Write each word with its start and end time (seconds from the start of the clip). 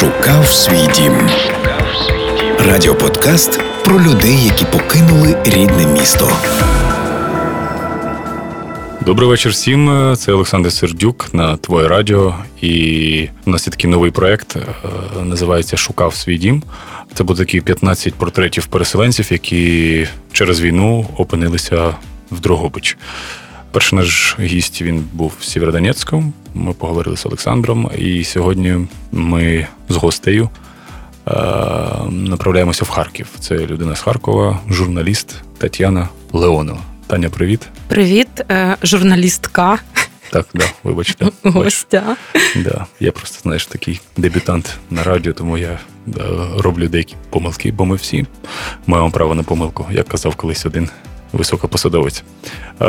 Шукав 0.00 0.48
свій 0.48 0.86
дім. 0.94 1.12
Радіоподкаст 2.58 3.60
про 3.84 4.00
людей, 4.00 4.44
які 4.44 4.64
покинули 4.64 5.36
рідне 5.44 5.86
місто. 5.86 6.32
Добрий 9.00 9.28
вечір 9.28 9.52
всім. 9.52 10.14
Це 10.16 10.32
Олександр 10.32 10.72
Сердюк 10.72 11.34
на 11.34 11.56
Твоє 11.56 11.88
Радіо. 11.88 12.34
І 12.60 13.28
у 13.46 13.50
нас 13.50 13.66
є 13.66 13.70
такий 13.70 13.90
новий 13.90 14.10
проект, 14.10 14.56
е, 14.56 14.60
називається 15.24 15.76
Шукав 15.76 16.14
свій 16.14 16.38
дім. 16.38 16.62
Це 17.14 17.24
буде 17.24 17.38
такі 17.38 17.60
15 17.60 18.14
портретів 18.14 18.66
переселенців, 18.66 19.32
які 19.32 20.06
через 20.32 20.60
війну 20.60 21.06
опинилися 21.16 21.94
в 22.30 22.40
Дрогобич. 22.40 22.96
Перший 23.72 23.98
наш 23.98 24.36
гість 24.40 24.82
він 24.82 25.04
був 25.12 25.32
в 25.40 25.44
Сєвєродонецьку. 25.44 26.24
Ми 26.54 26.72
поговорили 26.72 27.16
з 27.16 27.26
Олександром, 27.26 27.90
і 27.98 28.24
сьогодні 28.24 28.86
ми 29.12 29.66
з 29.88 29.96
гостею 29.96 30.48
е, 31.28 31.32
направляємося 32.10 32.84
в 32.84 32.88
Харків. 32.88 33.26
Це 33.40 33.54
людина 33.54 33.96
з 33.96 34.00
Харкова, 34.00 34.60
журналіст 34.70 35.34
Тетяна 35.58 36.08
Леонова. 36.32 36.80
Таня, 37.06 37.30
привіт. 37.30 37.68
Привіт, 37.88 38.28
е, 38.50 38.76
журналістка. 38.82 39.78
Так, 40.30 40.46
да, 40.54 40.64
вибачте. 40.84 41.26
Гостя. 41.42 42.16
Да. 42.56 42.86
Я 43.00 43.12
просто, 43.12 43.38
знаєш, 43.42 43.66
такий 43.66 44.00
дебютант 44.16 44.76
на 44.90 45.02
радіо, 45.02 45.32
тому 45.32 45.58
я 45.58 45.78
да, 46.06 46.22
роблю 46.58 46.88
деякі 46.88 47.14
помилки, 47.30 47.72
бо 47.72 47.84
ми 47.84 47.96
всі 47.96 48.26
маємо 48.86 49.10
право 49.10 49.34
на 49.34 49.42
помилку, 49.42 49.86
як 49.90 50.08
казав 50.08 50.34
колись 50.36 50.66
один 50.66 50.88
високопосадовець. 51.32 52.22
Е, 52.82 52.84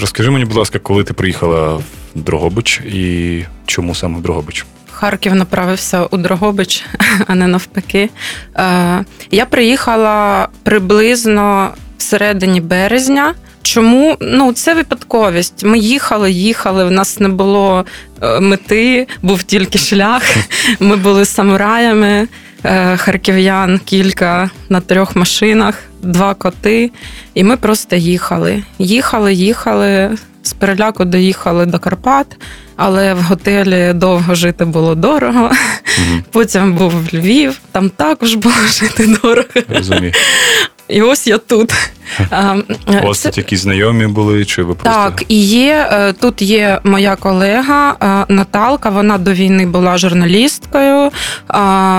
Розкажи 0.00 0.30
мені, 0.30 0.44
будь 0.44 0.56
ласка, 0.56 0.78
коли 0.78 1.04
ти 1.04 1.14
приїхала 1.14 1.74
в 1.74 1.82
Дрогобич 2.14 2.80
і 2.80 3.44
чому 3.66 3.94
саме 3.94 4.18
в 4.18 4.22
Дрогобич? 4.22 4.66
Харків 4.92 5.34
направився 5.34 6.04
у 6.04 6.16
Дрогобич, 6.16 6.84
а 7.26 7.34
не 7.34 7.46
навпаки. 7.46 8.10
Е, 8.56 9.04
Я 9.30 9.46
приїхала 9.46 10.48
приблизно 10.62 11.70
всередині 11.98 12.60
березня. 12.60 13.34
Чому? 13.62 14.16
Ну, 14.20 14.52
це 14.52 14.74
випадковість. 14.74 15.64
Ми 15.64 15.78
їхали, 15.78 16.30
їхали, 16.30 16.84
в 16.84 16.90
нас 16.90 17.20
не 17.20 17.28
було 17.28 17.84
е, 18.22 18.40
мети, 18.40 19.06
був 19.22 19.42
тільки 19.42 19.78
шлях. 19.78 20.22
Ми 20.80 20.96
були 20.96 21.24
самураями, 21.24 22.28
харків'ян 22.96 23.80
кілька 23.84 24.50
на 24.68 24.80
трьох 24.80 25.16
машинах, 25.16 25.78
два 26.02 26.34
коти. 26.34 26.90
І 27.34 27.44
ми 27.44 27.56
просто 27.56 27.96
їхали. 27.96 28.62
Їхали, 28.78 29.34
їхали. 29.34 30.16
З 30.42 30.52
переляку 30.52 31.04
доїхали 31.04 31.66
до 31.66 31.78
Карпат, 31.78 32.26
але 32.76 33.14
в 33.14 33.20
готелі 33.20 33.92
довго 33.92 34.34
жити 34.34 34.64
було 34.64 34.94
дорого. 34.94 35.50
Угу. 35.98 36.20
Потім 36.30 36.74
був 36.74 36.94
Львів, 37.14 37.60
там 37.72 37.90
також 37.90 38.34
було 38.34 38.54
жити 38.68 39.06
дорого. 39.22 39.48
Розумію. 39.68 40.12
І 40.88 41.02
ось 41.02 41.26
я 41.26 41.38
тут. 41.38 41.72
У 42.86 43.06
вас 43.06 43.22
тут 43.22 43.38
якісь 43.38 43.60
знайомі 43.60 44.06
були, 44.06 44.44
чи 44.44 44.62
ви 44.62 44.74
просто 44.74 45.00
Так, 45.00 45.24
і 45.28 45.40
є 45.42 45.88
е, 45.92 46.12
тут 46.12 46.42
є 46.42 46.80
моя 46.84 47.16
колега 47.16 47.96
е, 48.02 48.32
Наталка. 48.34 48.90
Вона 48.90 49.18
до 49.18 49.32
війни 49.32 49.66
була 49.66 49.98
журналісткою. 49.98 51.10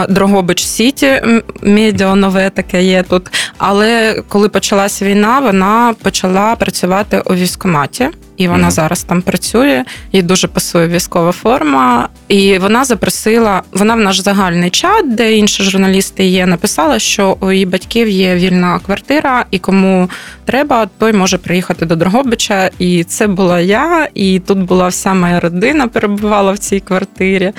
Дрогобич 0.09 0.63
Сіті 0.63 1.21
медіа 1.61 2.15
нове 2.15 2.49
таке 2.49 2.83
є 2.83 3.03
тут. 3.03 3.27
Але 3.57 4.21
коли 4.27 4.49
почалась 4.49 5.01
війна, 5.01 5.39
вона 5.39 5.95
почала 6.03 6.55
працювати 6.55 7.21
у 7.25 7.33
військкоматі. 7.33 8.09
І 8.37 8.47
вона 8.47 8.67
mm-hmm. 8.67 8.71
зараз 8.71 9.03
там 9.03 9.21
працює, 9.21 9.83
їй 10.11 10.21
дуже 10.21 10.47
пасує 10.47 10.87
військова 10.87 11.31
форма. 11.31 12.09
І 12.27 12.57
вона 12.57 12.85
запросила, 12.85 13.61
вона 13.71 13.95
в 13.95 13.99
наш 13.99 14.19
загальний 14.19 14.69
чат, 14.69 15.15
де 15.15 15.33
інші 15.33 15.63
журналісти 15.63 16.25
є, 16.25 16.45
написала, 16.45 16.99
що 16.99 17.37
у 17.39 17.51
її 17.51 17.65
батьків 17.65 18.09
є 18.09 18.35
вільна 18.35 18.79
квартира, 18.79 19.45
і 19.51 19.59
кому 19.59 20.09
треба, 20.45 20.89
той 20.97 21.13
може 21.13 21.37
приїхати 21.37 21.85
до 21.85 21.95
Дрогобича. 21.95 22.69
І 22.79 23.03
це 23.03 23.27
була 23.27 23.59
я, 23.59 24.07
і 24.13 24.39
тут 24.39 24.57
була 24.57 24.87
вся 24.87 25.13
моя 25.13 25.39
родина, 25.39 25.87
перебувала 25.87 26.51
в 26.51 26.57
цій 26.57 26.79
квартирі. 26.79 27.51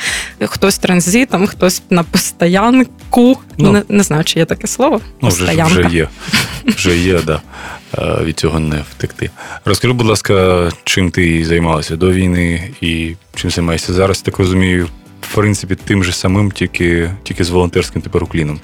Хтось 0.44 0.78
транзитом, 0.78 1.47
хтось 1.47 1.83
на 1.91 2.03
постоянку. 2.03 3.38
Ну, 3.59 3.72
не, 3.72 3.83
не 3.88 4.03
знаю, 4.03 4.25
чи 4.25 4.38
є 4.38 4.44
таке 4.44 4.67
слово. 4.67 5.00
Ну, 5.22 5.28
вже, 5.28 5.65
вже 5.65 5.88
є. 5.91 6.09
Вже 6.67 6.99
є, 6.99 7.21
да. 7.27 7.41
Від 7.97 8.38
цього 8.38 8.59
не 8.59 8.84
втекти. 8.91 9.31
Розкажи, 9.65 9.94
будь 9.94 10.06
ласка, 10.06 10.69
чим 10.84 11.10
ти 11.10 11.44
займалася 11.44 11.97
до 11.97 12.12
війни 12.12 12.71
і 12.81 13.15
чим 13.34 13.50
займаєшся 13.50 13.93
зараз? 13.93 14.22
Так 14.22 14.38
розумію, 14.38 14.88
в 15.21 15.34
принципі, 15.34 15.75
тим 15.84 16.04
же 16.04 16.12
самим, 16.12 16.50
тільки 16.50 17.10
тільки 17.22 17.44
з 17.44 17.50
волонтерським 17.50 18.03
тепер 18.03 18.25
укліном. 18.25 18.60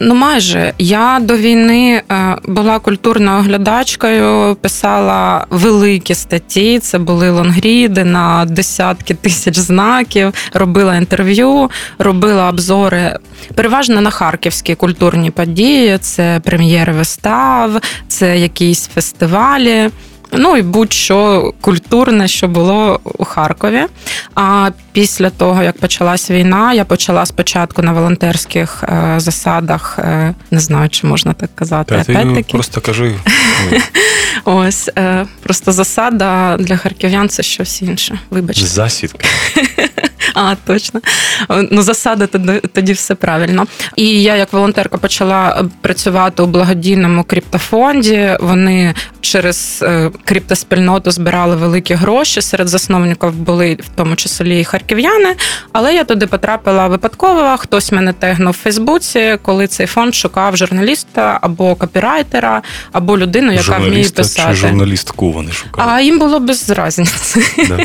Ну, 0.00 0.14
майже 0.14 0.72
я 0.78 1.18
до 1.22 1.36
війни 1.36 2.02
була 2.44 2.78
культурною 2.78 3.38
оглядачкою, 3.38 4.56
писала 4.60 5.46
великі 5.50 6.14
статті. 6.14 6.78
Це 6.78 6.98
були 6.98 7.30
лонгріди 7.30 8.04
на 8.04 8.44
десятки 8.44 9.14
тисяч 9.14 9.58
знаків. 9.58 10.32
Робила 10.52 10.96
інтерв'ю, 10.96 11.70
робила 11.98 12.48
обзори 12.48 13.18
переважно 13.54 14.00
на 14.00 14.10
харківські 14.10 14.74
культурні 14.74 15.30
події. 15.30 15.98
Це 15.98 16.40
прем'єри 16.44 16.92
вистав, 16.92 17.80
це 18.08 18.38
якісь 18.38 18.86
фестивалі. 18.86 19.90
Ну 20.32 20.56
і 20.56 20.62
будь-що 20.62 21.52
культурне, 21.60 22.28
що 22.28 22.48
було 22.48 23.00
у 23.04 23.24
Харкові. 23.24 23.82
А 24.34 24.70
після 24.92 25.30
того, 25.30 25.62
як 25.62 25.78
почалась 25.78 26.30
війна, 26.30 26.72
я 26.72 26.84
почала 26.84 27.26
спочатку 27.26 27.82
на 27.82 27.92
волонтерських 27.92 28.82
е, 28.84 29.14
засадах, 29.16 29.98
е, 29.98 30.34
не 30.50 30.60
знаю, 30.60 30.88
чи 30.88 31.06
можна 31.06 31.32
так 31.32 31.50
казати. 31.54 32.04
Та 32.06 32.22
ти 32.22 32.44
Просто 32.48 32.80
кажи. 32.80 33.14
Ось 34.44 34.90
е, 34.98 35.26
просто 35.42 35.72
засада 35.72 36.56
для 36.56 36.76
харків'ян 36.76 37.28
це 37.28 37.42
щось 37.42 37.82
інше. 37.82 38.18
Вибачте. 38.30 38.66
Засідка. 38.66 39.26
А, 40.36 40.54
точно. 40.66 41.00
Ну, 41.70 41.82
засада 41.82 42.26
тоді, 42.26 42.52
тоді 42.72 42.92
все 42.92 43.14
правильно. 43.14 43.66
І 43.96 44.22
я, 44.22 44.36
як 44.36 44.52
волонтерка, 44.52 44.98
почала 44.98 45.64
працювати 45.80 46.42
у 46.42 46.46
благодійному 46.46 47.24
криптофонді. 47.24 48.36
Вони 48.40 48.94
через 49.20 49.80
е, 49.82 50.10
криптоспільноту 50.24 51.10
збирали 51.10 51.56
великі 51.56 51.94
гроші. 51.94 52.42
Серед 52.42 52.68
засновників 52.68 53.32
були 53.32 53.74
в 53.74 53.88
тому 53.96 54.16
числі 54.16 54.60
і 54.60 54.64
харків'яни. 54.64 55.34
Але 55.72 55.94
я 55.94 56.04
туди 56.04 56.26
потрапила 56.26 56.86
випадково. 56.88 57.56
Хтось 57.58 57.92
мене 57.92 58.12
тегнув 58.12 58.52
в 58.52 58.62
Фейсбуці, 58.62 59.38
коли 59.42 59.66
цей 59.66 59.86
фонд 59.86 60.14
шукав 60.14 60.56
журналіста 60.56 61.38
або 61.42 61.74
копірайтера, 61.74 62.62
або 62.92 63.18
людину, 63.18 63.52
яка 63.52 63.78
вміє 63.78 64.08
писати. 64.10 64.48
Чи 64.50 64.56
журналістку 64.56 65.32
вони 65.32 65.52
шукали? 65.52 65.92
А 65.92 66.00
їм 66.00 66.18
було 66.18 66.40
без 66.40 66.70
різниці. 66.70 67.40
Да. 67.68 67.78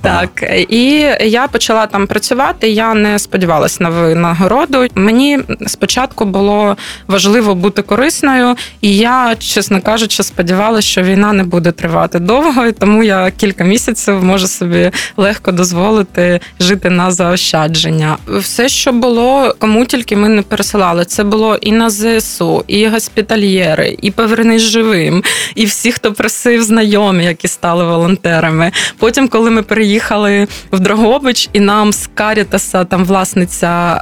Так, 0.00 0.44
і 0.68 1.06
я 1.20 1.46
почала 1.46 1.86
там 1.86 2.06
працювати. 2.06 2.68
Я 2.68 2.94
не 2.94 3.18
сподівалася 3.18 3.76
на 3.80 3.88
винагороду. 3.88 4.86
Мені 4.94 5.38
спочатку 5.66 6.24
було 6.24 6.76
важливо 7.06 7.54
бути 7.54 7.82
корисною, 7.82 8.56
і 8.80 8.96
я, 8.96 9.36
чесно 9.38 9.80
кажучи, 9.80 10.22
сподівалася, 10.22 10.88
що 10.88 11.02
війна 11.02 11.32
не 11.32 11.44
буде 11.44 11.72
тривати 11.72 12.18
довго, 12.18 12.66
і 12.66 12.72
тому 12.72 13.02
я 13.02 13.30
кілька 13.30 13.64
місяців 13.64 14.24
можу 14.24 14.48
собі 14.48 14.90
легко 15.16 15.52
дозволити 15.52 16.40
жити 16.60 16.90
на 16.90 17.10
заощадження. 17.10 18.16
Все, 18.26 18.68
що 18.68 18.92
було, 18.92 19.54
кому 19.58 19.84
тільки 19.84 20.16
ми 20.16 20.28
не 20.28 20.42
пересилали, 20.42 21.04
це 21.04 21.24
було 21.24 21.56
і 21.60 21.72
на 21.72 21.90
ЗСУ, 21.90 22.64
і 22.66 22.88
госпітальєри, 22.88 23.96
і 24.02 24.10
повернись 24.10 24.62
живим, 24.62 25.22
і 25.54 25.64
всі, 25.64 25.92
хто 25.92 26.12
просив 26.12 26.62
знайомі, 26.62 27.24
які 27.24 27.48
стали 27.48 27.84
волонтерами. 27.84 28.72
Потім, 28.98 29.28
коли 29.28 29.45
ми 29.50 29.62
переїхали 29.62 30.48
в 30.72 30.80
Дрогобич, 30.80 31.48
і 31.52 31.60
нам 31.60 31.92
з 31.92 32.08
Карітаса, 32.14 32.84
там 32.84 33.04
власниця 33.04 34.00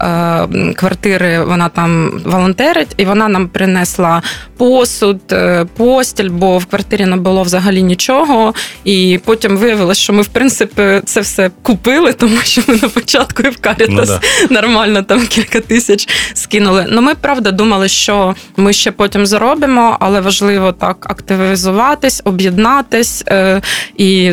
е, 0.55 0.73
квартири, 0.73 1.45
вона 1.45 1.69
там 1.69 2.21
волонтерить, 2.25 2.95
і 2.97 3.05
вона 3.05 3.29
нам 3.29 3.49
принесла 3.49 4.23
посуд, 4.57 5.21
е, 5.33 5.67
постіль, 5.77 6.31
бо 6.31 6.59
в 6.59 6.67
квартирі 6.67 7.07
не 7.07 7.17
було 7.17 7.43
взагалі 7.43 7.83
нічого. 7.83 8.55
І 8.85 9.21
потім 9.25 9.57
виявилось, 9.57 9.99
що 9.99 10.13
ми, 10.13 10.23
в 10.23 10.29
принципі, 10.29 11.01
це 11.05 11.21
все 11.21 11.51
купили, 11.63 12.13
тому 12.13 12.37
що 12.45 12.63
ми 12.67 12.79
на 12.83 12.89
початку 12.89 13.43
і 13.43 13.49
в 13.49 13.57
Карітас 13.57 13.89
ну, 13.89 14.05
да. 14.05 14.55
нормально 14.55 15.03
там 15.03 15.27
кілька 15.27 15.61
тисяч 15.61 16.09
скинули. 16.35 16.87
Ну, 16.89 17.03
ми 17.03 17.15
правда 17.15 17.51
думали, 17.51 17.89
що 17.89 18.35
ми 18.57 18.73
ще 18.73 18.93
потім 18.93 19.27
заробимо, 19.27 19.97
але 20.01 20.21
важливо 20.21 20.73
так 20.73 21.07
активізуватись, 21.11 22.23
об'єднатись 22.25 23.25
е, 23.29 23.61
і 23.97 24.33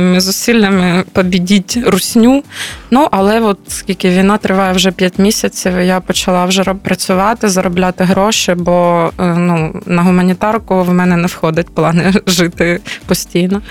загальними 0.00 0.20
зусиллями 0.20 1.04
побідіть 1.12 1.78
русню. 1.86 2.42
Ну 2.90 3.08
але 3.10 3.40
от 3.40 3.58
скільки 3.68 4.10
війна 4.10 4.38
триває 4.38 4.72
вже 4.72 4.92
5 4.92 5.18
місяців, 5.18 5.80
я 5.80 6.00
почала 6.00 6.46
вже 6.46 6.64
працювати, 6.64 7.48
заробляти 7.48 8.04
гроші, 8.04 8.54
бо 8.54 9.10
е, 9.18 9.34
ну 9.34 9.82
на 9.86 10.02
гуманітарку 10.02 10.82
в 10.82 10.94
мене 10.94 11.16
не 11.16 11.26
входить 11.26 11.74
плани 11.74 12.12
жити 12.26 12.80
постійно. 13.06 13.62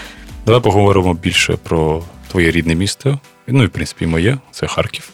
Давай 0.45 0.61
поговоримо 0.61 1.13
більше 1.13 1.57
про 1.63 2.03
твоє 2.31 2.51
рідне 2.51 2.75
місто. 2.75 3.19
Ну 3.47 3.63
і 3.63 3.65
в 3.65 3.69
принципі 3.69 4.07
моє 4.07 4.37
це 4.51 4.67
Харків. 4.67 5.09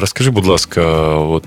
Розкажи, 0.00 0.30
будь 0.30 0.46
ласка, 0.46 0.82
от 1.14 1.44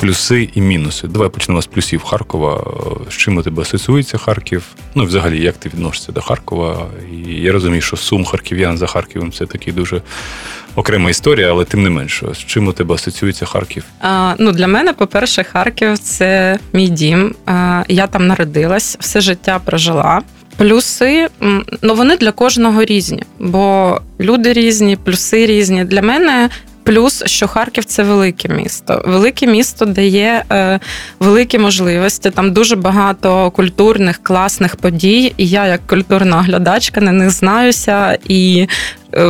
плюси 0.00 0.48
і 0.54 0.60
мінуси. 0.60 1.08
Давай 1.08 1.28
почнемо 1.28 1.62
з 1.62 1.66
плюсів 1.66 2.02
Харкова. 2.04 2.64
З 3.10 3.12
чим 3.12 3.36
у 3.36 3.42
тебе 3.42 3.62
асоціюється 3.62 4.18
Харків? 4.18 4.64
Ну, 4.94 5.04
взагалі, 5.04 5.42
як 5.42 5.56
ти 5.56 5.68
відносишся 5.68 6.12
до 6.12 6.20
Харкова? 6.20 6.86
І 7.12 7.34
я 7.34 7.52
розумію, 7.52 7.82
що 7.82 7.96
сум 7.96 8.24
харків'ян 8.24 8.78
за 8.78 8.86
Харковом 8.86 9.32
це 9.32 9.46
такий 9.46 9.72
дуже 9.72 10.02
окрема 10.74 11.10
історія, 11.10 11.50
але 11.50 11.64
тим 11.64 11.82
не 11.82 11.90
менше, 11.90 12.26
з 12.34 12.38
чим 12.38 12.68
у 12.68 12.72
тебе 12.72 12.94
асоціюється 12.94 13.46
Харків? 13.46 13.84
А, 14.00 14.34
Ну 14.38 14.52
для 14.52 14.66
мене, 14.66 14.92
по-перше, 14.92 15.42
Харків 15.44 15.98
це 15.98 16.58
мій 16.72 16.88
дім. 16.88 17.34
А, 17.46 17.82
Я 17.88 18.06
там 18.06 18.26
народилась, 18.26 18.96
все 19.00 19.20
життя 19.20 19.60
прожила. 19.64 20.22
Плюси, 20.56 21.28
ну 21.82 21.94
вони 21.94 22.16
для 22.16 22.32
кожного 22.32 22.84
різні, 22.84 23.22
бо 23.38 24.00
люди 24.20 24.52
різні, 24.52 24.96
плюси 24.96 25.46
різні. 25.46 25.84
Для 25.84 26.02
мене 26.02 26.50
Плюс, 26.90 27.22
що 27.26 27.48
Харків 27.48 27.84
це 27.84 28.02
велике 28.02 28.48
місто. 28.48 29.02
Велике 29.06 29.46
місто 29.46 29.84
дає 29.84 30.44
е, 30.52 30.80
великі 31.20 31.58
можливості. 31.58 32.30
Там 32.30 32.52
дуже 32.52 32.76
багато 32.76 33.50
культурних, 33.50 34.22
класних 34.22 34.76
подій. 34.76 35.34
І 35.36 35.48
я, 35.48 35.66
як 35.66 35.86
культурна 35.86 36.38
оглядачка, 36.38 37.00
на 37.00 37.12
них 37.12 37.30
знаюся 37.30 38.18
і 38.24 38.68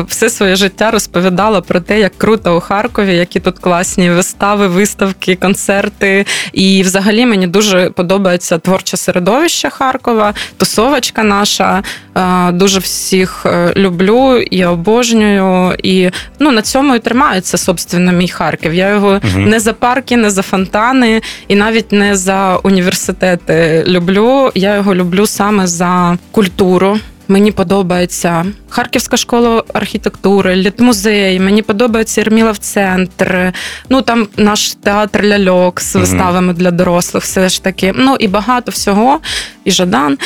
все 0.09 0.31
своє 0.31 0.56
життя 0.56 0.91
розповідала 0.91 1.61
про 1.61 1.81
те, 1.81 2.00
як 2.00 2.19
круто 2.19 2.56
у 2.56 2.61
Харкові, 2.61 3.17
які 3.17 3.41
тут 3.41 3.59
класні 3.59 4.11
вистави, 4.11 4.69
виставки, 4.69 5.37
концерти. 5.37 6.27
І, 6.53 6.82
взагалі, 6.82 7.27
мені 7.27 7.47
дуже 7.47 7.91
подобається 7.91 8.59
творче 8.59 8.97
середовище 8.97 9.71
Харкова, 9.71 10.35
тусовочка 10.56 11.23
наша. 11.23 11.82
Е, 12.17 12.53
дуже 12.53 12.79
всіх 12.79 13.47
е, 13.47 13.73
люблю 13.77 14.37
і 14.37 14.65
обожнюю. 14.65 15.75
І 15.82 16.11
ну 16.38 16.50
на 16.50 16.62
цьому 16.62 16.94
і 16.94 16.99
тримається 16.99 17.59
собственно 17.59 18.12
мій 18.12 18.29
Харків. 18.29 18.75
Я 18.75 18.88
його 18.88 19.09
угу. 19.09 19.38
не 19.38 19.61
за 19.61 19.73
парки, 19.73 20.17
не 20.17 20.31
за 20.31 20.43
фонтани, 20.43 21.23
і 21.49 21.56
навіть 21.56 21.93
не 21.93 22.17
за 22.17 22.56
університети 22.56 23.85
люблю. 23.87 24.50
Я 24.55 24.77
його 24.77 24.94
люблю 24.94 25.27
саме 25.27 25.67
за 25.67 26.19
культуру. 26.31 26.99
Мені 27.31 27.53
подобається 27.53 28.47
Харківська 28.69 29.17
школа 29.17 29.65
архітектури, 29.75 30.56
літмузей. 30.56 31.41
Мені 31.41 31.62
подобається 31.62 32.21
Єрмілов 32.21 32.59
центр. 32.59 33.53
Ну 33.88 34.03
там 34.03 34.29
наш 34.37 34.75
театр 34.75 35.25
ляльок 35.25 35.81
з 35.81 35.94
виставами 35.94 36.53
для 36.53 36.71
дорослих. 36.71 37.25
Все 37.25 37.49
ж 37.49 37.62
таки. 37.62 37.93
Ну 37.97 38.17
і 38.21 38.29
багато 38.29 38.71
всього. 38.71 39.21
І 39.65 39.71
Жадан. 39.71 40.19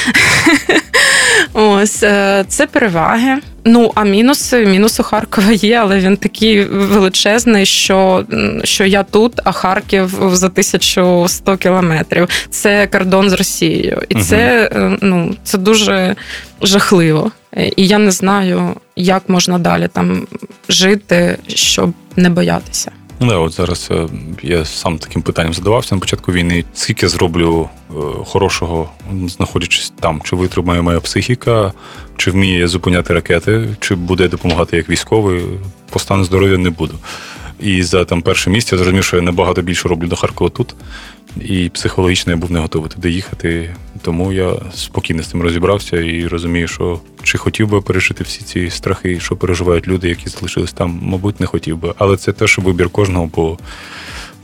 Ось 1.53 2.03
е, 2.03 2.45
це 2.49 2.67
переваги. 2.67 3.39
Ну, 3.64 3.93
а 3.94 4.05
мінуси, 4.05 4.66
мінус 4.66 5.00
у 5.00 5.02
Харкова 5.02 5.52
є, 5.52 5.76
але 5.76 5.99
він 5.99 6.16
такий 6.16 6.64
величезний, 6.64 7.66
що 7.66 8.25
що 8.64 8.84
я 8.84 9.02
тут, 9.02 9.40
а 9.44 9.52
Харків 9.52 10.19
за 10.32 10.46
1100 10.46 11.56
кілометрів. 11.56 12.28
Це 12.50 12.87
кордон 12.87 13.31
з 13.31 13.32
Росією, 13.32 14.02
і 14.08 14.14
це 14.14 14.70
угу. 14.76 14.96
ну 15.00 15.34
це 15.44 15.58
дуже 15.58 16.16
жахливо. 16.62 17.31
І 17.76 17.87
я 17.87 17.99
не 17.99 18.11
знаю, 18.11 18.75
як 18.96 19.28
можна 19.28 19.58
далі 19.58 19.88
там 19.93 20.26
жити, 20.69 21.38
щоб 21.49 21.93
не 22.17 22.31
боятися. 22.31 22.90
Да, 23.29 23.37
от 23.37 23.53
зараз 23.53 23.88
е, 23.91 24.09
я 24.43 24.65
сам 24.65 24.99
таким 24.99 25.23
питанням 25.23 25.55
задавався 25.55 25.94
на 25.94 26.00
початку 26.00 26.32
війни. 26.32 26.65
Скільки 26.75 27.09
зроблю 27.09 27.69
е, 27.91 27.94
хорошого, 28.26 28.91
знаходячись 29.26 29.93
там, 30.00 30.21
чи 30.25 30.37
витримає 30.37 30.82
моя 30.82 31.00
психіка, 31.00 31.73
чи 32.17 32.31
вміє 32.31 32.69
зупиняти 32.69 33.15
ракети, 33.15 33.69
чи 33.81 33.94
буде 33.94 34.29
допомагати 34.29 34.76
як 34.76 34.88
військовий, 34.88 35.43
по 35.91 35.99
стану 35.99 36.25
здоров'я 36.25 36.59
не 36.59 36.71
буду. 36.71 36.94
І 37.61 37.83
за 37.83 38.05
там 38.05 38.23
перше 38.23 38.51
місце 38.51 38.77
я 38.77 38.79
зрозумів, 38.79 39.05
що 39.05 39.17
я 39.17 39.23
набагато 39.23 39.62
більше 39.62 39.89
роблю 39.89 40.06
до 40.06 40.17
Харкова 40.17 40.51
тут. 40.51 40.75
І 41.41 41.69
психологічно 41.69 42.33
я 42.33 42.37
був 42.37 42.53
не 42.53 42.59
готовий 42.59 42.91
туди 42.91 43.11
їхати. 43.11 43.75
Тому 44.03 44.33
я 44.33 44.53
спокійно 44.75 45.23
з 45.23 45.27
цим 45.27 45.43
розібрався 45.43 45.97
і 45.97 46.27
розумію, 46.27 46.69
що 46.69 47.01
чи 47.23 47.39
хотів 47.39 47.69
би 47.69 47.81
пережити 47.81 48.25
всі 48.25 48.43
ці 48.43 48.71
страхи, 48.71 49.21
що 49.21 49.37
переживають 49.37 49.89
люди, 49.89 50.09
які 50.09 50.29
залишились 50.29 50.73
там, 50.73 51.01
мабуть, 51.03 51.41
не 51.41 51.47
хотів 51.47 51.77
би. 51.77 51.95
Але 51.99 52.17
це 52.17 52.33
теж 52.33 52.59
вибір 52.59 52.89
кожного, 52.89 53.31
бо 53.35 53.59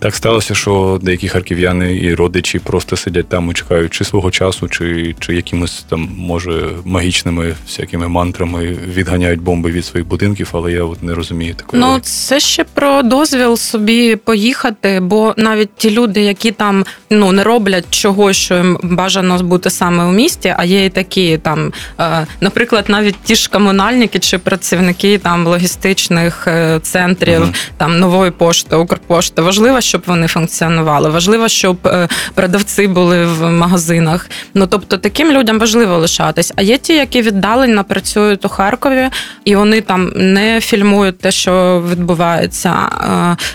так 0.00 0.14
сталося, 0.14 0.55
що 0.55 0.99
деякі 1.02 1.29
харків'яни 1.29 1.97
і 1.97 2.14
родичі 2.14 2.58
просто 2.58 2.97
сидять 2.97 3.29
там 3.29 3.50
і 3.50 3.55
чекають 3.55 3.93
чи 3.93 4.05
свого 4.05 4.31
часу, 4.31 4.69
чи 4.69 5.14
чи 5.19 5.35
якимось 5.35 5.85
там, 5.88 6.08
може, 6.17 6.69
магічними 6.85 7.55
всякими 7.67 8.08
мантрами 8.08 8.76
відганяють 8.94 9.41
бомби 9.41 9.70
від 9.70 9.85
своїх 9.85 10.08
будинків, 10.08 10.50
але 10.52 10.73
я 10.73 10.85
от 10.85 11.02
не 11.02 11.14
розумію 11.14 11.55
такої. 11.55 11.82
Ну 11.82 11.99
це 11.99 12.41
ще 12.41 12.64
про 12.64 13.02
дозвіл 13.02 13.56
собі 13.56 14.17
поїхати, 14.17 15.00
бо 15.02 15.35
навіть 15.37 15.75
ті 15.76 15.91
люди, 15.91 16.20
які 16.20 16.50
там 16.50 16.85
ну 17.11 17.32
не 17.32 17.43
роблять 17.43 17.87
чого, 17.91 18.32
що 18.32 18.55
їм 18.55 18.79
бажано 18.82 19.38
бути 19.38 19.70
саме 19.70 20.05
у 20.05 20.12
місті, 20.12 20.55
а 20.58 20.64
є 20.64 20.85
і 20.85 20.91
такі 20.91 21.38
там, 21.38 21.73
е, 22.00 22.26
наприклад, 22.41 22.85
навіть 22.88 23.17
ті 23.25 23.35
ж 23.35 23.50
комунальники 23.50 24.19
чи 24.19 24.38
працівники 24.38 25.19
там 25.19 25.47
логістичних 25.47 26.47
е, 26.47 26.81
центрів, 26.82 27.43
угу. 27.43 27.52
там 27.76 27.99
нової 27.99 28.31
пошти, 28.31 28.76
Укрпошти, 28.76 29.43
важливо 29.43 29.81
щоб 29.90 30.02
вони 30.06 30.26
функціонували. 30.26 31.10
Важливо, 31.10 31.48
щоб 31.48 31.87
е, 31.87 32.08
продавці 32.34 32.87
були 32.87 33.26
в 33.26 33.50
магазинах. 33.50 34.31
Ну 34.54 34.66
тобто, 34.66 34.96
таким 34.96 35.31
людям 35.32 35.58
важливо 35.58 35.98
лишатись. 35.98 36.52
А 36.56 36.62
є 36.62 36.78
ті, 36.78 36.92
які 36.92 37.22
віддалено 37.22 37.84
працюють 37.84 38.44
у 38.44 38.48
Харкові, 38.48 39.08
і 39.44 39.56
вони 39.56 39.81
там 39.81 40.12
не 40.16 40.60
фільмують 40.60 41.19
те, 41.19 41.31
що 41.31 41.84
відбувається. 41.90 42.75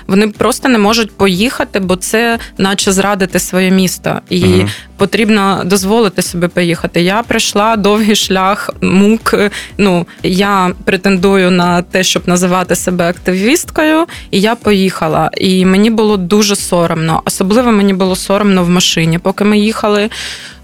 Вони 0.07 0.27
просто 0.27 0.69
не 0.69 0.77
можуть 0.77 1.17
поїхати, 1.17 1.79
бо 1.79 1.95
це, 1.95 2.39
наче, 2.57 2.91
зрадити 2.91 3.39
своє 3.39 3.71
місто. 3.71 4.19
І 4.29 4.43
угу 4.43 4.69
потрібно 4.97 5.61
дозволити 5.65 6.21
собі 6.21 6.47
поїхати. 6.47 7.01
Я 7.01 7.23
пройшла 7.23 7.75
довгий 7.75 8.15
шлях 8.15 8.69
мук. 8.81 9.35
Ну 9.77 10.07
я 10.23 10.71
претендую 10.85 11.51
на 11.51 11.81
те, 11.81 12.03
щоб 12.03 12.27
називати 12.27 12.75
себе 12.75 13.09
активісткою, 13.09 14.05
і 14.31 14.41
я 14.41 14.55
поїхала. 14.55 15.29
І 15.37 15.65
мені 15.65 15.89
було 15.89 16.17
дуже 16.17 16.55
соромно. 16.55 17.21
Особливо 17.25 17.71
мені 17.71 17.93
було 17.93 18.15
соромно 18.15 18.63
в 18.63 18.69
машині, 18.69 19.19
поки 19.19 19.43
ми 19.43 19.59
їхали. 19.59 20.09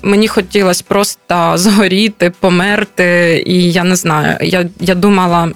Мені 0.03 0.27
хотілося 0.27 0.83
просто 0.88 1.51
згоріти, 1.56 2.31
померти, 2.39 3.44
і 3.48 3.71
я 3.71 3.83
не 3.83 3.95
знаю. 3.95 4.38
Я 4.42 4.65
я 4.80 4.95
думала, 4.95 5.50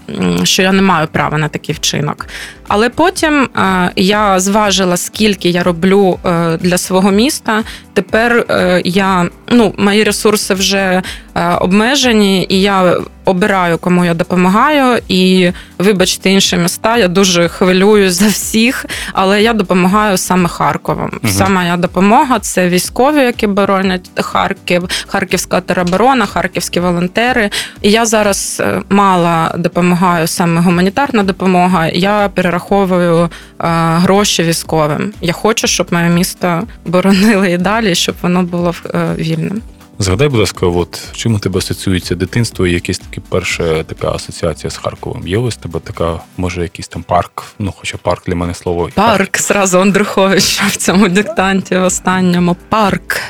що 0.44 0.62
я 0.62 0.71
не 0.71 0.81
маю 0.81 1.07
права 1.07 1.38
на 1.38 1.48
такий 1.48 1.75
вчинок. 1.75 2.27
Але 2.67 2.89
потім 2.89 3.43
е, 3.43 3.91
я 3.96 4.39
зважила, 4.39 4.98
скільки 4.98 5.50
я 5.50 5.63
роблю 5.63 6.20
е, 6.25 6.58
для 6.58 6.77
свого 6.77 7.12
міста. 7.12 7.63
Тепер 7.93 8.46
е, 8.50 8.81
я 8.86 9.29
ну, 9.51 9.74
мої 9.77 10.03
ресурси 10.03 10.53
вже 10.53 11.01
обмежені, 11.60 12.46
і 12.50 12.62
я 12.62 12.98
обираю, 13.25 13.77
кому 13.77 14.05
я 14.05 14.13
допомагаю. 14.13 15.00
І 15.08 15.51
вибачте, 15.77 16.32
інші 16.32 16.58
міста. 16.58 16.98
Я 16.98 17.08
дуже 17.08 17.48
хвилюю 17.48 18.12
за 18.12 18.27
всіх, 18.27 18.86
але 19.13 19.41
я 19.41 19.53
допомагаю 19.53 20.17
саме 20.17 20.50
Харковом. 20.50 21.10
Угу. 21.13 21.20
Вся 21.24 21.50
моя 21.50 21.77
допомога 21.77 22.39
це 22.39 22.70
військові, 22.70 23.20
які 23.20 23.48
боронять 23.48 24.10
Харків, 24.15 24.84
Харківська 25.08 25.62
тероборона, 25.62 26.25
харківські 26.25 26.79
волонтери. 26.79 27.50
І 27.82 27.91
я 27.91 28.05
зараз 28.05 28.63
мало 28.89 29.58
допомагаю 29.58 30.27
саме 30.27 30.62
гуманітарна 30.62 31.24
допомога. 31.24 31.88
Я 31.88 32.29
перераховую 32.34 32.65
перераховую 32.75 33.24
е, 33.24 33.67
гроші 34.00 34.44
військовим. 34.44 35.13
Я 35.22 35.34
хочу, 35.34 35.67
щоб 35.67 35.88
моє 35.91 36.10
місто 36.10 36.63
боронили 36.86 37.51
і 37.51 37.58
далі, 37.58 37.96
щоб 37.96 38.15
воно 38.22 38.44
було 38.44 38.74
е, 38.96 39.15
вільним. 39.17 39.62
Згадай, 40.00 40.28
будь 40.28 40.40
ласка, 40.40 40.66
от 40.66 41.02
чим 41.12 41.36
у 41.36 41.40
тебе 41.40 41.58
асоціюється 41.58 42.16
дитинство 42.16 42.68
і 42.68 42.72
якась 42.72 42.98
таки 42.98 43.22
перша 43.30 43.84
така 43.84 44.12
асоціація 44.12 44.72
з 44.72 44.78
Харковом? 44.78 45.28
Є 45.28 45.38
ось 45.38 45.56
тебе 45.56 45.80
така, 45.80 46.20
може, 46.38 46.62
якийсь 46.62 46.88
там 46.88 47.04
парк, 47.04 47.44
ну 47.60 47.74
хоча 47.78 47.98
парк 47.98 48.24
для 48.25 48.36
мене 48.36 48.54
слово. 48.54 48.90
Парк, 48.96 49.18
парк. 49.18 49.40
зразу 49.40 49.80
Андрухович 49.80 50.62
в 50.62 50.78
цьому 50.78 51.08
диктанті 51.08 51.75
в 51.75 51.84
останньому 51.84 52.56
парк. 52.70 53.22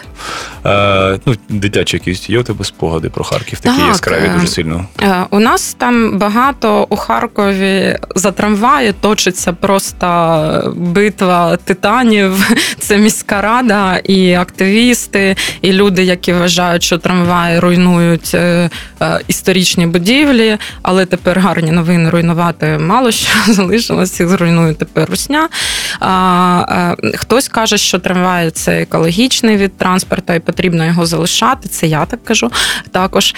Е, 0.65 1.19
ну, 1.25 1.35
Дитячі 1.49 1.97
якісь 1.97 2.29
є 2.29 2.39
у 2.39 2.43
тебе 2.43 2.65
спогади 2.65 3.09
про 3.09 3.23
Харків, 3.23 3.59
такі 3.59 3.77
так, 3.77 3.87
яскраві 3.87 4.29
дуже 4.33 4.47
сильно. 4.47 4.85
Е, 5.01 5.25
у 5.29 5.39
нас 5.39 5.73
там 5.73 6.17
багато 6.17 6.87
у 6.89 6.95
Харкові 6.95 7.97
за 8.15 8.31
трамваї 8.31 8.93
точиться 8.93 9.53
просто 9.53 10.73
битва 10.75 11.57
титанів. 11.57 12.51
Це 12.79 12.97
міська 12.97 13.41
рада, 13.41 13.97
і 13.97 14.33
активісти, 14.33 15.35
і 15.61 15.71
люди, 15.71 16.03
які 16.03 16.33
вважають, 16.33 16.54
що 16.79 16.97
трамваї 16.97 17.59
руйнують 17.59 18.31
е, 18.33 18.69
е, 19.01 19.19
історичні 19.27 19.87
будівлі, 19.87 20.57
але 20.81 21.05
тепер 21.05 21.39
гарні 21.39 21.71
новини 21.71 22.09
руйнувати 22.09 22.77
мало 22.77 23.11
що 23.11 23.29
залишилось, 23.53 24.19
їх 24.19 24.29
зруйнує 24.29 24.73
тепер 24.73 25.09
русня. 25.09 25.49
Е, 26.01 27.17
Хтось 27.17 27.47
каже, 27.47 27.77
що 27.77 27.99
трамваї 27.99 28.51
це 28.51 28.81
екологічний 28.81 29.57
від 29.57 29.77
транспорту 29.77 30.33
і 30.33 30.39
потрібно 30.39 30.85
його 30.85 31.05
залишати. 31.05 31.69
Це 31.69 31.87
я 31.87 32.05
так 32.05 32.23
кажу. 32.23 32.51
Також 32.91 33.35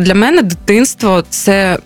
для 0.00 0.14
мене 0.14 0.42
дитинство 0.42 1.24
це 1.30 1.78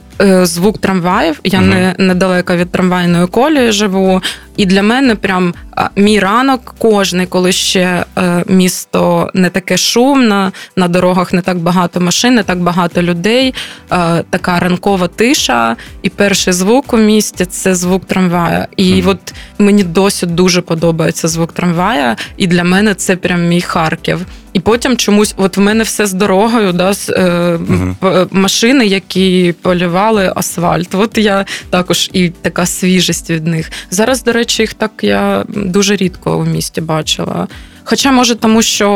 звук 0.42 0.78
трамваїв. 0.78 1.40
Я 1.44 1.60
Мгм. 1.60 1.70
не 1.70 1.94
недалеко 1.98 2.56
від 2.56 2.72
трамвайної 2.72 3.26
колії 3.26 3.72
живу. 3.72 4.22
І 4.56 4.66
для 4.66 4.82
мене 4.82 5.14
прям 5.14 5.54
мій 5.96 6.20
ранок 6.20 6.74
кожний, 6.78 7.26
коли 7.26 7.52
ще 7.52 8.04
е, 8.18 8.44
місто 8.46 9.30
не 9.34 9.50
таке 9.50 9.76
шумне, 9.76 10.52
на 10.76 10.88
дорогах 10.88 11.32
не 11.32 11.42
так 11.42 11.58
багато 11.58 12.00
машин, 12.00 12.34
не 12.34 12.42
так 12.42 12.58
багато 12.60 13.02
людей, 13.02 13.54
е, 13.92 14.22
така 14.30 14.58
ранкова 14.60 15.08
тиша. 15.08 15.76
І 16.02 16.08
перший 16.10 16.52
звук 16.52 16.92
у 16.92 16.96
місті 16.96 17.44
це 17.44 17.74
звук 17.74 18.04
трамвая. 18.04 18.68
І 18.76 18.92
Мгм. 18.94 19.08
от 19.10 19.34
мені 19.58 19.82
досі 19.84 20.26
дуже 20.26 20.60
подобається 20.60 21.28
звук 21.28 21.52
трамвая, 21.52 22.16
і 22.36 22.46
для 22.46 22.64
мене 22.64 22.94
це 22.94 23.16
прям 23.16 23.48
мій 23.48 23.60
Харків. 23.60 24.26
І 24.52 24.60
потім 24.60 24.96
чомусь, 24.96 25.34
от 25.36 25.56
в 25.56 25.60
мене 25.60 25.84
все 25.84 26.06
з 26.06 26.12
дорогою, 26.12 26.72
да, 26.72 26.92
з, 26.94 27.08
е, 27.10 27.58
п- 28.00 28.26
машини, 28.30 28.86
які 28.86 29.54
полювали 29.62 30.32
асфальт. 30.36 30.94
От 30.94 31.18
я 31.18 31.44
також 31.70 32.10
і 32.12 32.28
така 32.28 32.66
свіжість 32.66 33.30
від 33.30 33.46
них. 33.46 33.70
Зараз, 33.90 34.22
до 34.22 34.32
речі, 34.32 34.43
їх 34.60 34.74
так 34.74 34.92
я 35.02 35.44
дуже 35.48 35.96
рідко 35.96 36.38
у 36.38 36.44
місті 36.44 36.80
бачила. 36.80 37.48
Хоча, 37.84 38.12
може, 38.12 38.34
тому 38.34 38.62
що 38.62 38.88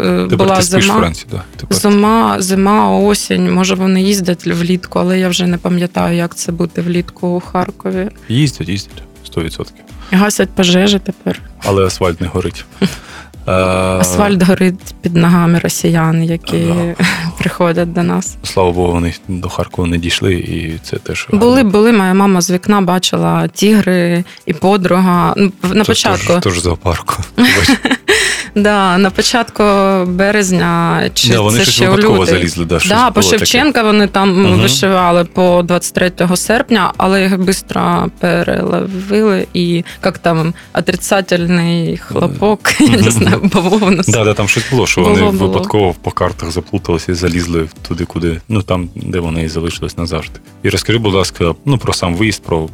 е, 0.00 0.22
Тепер 0.22 0.38
була 0.38 0.54
ти 0.56 0.60
в 0.60 0.64
зима. 0.64 0.94
Франції, 0.94 1.26
да. 1.30 1.42
Тепер. 1.56 1.78
Зима, 1.78 2.36
зима, 2.38 2.90
осінь. 2.98 3.52
Може, 3.52 3.74
вони 3.74 4.02
їздять 4.02 4.46
влітку, 4.46 4.98
але 4.98 5.18
я 5.18 5.28
вже 5.28 5.46
не 5.46 5.58
пам'ятаю, 5.58 6.16
як 6.16 6.34
це 6.34 6.52
бути 6.52 6.82
влітку 6.82 7.28
у 7.28 7.40
Харкові. 7.40 8.08
Їздять, 8.28 8.68
їздять, 8.68 9.02
100%. 9.36 9.66
Гасять 10.10 10.50
пожежі 10.50 10.98
тепер. 10.98 11.40
Але 11.64 11.84
асфальт 11.86 12.20
не 12.20 12.26
горить. 12.26 12.64
Е, 13.48 13.52
Асфальт 13.52 14.42
горить 14.42 14.94
під 15.02 15.16
ногами 15.16 15.58
росіян, 15.58 16.24
які 16.24 16.66
приходять 17.42 17.92
до 17.92 18.02
нас. 18.02 18.36
Слава 18.42 18.72
Богу, 18.72 18.92
вони 18.92 19.14
до 19.28 19.48
Харкова 19.48 19.88
не 19.88 19.98
дійшли, 19.98 20.34
і 20.34 20.78
це 20.82 20.96
теж 20.96 21.26
гарно. 21.30 21.46
Були, 21.46 21.62
були. 21.62 21.92
Моя 21.92 22.14
мама 22.14 22.40
з 22.40 22.50
вікна 22.50 22.80
бачила 22.80 23.48
тігри 23.48 24.24
і 24.46 24.52
подруга. 24.54 25.34
Ну, 25.36 25.52
На 25.62 25.84
Тож- 25.84 25.86
початку, 25.86 26.32
тож 26.42 26.60
зоопарку. 26.60 27.14
да, 28.54 28.98
на 28.98 29.10
початку 29.10 29.62
березня 30.06 31.02
чи 31.14 31.28
Да, 31.28 31.40
вони 31.40 31.58
це 31.58 31.64
ще 31.64 31.90
у 31.90 31.96
лютий. 31.96 32.26
залізли. 32.26 32.64
Да, 32.64 32.78
Да, 32.88 33.10
по 33.10 33.20
було 33.20 33.32
таке. 33.32 33.46
Шевченка 33.46 33.82
вони 33.82 34.06
там 34.06 34.42
Мгм. 34.42 34.60
вишивали 34.60 35.24
по 35.24 35.62
23 35.64 36.36
серпня, 36.36 36.92
але 36.96 37.22
їх 37.22 37.30
швидко 37.32 38.10
переловили. 38.20 39.46
І 39.54 39.84
як 40.04 40.18
там 40.18 40.54
отрицательний 40.74 41.96
хлопок, 41.96 42.60
я 42.80 42.88
не 42.96 43.10
знаю, 43.10 43.40
бавовна. 43.54 44.02
Да, 44.08 44.24
да, 44.24 44.34
там 44.34 44.48
щось 44.48 44.70
було, 44.70 44.86
що 44.86 45.00
вони 45.00 45.22
випадково 45.22 45.94
по 46.02 46.10
картах 46.10 46.50
заплуталися 46.50 47.12
і 47.12 47.14
залізли 47.14 47.68
туди, 47.88 48.04
куди, 48.04 48.40
ну 48.48 48.62
там, 48.62 48.88
де 48.96 49.20
вони 49.20 49.44
і 49.44 49.48
залишились 49.48 49.98
назавжди. 49.98 50.40
І 50.62 50.68
розкажи, 50.68 50.98
будь 50.98 51.14
ласка, 51.14 51.54
ну 51.64 51.78
про 51.78 51.92
сам 51.92 52.14
виїзд, 52.14 52.42
про 52.42 52.68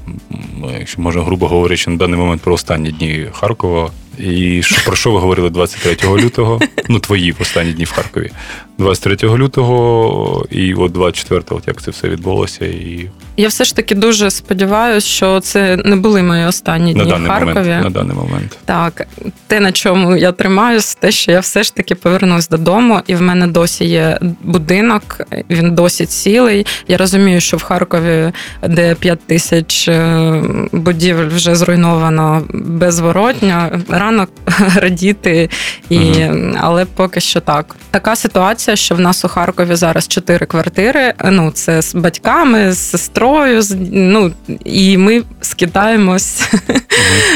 якщо 0.78 1.02
можна 1.02 1.22
грубо 1.22 1.48
говорячи, 1.48 1.90
на 1.90 1.96
даний 1.96 2.18
момент 2.18 2.42
про 2.42 2.54
останні 2.54 2.90
дні 2.92 3.26
Харкова. 3.32 3.90
І 4.18 4.62
що, 4.62 4.76
про 4.84 4.96
що 4.96 5.10
ви 5.12 5.18
говорили 5.20 5.50
23 5.50 5.96
лютого? 6.24 6.60
Ну, 6.88 6.98
твої 6.98 7.34
останні 7.40 7.72
дні 7.72 7.84
в 7.84 7.92
Харкові. 7.92 8.30
23 8.78 9.28
лютого 9.36 10.46
і 10.50 10.74
от 10.74 10.92
24-го, 10.92 11.56
от 11.56 11.68
як 11.68 11.82
це 11.82 11.90
все 11.90 12.08
відбулося, 12.08 12.64
і 12.66 13.10
Я 13.36 13.48
все 13.48 13.64
ж 13.64 13.76
таки 13.76 13.94
дуже 13.94 14.30
сподіваюся, 14.30 15.06
що 15.06 15.40
це 15.40 15.76
не 15.76 15.96
були 15.96 16.22
мої 16.22 16.44
останні 16.44 16.94
на 16.94 17.04
дні 17.04 17.12
в 17.12 17.28
Харкові. 17.28 17.54
момент. 17.54 17.84
На 17.84 17.90
даний 17.90 18.16
момент. 18.16 18.58
Так, 18.64 19.06
те, 19.46 19.60
на 19.60 19.72
чому 19.72 20.16
я 20.16 20.32
тримаюсь, 20.32 20.94
те, 20.94 21.10
що 21.10 21.32
я 21.32 21.40
все 21.40 21.62
ж 21.62 21.74
таки 21.74 21.94
повернусь 21.94 22.48
додому, 22.48 23.00
і 23.06 23.14
в 23.14 23.22
мене 23.22 23.46
досі 23.46 23.84
є 23.84 24.18
будинок, 24.42 25.20
він 25.50 25.74
досі 25.74 26.06
цілий. 26.06 26.66
Я 26.88 26.96
розумію, 26.96 27.40
що 27.40 27.56
в 27.56 27.62
Харкові, 27.62 28.32
де 28.68 28.94
5 28.94 29.20
тисяч 29.26 29.88
е, 29.88 30.42
будівель 30.72 31.28
вже 31.28 31.54
зруйновано 31.54 32.42
безворотньо, 32.52 33.70
рано 34.08 34.28
радіти, 34.74 35.50
і, 35.90 36.12
але 36.60 36.84
поки 36.84 37.20
що 37.20 37.40
так. 37.40 37.76
Така 37.90 38.16
ситуація, 38.16 38.76
що 38.76 38.94
в 38.94 39.00
нас 39.00 39.24
у 39.24 39.28
Харкові 39.28 39.74
зараз 39.74 40.08
чотири 40.08 40.46
квартири. 40.46 41.14
Ну, 41.24 41.50
це 41.50 41.82
з 41.82 41.94
батьками, 41.94 42.72
з 42.72 42.78
сестрою, 42.78 43.62
з, 43.62 43.76
ну, 43.92 44.32
і 44.64 44.98
ми 44.98 45.22
скидаємось. 45.40 46.50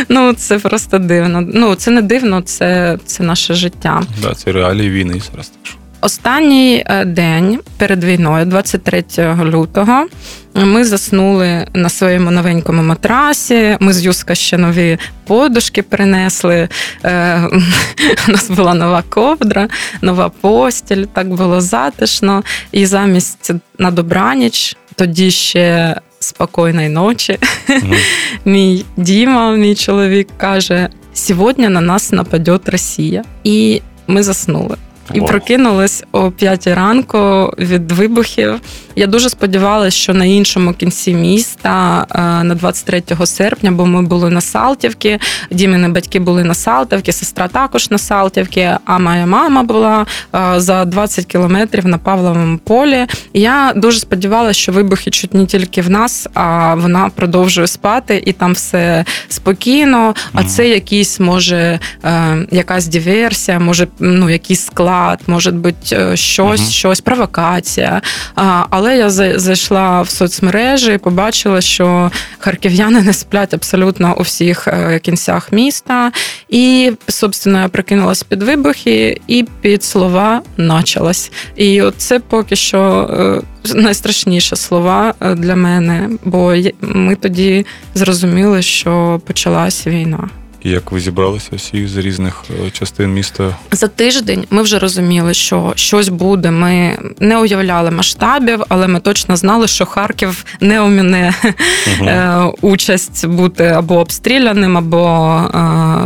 Ну, 0.08 0.32
це 0.32 0.58
просто 0.58 0.98
дивно. 0.98 1.40
Ну, 1.40 1.74
це 1.74 1.90
не 1.90 2.02
дивно, 2.02 2.40
це, 2.40 2.98
це 3.06 3.22
наше 3.22 3.54
життя. 3.54 4.02
Да, 4.22 4.34
це 4.34 4.52
реалії 4.52 4.90
війни 4.90 5.22
зараз. 5.30 5.48
так 5.48 5.60
що. 5.62 5.81
Останній 6.04 6.84
е, 6.86 7.04
день 7.04 7.60
перед 7.76 8.04
війною, 8.04 8.44
23 8.44 9.04
лютого, 9.44 10.06
ми 10.54 10.84
заснули 10.84 11.66
на 11.74 11.88
своєму 11.88 12.30
новенькому 12.30 12.82
матрасі. 12.82 13.76
Ми 13.80 13.92
з 13.92 14.04
Юска 14.04 14.34
ще 14.34 14.58
нові 14.58 14.98
подушки 15.26 15.82
принесли. 15.82 16.68
Е, 17.04 17.42
У 18.28 18.32
нас 18.32 18.50
була 18.50 18.74
нова 18.74 19.02
ковдра, 19.08 19.68
нова 20.02 20.28
постіль. 20.28 21.04
Так 21.04 21.28
було 21.28 21.60
затишно. 21.60 22.42
І 22.72 22.86
замість 22.86 23.50
на 23.78 23.90
добраніч, 23.90 24.76
тоді 24.94 25.30
ще 25.30 25.96
спокійної 26.18 26.88
ночі. 26.88 27.38
Мгм. 27.68 27.94
Мій 28.44 28.84
Діма, 28.96 29.52
мій 29.52 29.74
чоловік, 29.74 30.28
каже: 30.36 30.88
сьогодні 31.14 31.68
на 31.68 31.80
нас 31.80 32.12
нападе 32.12 32.58
Росія. 32.66 33.24
І 33.44 33.82
ми 34.06 34.22
заснули. 34.22 34.76
І 35.14 35.20
Вау. 35.20 35.28
прокинулись 35.28 36.04
о 36.12 36.30
5 36.30 36.66
ранку 36.66 37.50
від 37.58 37.92
вибухів. 37.92 38.60
Я 38.96 39.06
дуже 39.06 39.30
сподівалася, 39.30 39.96
що 39.96 40.14
на 40.14 40.24
іншому 40.24 40.72
кінці 40.72 41.14
міста 41.14 42.06
е, 42.10 42.44
на 42.44 42.54
23 42.54 43.02
серпня, 43.26 43.70
бо 43.70 43.86
ми 43.86 44.02
були 44.02 44.30
на 44.30 44.40
Салтівці, 44.40 45.18
Діміни 45.50 45.88
батьки 45.88 46.20
були 46.20 46.44
на 46.44 46.54
Салтівці, 46.54 47.12
сестра 47.12 47.48
також 47.48 47.90
на 47.90 47.98
Салтівці, 47.98 48.70
а 48.84 48.98
моя 48.98 49.26
мама 49.26 49.62
була 49.62 50.06
е, 50.34 50.60
за 50.60 50.84
20 50.84 51.26
кілометрів 51.26 51.86
на 51.86 51.98
Павловому 51.98 52.58
полі. 52.58 53.06
Я 53.34 53.72
дуже 53.76 53.98
сподівалася, 53.98 54.60
що 54.60 54.72
вибухи 54.72 55.10
чуть 55.10 55.34
не 55.34 55.46
тільки 55.46 55.82
в 55.82 55.90
нас, 55.90 56.28
а 56.34 56.74
вона 56.74 57.10
продовжує 57.14 57.66
спати, 57.66 58.22
і 58.26 58.32
там 58.32 58.52
все 58.52 59.04
спокійно. 59.28 60.14
А 60.32 60.44
це 60.44 60.68
якийсь 60.68 61.20
може 61.20 61.78
е, 62.04 62.46
якась 62.50 62.86
диверсія, 62.86 63.58
може 63.58 63.86
ну 63.98 64.30
якийсь 64.30 64.64
склад, 64.64 64.91
може 65.26 65.50
бути 65.50 65.76
е, 65.96 66.16
щось, 66.16 66.60
Мгм. 66.60 66.70
щось, 66.70 67.00
провокація. 67.00 68.02
А, 68.36 68.64
але 68.70 68.96
я 68.96 69.10
за- 69.10 69.38
зайшла 69.38 70.02
в 70.02 70.08
соцмережі 70.10 70.92
і 70.92 70.98
побачила, 70.98 71.60
що 71.60 72.10
харків'яни 72.38 73.00
не 73.02 73.12
сплять 73.12 73.54
абсолютно 73.54 74.14
у 74.18 74.22
всіх 74.22 74.68
е, 74.68 74.98
кінцях 75.02 75.52
міста. 75.52 76.12
І, 76.48 76.92
собственно, 77.08 77.60
я 77.60 77.68
прикинулась 77.68 78.22
під 78.22 78.42
вибухи 78.42 79.20
і 79.26 79.44
під 79.60 79.84
слова 79.84 80.42
началась. 80.56 81.32
І 81.56 81.82
це 81.96 82.18
поки 82.18 82.56
що. 82.56 83.10
е, 83.12 83.46
Найстрашніші 83.74 84.56
слова 84.56 85.14
для 85.36 85.56
мене, 85.56 86.08
бо 86.24 86.54
ми 86.80 87.14
тоді 87.14 87.66
зрозуміли, 87.94 88.62
що 88.62 89.20
почалась 89.26 89.86
війна. 89.86 90.28
І 90.64 90.70
Як 90.70 90.92
ви 90.92 91.00
зібралися 91.00 91.48
всі 91.52 91.86
з 91.86 91.96
різних 91.96 92.44
е, 92.66 92.70
частин 92.70 93.14
міста? 93.14 93.56
За 93.72 93.88
тиждень 93.88 94.44
ми 94.50 94.62
вже 94.62 94.78
розуміли, 94.78 95.34
що 95.34 95.72
щось 95.76 96.08
буде. 96.08 96.50
Ми 96.50 96.98
не 97.20 97.38
уявляли 97.38 97.90
масштабів, 97.90 98.62
але 98.68 98.88
ми 98.88 99.00
точно 99.00 99.36
знали, 99.36 99.66
що 99.66 99.86
Харків 99.86 100.44
не 100.60 100.80
уміне 100.80 101.34
Мгм. 101.86 102.08
е, 102.08 102.52
участь 102.60 103.26
бути 103.26 103.64
або 103.64 103.98
обстріляним, 103.98 104.76
або 104.76 105.36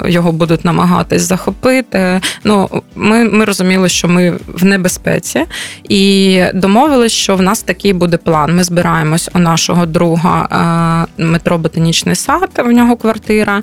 е, 0.05 0.11
його 0.11 0.33
будуть 0.33 0.65
намагатись 0.65 1.23
захопити. 1.23 2.21
Ну, 2.45 2.83
ми, 2.95 3.25
ми 3.25 3.45
розуміли, 3.45 3.89
що 3.89 4.09
ми 4.09 4.35
в 4.47 4.65
небезпеці, 4.65 5.45
і 5.89 6.43
домовились, 6.55 7.13
що 7.13 7.37
в 7.37 7.43
нас 7.43 7.63
такий 7.63 7.93
буде 7.93 8.17
план. 8.17 8.57
Ми 8.57 8.65
збираємось 8.65 9.31
у 9.35 9.39
нашого 9.39 9.87
друга 9.87 11.07
метро 11.19 11.59
Ботанічний 11.59 12.15
сад, 12.15 12.51
в 12.65 12.71
нього 12.71 12.97
квартира. 12.97 13.63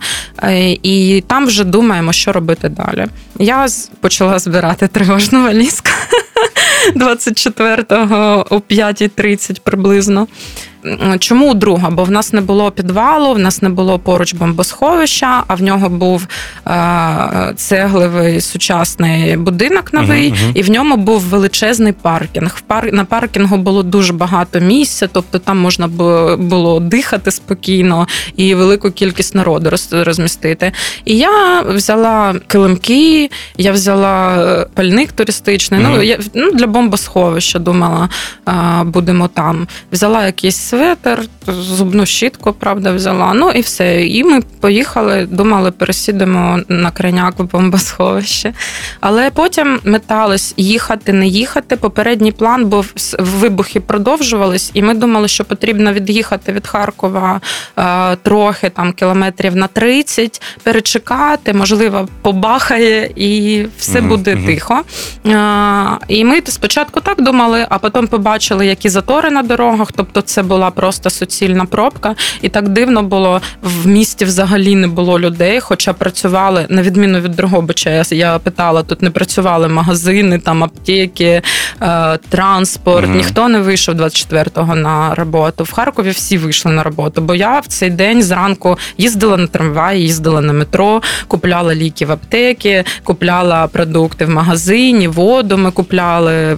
І 0.83 1.23
там 1.27 1.45
вже 1.45 1.63
думаємо, 1.63 2.13
що 2.13 2.31
робити 2.31 2.69
далі. 2.69 3.07
Я 3.39 3.67
почала 3.99 4.39
збирати 4.39 4.87
тривожну 4.87 5.43
валізку 5.43 5.89
24-го 6.95 8.45
о 8.49 8.55
5.30 8.59 9.59
приблизно. 9.63 10.27
Чому 11.19 11.51
у 11.51 11.53
друга? 11.53 11.89
Бо 11.89 12.03
в 12.03 12.11
нас 12.11 12.33
не 12.33 12.41
було 12.41 12.71
підвалу, 12.71 13.33
в 13.33 13.39
нас 13.39 13.61
не 13.61 13.69
було 13.69 13.99
поруч 13.99 14.33
бомбосховища, 14.33 15.43
а 15.47 15.55
в 15.55 15.61
нього 15.61 15.89
був 15.89 16.27
е, 16.67 17.53
цеглевий 17.55 18.41
сучасний 18.41 19.37
будинок 19.37 19.93
новий, 19.93 20.31
Мгм, 20.31 20.39
мгм. 20.43 20.51
і 20.55 20.61
в 20.61 20.69
ньому 20.69 20.97
був 20.97 21.21
величезний 21.21 21.93
паркінг. 21.93 22.53
В 22.57 22.61
пар... 22.61 22.93
На 22.93 23.05
паркінгу 23.05 23.57
було 23.57 23.83
дуже 23.83 24.13
багато 24.13 24.59
місця, 24.59 25.09
тобто 25.13 25.39
там 25.39 25.57
можна 25.59 25.87
було 26.37 26.79
дихати 26.79 27.31
спокійно 27.31 28.07
і 28.37 28.55
велику 28.55 28.91
кількість 28.91 29.35
народу 29.35 29.69
роз- 29.69 30.03
розмістити. 30.03 30.71
І 31.05 31.17
я 31.17 31.61
взяла 31.61 32.35
килимки, 32.47 33.29
я 33.57 33.71
взяла 33.71 34.35
е, 34.37 34.65
пальник 34.73 35.11
туристичний. 35.11 35.79
Ну, 35.83 36.01
я 36.01 36.19
ну, 36.33 36.51
для 36.51 36.67
бомбосховища 36.67 37.59
думала, 37.59 38.09
а, 38.45 38.83
будемо 38.83 39.27
там. 39.27 39.67
Взяла 39.91 40.25
якісь 40.25 40.57
светр, 40.57 41.27
зубну 41.47 42.05
щітку, 42.05 42.53
правда, 42.53 42.91
взяла. 42.91 43.33
Ну 43.33 43.49
і 43.49 43.61
все. 43.61 44.05
І 44.05 44.23
ми 44.23 44.41
поїхали, 44.59 45.27
думали, 45.31 45.71
пересідемо 45.71 46.59
на 46.67 46.91
крайняк 46.91 47.39
в 47.39 47.43
бомбосховище. 47.43 48.53
Але 48.99 49.29
потім 49.29 49.79
метались 49.83 50.53
їхати, 50.57 51.13
не 51.13 51.27
їхати. 51.27 51.75
Попередній 51.75 52.31
план 52.31 52.65
був 52.65 52.93
вибухи 53.19 53.79
продовжувались, 53.79 54.71
і 54.73 54.81
ми 54.81 54.93
думали, 54.93 55.27
що 55.27 55.45
потрібно 55.45 55.93
від'їхати 55.93 56.51
від 56.51 56.67
Харкова 56.67 57.41
трохи 58.23 58.69
там 58.69 58.93
кілометрів 58.93 59.55
на 59.55 59.67
30, 59.67 60.41
перечекати, 60.63 61.53
можливо, 61.53 62.07
побахає, 62.21 63.11
і 63.15 63.65
все 63.77 64.01
буде 64.01 64.35
тихо. 64.45 64.81
Е, 65.25 66.22
і 66.23 66.25
ми 66.25 66.41
спочатку 66.45 67.01
так 67.01 67.21
думали, 67.21 67.65
а 67.69 67.77
потім 67.77 68.07
побачили, 68.07 68.65
які 68.67 68.89
затори 68.89 69.31
на 69.31 69.43
дорогах. 69.43 69.91
Тобто, 69.91 70.21
це 70.21 70.43
була 70.43 70.71
просто 70.71 71.09
суцільна 71.09 71.65
пробка, 71.65 72.15
і 72.41 72.49
так 72.49 72.69
дивно 72.69 73.03
було 73.03 73.41
в 73.61 73.87
місті 73.87 74.25
взагалі 74.25 74.75
не 74.75 74.87
було 74.87 75.19
людей, 75.19 75.59
хоча 75.59 75.93
працювали 75.93 76.65
на 76.69 76.81
відміну 76.81 77.19
від 77.19 77.31
Дрогобича. 77.31 78.03
Я 78.11 78.39
питала, 78.39 78.83
тут 78.83 79.01
не 79.01 79.09
працювали 79.09 79.67
магазини, 79.67 80.39
там 80.39 80.63
аптеки, 80.63 81.41
е, 81.81 82.17
транспорт. 82.29 83.07
Mm-hmm. 83.07 83.15
Ніхто 83.15 83.47
не 83.49 83.59
вийшов 83.59 83.95
24-го 83.95 84.75
на 84.75 85.15
роботу. 85.15 85.63
В 85.63 85.71
Харкові 85.71 86.09
всі 86.09 86.37
вийшли 86.37 86.71
на 86.71 86.83
роботу. 86.83 87.21
Бо 87.21 87.35
я 87.35 87.59
в 87.59 87.67
цей 87.67 87.89
день 87.89 88.23
зранку 88.23 88.77
їздила 88.97 89.37
на 89.37 89.47
трамваї, 89.47 90.01
їздила 90.01 90.41
на 90.41 90.53
метро, 90.53 91.01
купляла 91.27 91.75
ліки 91.75 92.05
в 92.05 92.11
аптеки, 92.11 92.83
купляла 93.03 93.67
продукти 93.67 94.25
в 94.25 94.29
магазині, 94.29 95.07
воду 95.07 95.57
ми 95.57 95.71
купляли. 95.71 96.12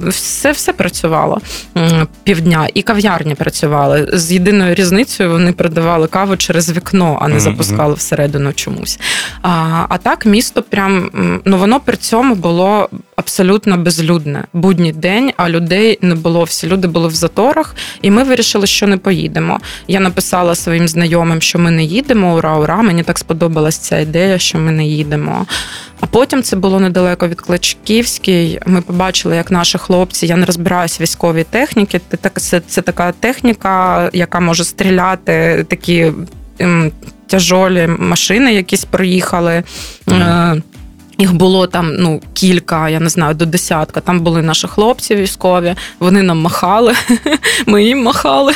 Все 0.08 0.52
все 0.52 0.74
працювало 0.74 1.42
півдня, 2.24 2.68
і 2.74 2.82
кав'ярні 2.82 3.36
працювали 3.36 4.10
з 4.14 4.32
єдиною 4.32 4.76
різницею. 4.76 5.30
Вони 5.30 5.52
продавали 5.52 6.08
каву 6.08 6.38
через 6.38 6.72
вікно, 6.72 7.18
а 7.22 7.28
не 7.28 7.40
запускали 7.40 7.94
всередину 7.94 8.54
чомусь. 8.54 9.00
А 9.42 9.86
а 9.90 9.98
так 9.98 10.26
місто 10.26 10.64
прям 10.64 11.10
ну 11.46 11.58
воно 11.58 11.80
при 11.80 11.98
цьому 11.98 12.36
було 12.36 12.90
абсолютно 13.16 13.78
безлюдне. 13.78 14.44
Будній 14.54 14.92
день, 14.92 15.32
а 15.38 15.50
людей 15.50 16.00
не 16.02 16.16
було. 16.16 16.44
Всі 16.44 16.68
люди 16.68 16.88
були 16.88 17.08
в 17.08 17.16
заторах, 17.16 17.76
і 18.02 18.12
ми 18.12 18.24
вирішили, 18.24 18.68
що 18.68 18.88
не 18.88 18.98
поїдемо. 18.98 19.60
Я 19.88 20.00
написала 20.00 20.56
своїм 20.56 20.88
знайомим, 20.88 21.42
що 21.42 21.60
ми 21.60 21.72
не 21.72 21.84
їдемо. 21.84 22.36
Ура, 22.36 22.58
ура! 22.58 22.82
Мені 22.82 23.04
так 23.04 23.20
сподобалась 23.20 23.78
ця 23.78 24.00
ідея, 24.00 24.38
що 24.38 24.58
ми 24.58 24.72
не 24.72 24.86
їдемо. 24.86 25.46
А 26.00 26.06
потім 26.06 26.44
це 26.44 26.56
було 26.56 26.80
недалеко 26.80 27.28
від 27.28 27.42
Кличківській. 27.42 28.60
Ми 28.66 28.82
побачили, 28.82 29.35
як 29.36 29.52
наші 29.52 29.78
хлопці, 29.78 30.28
я 30.28 30.38
не 30.38 30.46
розбираюся 30.46 30.96
в 31.00 31.02
військовій 31.02 31.44
техніці. 31.44 32.02
Це, 32.36 32.62
це 32.68 32.82
така 32.82 33.12
техніка, 33.12 34.10
яка 34.14 34.40
може 34.40 34.64
стріляти 34.64 35.66
такі 35.70 36.12
ем, 36.60 36.92
тяжолі 37.28 37.88
машини, 37.88 38.54
якісь 38.54 38.86
проїхали. 38.86 39.64
Mm. 40.08 40.62
Їх 41.18 41.34
було 41.34 41.68
там 41.68 41.96
ну 41.96 42.22
кілька, 42.34 42.90
я 42.90 43.00
не 43.00 43.10
знаю, 43.10 43.36
до 43.36 43.46
десятка. 43.46 44.02
Там 44.02 44.20
були 44.20 44.42
наші 44.42 44.68
хлопці 44.68 45.16
військові, 45.16 45.76
вони 46.00 46.24
нам 46.24 46.42
махали, 46.42 46.94
ми 47.66 47.84
їм 47.84 48.04
махали. 48.04 48.54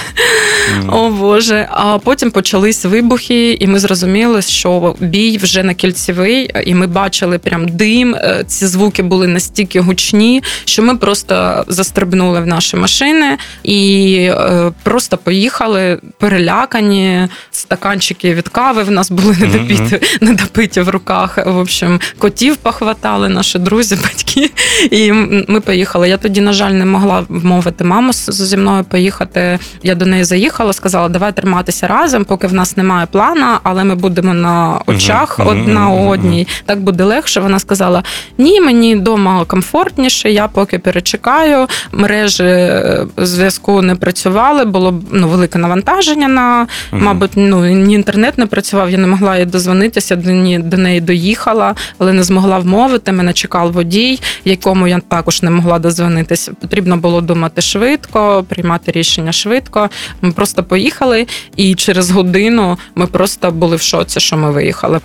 Mm. 0.69 0.95
О 0.95 1.09
Боже. 1.09 1.67
А 1.71 1.97
потім 1.97 2.31
почались 2.31 2.85
вибухи, 2.85 3.53
і 3.53 3.67
ми 3.67 3.79
зрозуміли, 3.79 4.41
що 4.41 4.95
бій 4.99 5.37
вже 5.37 5.63
на 5.63 5.73
кільцевий, 5.73 6.49
і 6.65 6.75
ми 6.75 6.87
бачили 6.87 7.37
прям 7.37 7.67
дим. 7.67 8.15
Е, 8.15 8.43
ці 8.47 8.67
звуки 8.67 9.03
були 9.03 9.27
настільки 9.27 9.79
гучні, 9.79 10.43
що 10.65 10.83
ми 10.83 10.97
просто 10.97 11.65
застрибнули 11.67 12.41
в 12.41 12.47
наші 12.47 12.77
машини 12.77 13.37
і 13.63 14.15
е, 14.31 14.71
просто 14.83 15.17
поїхали 15.17 15.99
перелякані. 16.19 17.27
Стаканчики 17.51 18.33
від 18.33 18.47
кави 18.49 18.83
в 18.83 18.91
нас 18.91 19.11
були 19.11 19.37
недопиті, 19.39 19.95
mm-hmm. 19.95 20.24
недопиті 20.24 20.81
в 20.81 20.89
руках. 20.89 21.37
В 21.45 21.57
общем, 21.57 22.00
котів 22.17 22.49
батьків 22.50 22.64
похватали, 22.64 23.29
наші 23.29 23.59
друзі, 23.59 23.96
батьки. 23.96 24.51
І 24.92 25.12
ми 25.48 25.62
поїхали. 25.62 26.09
Я 26.09 26.18
тоді, 26.18 26.42
на 26.42 26.53
жаль, 26.53 26.72
не 26.72 26.85
могла 26.85 27.25
вмовити 27.29 27.83
маму 27.83 28.12
зі 28.14 28.57
мною 28.57 28.83
поїхати. 28.83 29.59
Я 29.83 29.96
до 29.96 30.05
неї 30.05 30.24
заїхала, 30.24 30.74
сказала, 30.74 31.09
давай 31.09 31.31
триматися 31.31 31.88
разом, 31.88 32.25
поки 32.25 32.48
в 32.48 32.53
нас 32.53 32.77
немає 32.77 33.07
плана, 33.12 33.59
але 33.64 33.83
ми 33.83 33.96
будемо 33.96 34.33
на 34.33 34.81
очах 34.85 35.40
uh-huh. 35.40 35.50
одна 35.50 35.90
одній. 35.90 36.48
Так 36.66 36.79
буде 36.79 37.03
легше. 37.03 37.40
Вона 37.40 37.59
сказала: 37.59 38.03
ні, 38.38 38.62
мені 38.62 38.96
вдома 38.96 39.46
комфортніше, 39.46 40.31
я 40.31 40.48
поки 40.48 40.79
перечекаю. 40.79 41.68
Мережі 41.92 42.44
е, 42.44 43.05
зв'язку 43.18 43.81
не 43.81 43.96
працювали, 43.96 44.66
було 44.66 45.01
ну, 45.12 45.27
велике 45.27 45.59
навантаження 45.59 46.27
на, 46.27 46.68
uh-huh. 46.92 47.01
мабуть, 47.03 47.31
ну 47.35 47.66
ні 47.66 47.94
інтернет 47.94 48.38
не 48.38 48.46
працював, 48.46 48.90
я 48.90 48.98
не 48.98 49.07
могла 49.07 49.38
їй 49.38 49.46
дозвонитися, 49.46 50.16
до 50.16 50.77
неї 50.77 51.01
доїхала, 51.01 51.75
але 51.98 52.14
не 52.14 52.24
змогла 52.24 52.38
змогла 52.39 52.59
вмовити. 52.59 53.11
Мене 53.11 53.33
чекав 53.33 53.71
водій, 53.71 54.19
якому 54.45 54.87
я 54.87 54.99
також 54.99 55.43
не 55.43 55.51
могла 55.51 55.79
дозвонитись. 55.79 56.49
Потрібно 56.61 56.97
було 56.97 57.21
думати 57.21 57.61
швидко, 57.61 58.45
приймати 58.49 58.91
рішення 58.91 59.31
швидко. 59.31 59.89
Ми 60.21 60.31
просто 60.31 60.63
поїхали, 60.63 61.27
і 61.55 61.75
через 61.75 62.11
годину 62.11 62.77
ми 62.95 63.07
просто 63.07 63.51
були 63.51 63.75
в 63.75 63.81
шоці, 63.81 64.19
що 64.19 64.37
ми 64.37 64.51
виїхали. 64.51 64.99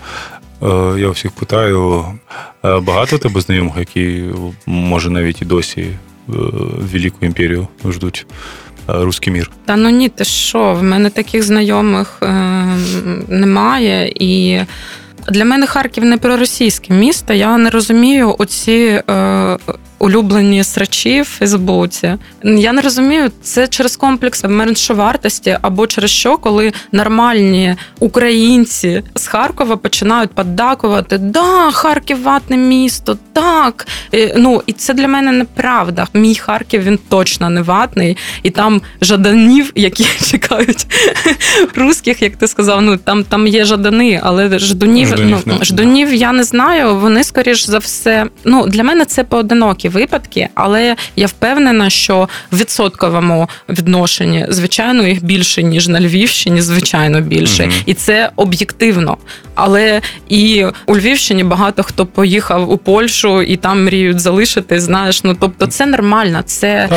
Е, 0.63 0.95
я 0.97 1.09
всіх 1.09 1.31
питаю, 1.31 2.05
е, 2.65 2.79
багато 2.79 3.17
тебе 3.17 3.41
знайомих, 3.41 3.73
які 3.77 4.23
може 4.65 5.09
навіть 5.09 5.41
і 5.41 5.45
досі 5.45 5.81
е, 5.81 5.91
Велику 6.93 7.25
імперію 7.25 7.67
ждуть. 7.89 8.25
Руський 8.87 9.33
мір. 9.33 9.51
Та 9.65 9.75
ну 9.75 9.89
ні, 9.89 10.09
ти 10.09 10.23
що? 10.23 10.73
В 10.73 10.83
мене 10.83 11.09
таких 11.09 11.43
знайомих 11.43 12.19
е, 12.23 12.27
немає 13.27 14.13
і. 14.19 14.59
Для 15.29 15.45
мене 15.45 15.67
Харків 15.67 16.05
не 16.05 16.17
проросійське 16.17 16.93
місто. 16.93 17.33
Я 17.33 17.57
не 17.57 17.69
розумію 17.69 18.35
оці 18.39 19.01
е, 19.09 19.57
улюблені 19.99 20.63
срачі 20.63 21.21
в 21.21 21.25
Фейсбуці. 21.25 22.17
Я 22.43 22.73
не 22.73 22.81
розумію, 22.81 23.31
це 23.41 23.67
через 23.67 23.95
комплекс 23.95 24.43
меншовартості 24.43 25.57
або 25.61 25.87
через 25.87 26.11
що, 26.11 26.37
коли 26.37 26.73
нормальні 26.91 27.75
українці 27.99 29.03
з 29.15 29.27
Харкова 29.27 29.77
починають 29.77 30.31
поддакувати 30.31 31.17
Да, 31.17 31.71
Харків 31.71 32.23
ватне 32.23 32.57
місто, 32.57 33.17
так. 33.33 33.87
І, 34.11 34.27
ну 34.37 34.61
і 34.65 34.73
це 34.73 34.93
для 34.93 35.07
мене 35.07 35.31
неправда. 35.31 36.07
Мій 36.13 36.35
Харків 36.35 36.83
він 36.83 36.99
точно 37.09 37.49
не 37.49 37.61
ватний, 37.61 38.17
і 38.43 38.49
там 38.49 38.81
жаданів, 39.01 39.71
які 39.75 40.05
чекають 40.31 40.87
русських, 41.75 42.21
як 42.21 42.35
ти 42.35 42.47
сказав. 42.47 42.81
Ну 42.81 42.97
там 42.97 43.23
там 43.23 43.47
є 43.47 43.65
жадани, 43.65 44.19
але 44.23 44.59
ждунів, 44.59 45.07
ждунів, 45.07 45.37
ну, 45.45 45.57
ждунів 45.61 46.13
я 46.13 46.31
не 46.31 46.43
знаю. 46.43 46.95
Вони 46.95 47.23
скоріш 47.23 47.65
за 47.65 47.77
все. 47.77 48.25
Ну 48.45 48.67
для 48.67 48.83
мене 48.83 49.05
це 49.05 49.23
поодинокі 49.23 49.89
випадки, 49.95 50.49
але 50.55 50.95
я 51.15 51.27
впевнена, 51.27 51.89
що 51.89 52.29
в 52.51 52.57
відсотковому 52.57 53.49
відношенні, 53.69 54.45
звичайно, 54.49 55.07
їх 55.07 55.23
більше 55.23 55.63
ніж 55.63 55.87
на 55.87 56.01
Львівщині, 56.01 56.61
звичайно, 56.61 57.21
більше, 57.21 57.63
угу. 57.63 57.73
і 57.85 57.93
це 57.93 58.29
об'єктивно. 58.35 59.17
Але 59.55 60.01
і 60.29 60.65
у 60.85 60.97
Львівщині 60.97 61.43
багато 61.43 61.83
хто 61.83 62.05
поїхав 62.05 62.71
у 62.71 62.77
Польщу 62.77 63.41
і 63.41 63.57
там 63.57 63.85
мріють 63.85 64.19
залишити. 64.19 64.79
Знаєш, 64.79 65.23
ну 65.23 65.37
тобто 65.39 65.67
це 65.67 65.85
нормально, 65.85 66.41
це 66.45 66.87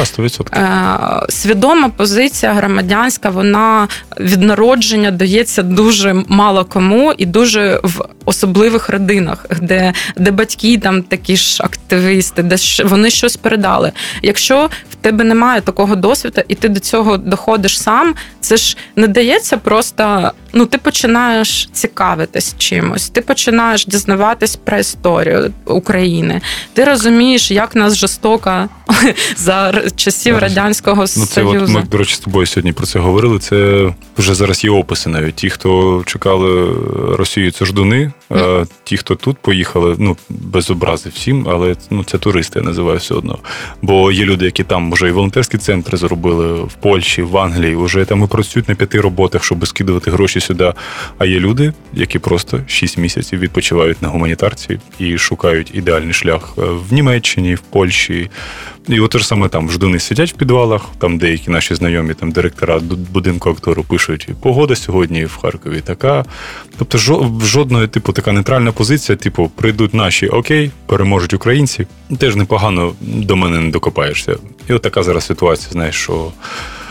е, 0.53 1.27
свідома 1.29 1.89
позиція 1.89 2.53
громадянська. 2.53 3.31
Вона 3.31 3.89
від 4.21 4.43
народження 4.43 5.11
дається 5.11 5.63
дуже 5.63 6.25
мало 6.29 6.65
кому 6.65 7.13
і 7.19 7.27
дуже 7.27 7.81
в 7.83 8.05
особливих 8.25 8.89
родинах, 8.89 9.47
де 9.63 9.93
де 10.17 10.31
батьки 10.31 10.79
там 10.79 11.03
такі 11.03 11.37
ж 11.37 11.63
активісти, 11.65 12.43
де 12.43 12.57
вони 12.85 13.11
щось 13.11 13.37
передали. 13.37 13.93
Якщо 14.23 14.71
в 14.91 14.95
тебе 14.95 15.25
немає 15.25 15.61
такого 15.61 15.97
досвіду, 15.97 16.43
і 16.49 16.55
ти 16.55 16.69
до 16.69 16.81
цього 16.81 17.17
доходиш 17.17 17.81
сам, 17.81 18.14
це 18.41 18.57
ж 18.57 18.77
не 18.97 19.09
дається 19.09 19.57
просто. 19.57 20.33
Ну, 20.53 20.67
ти 20.67 20.79
починаєш 20.79 21.69
цікавитись 21.73 22.55
чимось, 22.59 23.09
ти 23.09 23.21
починаєш 23.21 23.87
дізнаватись 23.87 24.57
про 24.57 24.79
історію 24.79 25.53
України. 25.65 26.41
Ти 26.73 26.85
розумієш, 26.85 27.51
як 27.51 27.77
нас 27.77 27.97
жорстоко 27.97 28.69
за 29.37 29.83
часів 29.97 30.39
радянського 30.39 31.03
ну, 31.03 31.07
це 31.07 31.27
Союзу. 31.27 31.65
От 31.65 31.71
Ми, 31.71 31.83
до 31.83 31.99
речі, 31.99 32.15
з 32.15 32.19
тобою 32.19 32.47
сьогодні 32.47 32.73
про 32.73 32.87
це 32.87 32.99
говорили. 32.99 33.39
Це 33.39 33.91
вже 34.19 34.35
зараз 34.35 34.65
є 34.65 34.71
описи. 34.71 35.11
Навіть 35.11 35.35
ті, 35.35 35.51
хто 35.51 36.03
чекали 36.07 36.75
Росію, 37.17 37.51
це 37.51 37.65
ждуни. 37.65 38.13
Mm. 38.31 38.63
А 38.63 38.67
ті, 38.85 38.97
хто 38.97 39.15
тут 39.15 39.39
поїхали, 39.39 39.97
ну 39.99 40.17
без 40.29 40.71
образи 40.71 41.11
всім, 41.15 41.47
але 41.51 41.77
ну 41.91 42.05
це 42.05 42.19
туристи, 42.19 42.59
я 42.59 42.65
називаю 42.65 42.99
все 42.99 43.15
одно. 43.15 43.39
Бо 43.83 44.13
є 44.13 44.25
люди, 44.25 44.45
які 44.45 44.65
там 44.65 44.93
вже 44.93 45.09
і 45.09 45.11
волонтерські 45.11 45.59
центри 45.59 45.99
зробили 45.99 46.63
в 46.63 46.73
Польщі, 46.73 47.23
в 47.23 47.39
Англії. 47.39 47.77
Вже 47.77 48.05
там 48.05 48.25
і 48.25 48.27
працюють 48.27 48.69
на 48.69 48.75
п'яти 48.75 49.01
роботах, 49.01 49.45
щоб 49.45 49.67
скидувати 49.67 50.11
гроші 50.11 50.38
сюди. 50.40 50.72
А 51.18 51.24
є 51.24 51.40
люди, 51.40 51.72
які 51.92 52.18
просто 52.18 52.61
6 52.66 52.98
місяців 52.98 53.38
відпочивають 53.38 54.03
на 54.03 54.09
гуманітарці 54.09 54.81
і 54.98 55.18
шукають 55.18 55.70
ідеальний 55.74 56.12
шлях 56.12 56.53
в 56.57 56.92
Німеччині, 56.92 57.55
в 57.55 57.61
Польщі 57.61 58.31
І 58.88 59.01
от 59.01 59.11
те 59.11 59.18
ж 59.18 59.27
саме 59.27 59.48
там 59.48 59.70
ждуни 59.70 59.98
сидять 59.98 60.33
в 60.33 60.37
підвалах, 60.37 60.83
там 60.98 61.18
деякі 61.18 61.51
наші 61.51 61.74
знайомі, 61.74 62.14
там 62.14 62.31
директора 62.31 62.81
будинку 63.12 63.51
актору 63.51 63.85
пишуть: 63.85 64.29
погода 64.42 64.77
сьогодні 64.77 65.24
в 65.24 65.37
Харкові 65.37 65.81
така. 65.81 66.24
Тобто, 66.79 66.98
жодної, 67.44 67.88
типу, 67.88 68.12
така 68.12 68.33
нейтральна 68.33 68.72
позиція, 68.72 69.16
типу, 69.16 69.51
прийдуть 69.57 69.94
наші 69.94 70.29
окей, 70.29 70.70
переможуть 70.87 71.35
українці. 71.35 71.87
Теж 72.18 72.37
непогано 72.37 72.92
до 73.01 73.37
мене 73.37 73.61
не 73.61 73.70
докопаєшся. 73.70 74.37
І 74.68 74.72
от 74.72 74.83
така 74.83 75.03
зараз 75.03 75.27
ситуація, 75.27 75.72
знаєш, 75.72 75.94
що. 75.94 76.33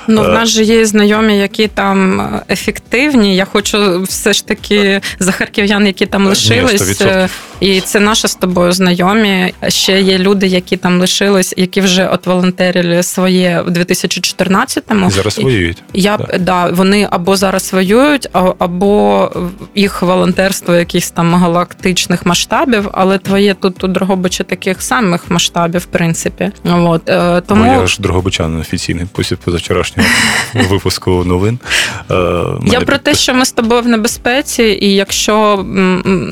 Ну, 0.07 0.21
в 0.21 0.25
е, 0.25 0.33
нас 0.33 0.49
же 0.49 0.63
є 0.63 0.85
знайомі, 0.85 1.37
які 1.37 1.67
там 1.67 2.29
ефективні. 2.49 3.35
Я 3.35 3.45
хочу 3.45 4.01
все 4.01 4.33
ж 4.33 4.47
таки 4.47 5.01
за 5.19 5.31
харків'ян, 5.31 5.87
які 5.87 6.05
там 6.05 6.27
лишились, 6.27 7.01
Ні, 7.01 7.27
і 7.59 7.81
це 7.81 7.99
наші 7.99 8.27
з 8.27 8.35
тобою 8.35 8.71
знайомі. 8.71 9.53
Ще 9.67 10.01
є 10.01 10.17
люди, 10.17 10.47
які 10.47 10.77
там 10.77 10.99
лишились, 10.99 11.53
які 11.57 11.81
вже 11.81 12.07
от 12.07 12.27
волонтерили 12.27 13.03
своє 13.03 13.63
в 13.67 13.69
2014-му. 13.69 15.07
І 15.07 15.11
Зараз 15.11 15.39
воюють. 15.39 15.83
Я 15.93 16.17
да. 16.17 16.37
да, 16.37 16.69
вони 16.69 17.07
або 17.11 17.35
зараз 17.35 17.73
воюють, 17.73 18.29
або 18.59 19.31
їх 19.75 20.01
волонтерство 20.01 20.75
якихось 20.75 21.11
там 21.11 21.33
галактичних 21.33 22.25
масштабів, 22.25 22.89
але 22.93 23.17
твоє 23.17 23.53
тут 23.53 23.83
у 23.83 23.87
Дрогобичі 23.87 24.43
таких 24.43 24.81
самих 24.81 25.31
масштабів, 25.31 25.81
в 25.81 25.85
принципі. 25.85 26.51
От 26.63 27.09
е, 27.09 27.41
тому 27.41 27.65
ну, 27.65 27.81
я 27.81 27.87
ж 27.87 27.97
Дрогобичан 28.01 28.59
офіційний 28.59 29.05
сьогоднішнього 29.15 29.96
випуску 30.69 31.23
новин. 31.25 31.59
Е, 32.11 32.15
Я 32.65 32.81
про 32.81 32.97
те, 32.97 33.13
що 33.13 33.33
ми 33.33 33.45
з 33.45 33.51
тобою 33.51 33.81
в 33.81 33.87
небезпеці, 33.87 34.63
і 34.81 34.95
якщо 34.95 35.65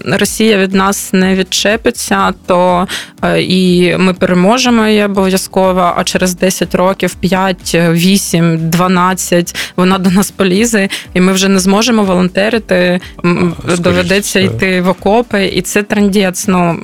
Росія 0.05 0.57
від 0.57 0.73
нас 0.73 1.13
не 1.13 1.35
відчепиться, 1.35 2.33
то 2.45 2.87
е, 3.23 3.41
і 3.41 3.97
ми 3.97 4.13
переможемо 4.13 4.87
її 4.87 5.03
обов'язково. 5.03 5.93
А 5.97 6.03
через 6.03 6.35
10 6.35 6.75
років, 6.75 7.15
5, 7.15 7.75
8, 7.75 8.69
12 8.69 9.55
вона 9.75 9.97
до 9.97 10.09
нас 10.09 10.31
полізе, 10.31 10.89
і 11.13 11.21
ми 11.21 11.33
вже 11.33 11.47
не 11.47 11.59
зможемо 11.59 12.03
волонтерити. 12.03 12.99
Скоріше, 13.59 13.81
доведеться 13.81 14.39
йти 14.39 14.81
в 14.81 14.89
окопи, 14.89 15.45
і 15.45 15.61
це 15.61 15.83
трендець. 15.83 16.47
Ну 16.47 16.79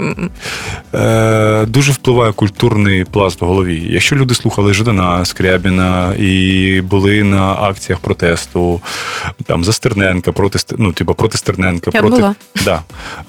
е, 0.93 1.65
дуже 1.65 1.91
впливає 1.91 2.31
культурний 2.33 3.03
пласт 3.03 3.41
в 3.41 3.45
голові. 3.45 3.83
Якщо 3.89 4.15
люди 4.15 4.35
слухали 4.35 4.73
Жидана, 4.73 5.25
Скрябіна 5.25 6.13
і 6.19 6.70
були 6.79 7.23
на 7.23 7.53
акціях 7.53 7.99
протесту 7.99 8.81
там 9.45 9.63
за 9.63 9.73
Стерненка, 9.73 10.31
проти 10.31 10.59
ну, 10.77 10.93
типу, 10.93 11.13
проти 11.13 11.37
Стерненка, 11.37 11.91
Я 11.93 12.01
проти 12.01 12.15
була. 12.15 12.35
Да. 12.65 12.81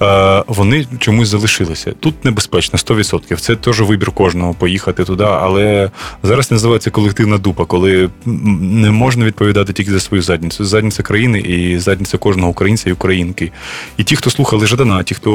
Е, 0.03 0.45
вони 0.47 0.87
чомусь 0.99 1.29
залишилися. 1.29 1.93
Тут 2.01 2.25
небезпечно, 2.25 2.79
100%. 2.79 3.37
Це 3.37 3.57
теж 3.57 3.81
вибір 3.81 4.11
кожного 4.11 4.55
поїхати 4.55 5.05
туди, 5.05 5.25
але 5.25 5.91
зараз 6.23 6.51
називається 6.51 6.91
колективна 6.91 7.39
дупа, 7.39 7.65
коли 7.65 8.11
не 8.27 8.91
можна 8.91 9.25
відповідати 9.25 9.73
тільки 9.73 9.91
за 9.91 10.01
свою 10.01 10.23
задницю. 10.23 10.65
Задниця 10.65 11.03
країни 11.03 11.39
і 11.39 11.79
задниця 11.79 12.19
кожного 12.19 12.51
українця 12.51 12.91
і 12.91 12.93
українки. 12.93 13.53
І 13.97 14.05
ті, 14.05 14.17
хто 14.17 14.31
слухали 14.31 14.67
Жадана, 14.67 15.03
ті, 15.03 15.15
хто 15.15 15.31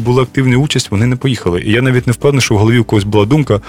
були 0.00 0.22
активні 0.22 0.56
участь, 0.56 0.90
вони 0.90 1.06
не 1.06 1.16
поїхали. 1.16 1.62
І 1.62 1.72
я 1.72 1.82
навіть 1.82 2.06
не 2.06 2.12
впевнений, 2.12 2.42
що 2.42 2.54
в 2.54 2.58
голові 2.58 2.78
у 2.78 2.84
когось 2.84 3.04
була 3.04 3.24
думка 3.24 3.60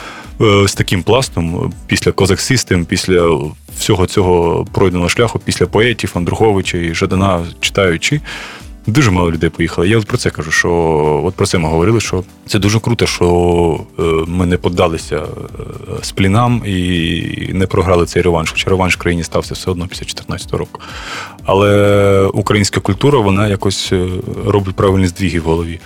е, 0.42 0.68
з 0.68 0.74
таким 0.74 1.04
пластом 1.04 1.74
після 1.88 2.12
Козак 2.12 2.42
Систем, 2.42 2.86
після 2.86 3.40
всього 3.80 4.06
цього 4.06 4.66
пройденого 4.72 5.10
шляху 5.10 5.40
після 5.40 5.66
поетів 5.66 6.12
Андруховича 6.16 6.78
і 6.78 6.94
Жадана 6.94 7.46
читаючи. 7.60 8.22
Дуже 8.88 9.12
мало 9.12 9.32
людей 9.32 9.50
поїхало. 9.50 9.88
Я 9.88 9.98
от 9.98 10.06
про 10.06 10.18
це 10.18 10.30
кажу, 10.30 10.52
що 10.52 10.72
от 11.26 11.36
про 11.36 11.46
це 11.46 11.58
ми 11.58 11.70
говорили, 11.70 12.02
що 12.02 12.24
це 12.48 12.60
дуже 12.60 12.80
круто, 12.80 13.06
що 13.06 13.80
е, 14.00 14.02
ми 14.28 14.46
не 14.46 14.58
поддалися 14.58 15.18
е, 15.18 15.24
сплінам 16.02 16.62
і 16.66 17.50
не 17.54 17.68
програли 17.68 18.06
цей 18.06 18.22
реванш. 18.22 18.52
Хоча 18.52 18.70
реванш 18.70 18.96
в 18.96 19.00
країні 19.00 19.24
стався 19.24 19.54
все 19.54 19.72
одно 19.72 19.88
після 19.88 20.06
2014 20.06 20.54
року. 20.54 20.82
Але 21.44 22.22
українська 22.34 22.80
культура 22.80 23.20
вона 23.20 23.48
якось 23.48 23.90
е, 23.92 24.08
робить 24.46 24.76
правильні 24.76 25.08
здвіги 25.08 25.40
в 25.40 25.44
голові. 25.44 25.80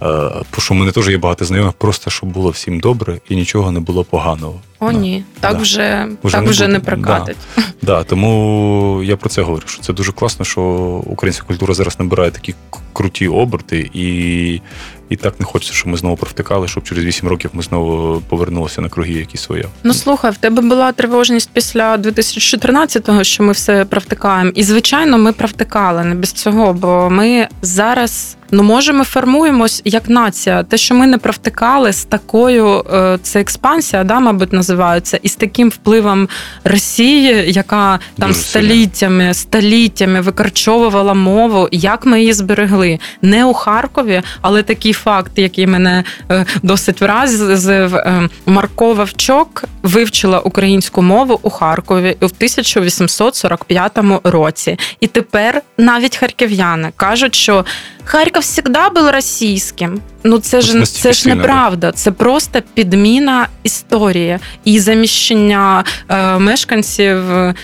Бо 0.00 0.60
що 0.60 0.74
в 0.74 0.76
мене 0.76 0.92
теж 0.92 1.08
є 1.08 1.18
багато 1.18 1.44
знайомих, 1.44 1.72
просто 1.72 2.10
щоб 2.10 2.28
було 2.28 2.50
всім 2.50 2.80
добре 2.80 3.18
і 3.28 3.36
нічого 3.36 3.70
не 3.70 3.80
було 3.80 4.04
поганого. 4.04 4.60
О, 4.80 4.92
ні, 4.92 5.24
так 5.40 5.52
да. 5.52 5.58
вже 5.58 6.08
вже 6.22 6.34
так 6.36 6.44
не 6.44 6.50
вже 6.50 6.68
не 6.68 6.80
прокатить. 6.80 7.36
Да. 7.56 7.62
да, 7.82 8.04
Тому 8.04 9.02
я 9.04 9.16
про 9.16 9.28
це 9.28 9.42
говорю. 9.42 9.62
що 9.66 9.82
Це 9.82 9.92
дуже 9.92 10.12
класно, 10.12 10.44
що 10.44 10.62
українська 11.06 11.46
культура 11.46 11.74
зараз 11.74 12.00
набирає 12.00 12.30
такі 12.30 12.54
круті 12.92 13.28
оберти, 13.28 13.90
і 13.94 14.60
і 15.08 15.16
так 15.16 15.40
не 15.40 15.46
хочеться, 15.46 15.74
щоб 15.74 15.88
ми 15.88 15.96
знову 15.96 16.16
провтикали, 16.16 16.68
щоб 16.68 16.84
через 16.84 17.04
8 17.04 17.28
років 17.28 17.50
ми 17.52 17.62
знову 17.62 18.20
повернулися 18.20 18.80
на 18.80 18.88
круги, 18.88 19.12
які 19.12 19.38
своє. 19.38 19.64
Ну 19.82 19.94
слухай, 19.94 20.30
в 20.30 20.36
тебе 20.36 20.62
була 20.62 20.92
тривожність 20.92 21.50
після 21.52 21.96
2014-го, 21.96 23.24
що 23.24 23.42
ми 23.42 23.52
все 23.52 23.84
провтикаємо. 23.84 24.50
І 24.54 24.62
звичайно, 24.62 25.18
ми 25.18 25.32
провтикали 25.32 26.04
не 26.04 26.14
без 26.14 26.32
цього, 26.32 26.72
бо 26.72 27.10
ми 27.10 27.48
зараз. 27.62 28.36
Ну, 28.54 28.62
може, 28.62 28.92
ми 28.92 29.04
формуємось 29.04 29.82
як 29.84 30.08
нація. 30.08 30.62
Те, 30.62 30.76
що 30.76 30.94
ми 30.94 31.06
не 31.06 31.18
провтикали 31.18 31.92
з 31.92 32.04
такою, 32.04 32.84
е, 32.94 33.18
це 33.22 33.40
експансія, 33.40 34.04
да, 34.04 34.20
мабуть, 34.20 34.52
називається, 34.52 35.18
і 35.22 35.28
з 35.28 35.36
таким 35.36 35.68
впливом 35.68 36.28
Росії, 36.64 37.52
яка 37.52 37.98
там 38.18 38.28
Дуже 38.28 38.40
століттями, 38.40 39.34
століттями 39.34 40.20
викорчовувала 40.20 41.14
мову, 41.14 41.68
як 41.72 42.06
ми 42.06 42.20
її 42.20 42.32
зберегли 42.32 42.98
не 43.22 43.44
у 43.44 43.54
Харкові, 43.54 44.22
але 44.40 44.62
такий 44.62 44.92
факт, 44.92 45.32
який 45.36 45.66
мене 45.66 46.04
е, 46.30 46.46
досить 46.62 47.00
вразив, 47.00 47.96
е, 47.96 48.28
Марко 48.46 48.94
Вовчок 48.94 49.64
вивчила 49.82 50.40
українську 50.40 51.02
мову 51.02 51.40
у 51.42 51.50
Харкові 51.50 52.16
у 52.20 52.24
1845 52.24 54.20
році. 54.24 54.78
І 55.00 55.06
тепер 55.06 55.62
навіть 55.78 56.16
харків'яни 56.16 56.92
кажуть, 56.96 57.34
що 57.34 57.64
Харків 58.04 58.42
завжди 58.42 59.00
був 59.00 59.10
російським. 59.10 60.00
Ну 60.24 60.38
це 60.38 60.60
ж 60.60 60.82
це 60.82 61.12
ж 61.12 61.28
неправда. 61.28 61.92
Це 61.92 62.10
просто 62.10 62.62
підміна 62.74 63.48
історії 63.62 64.38
і 64.64 64.80
заміщення 64.80 65.84
е, 66.08 66.38
мешканців 66.38 67.18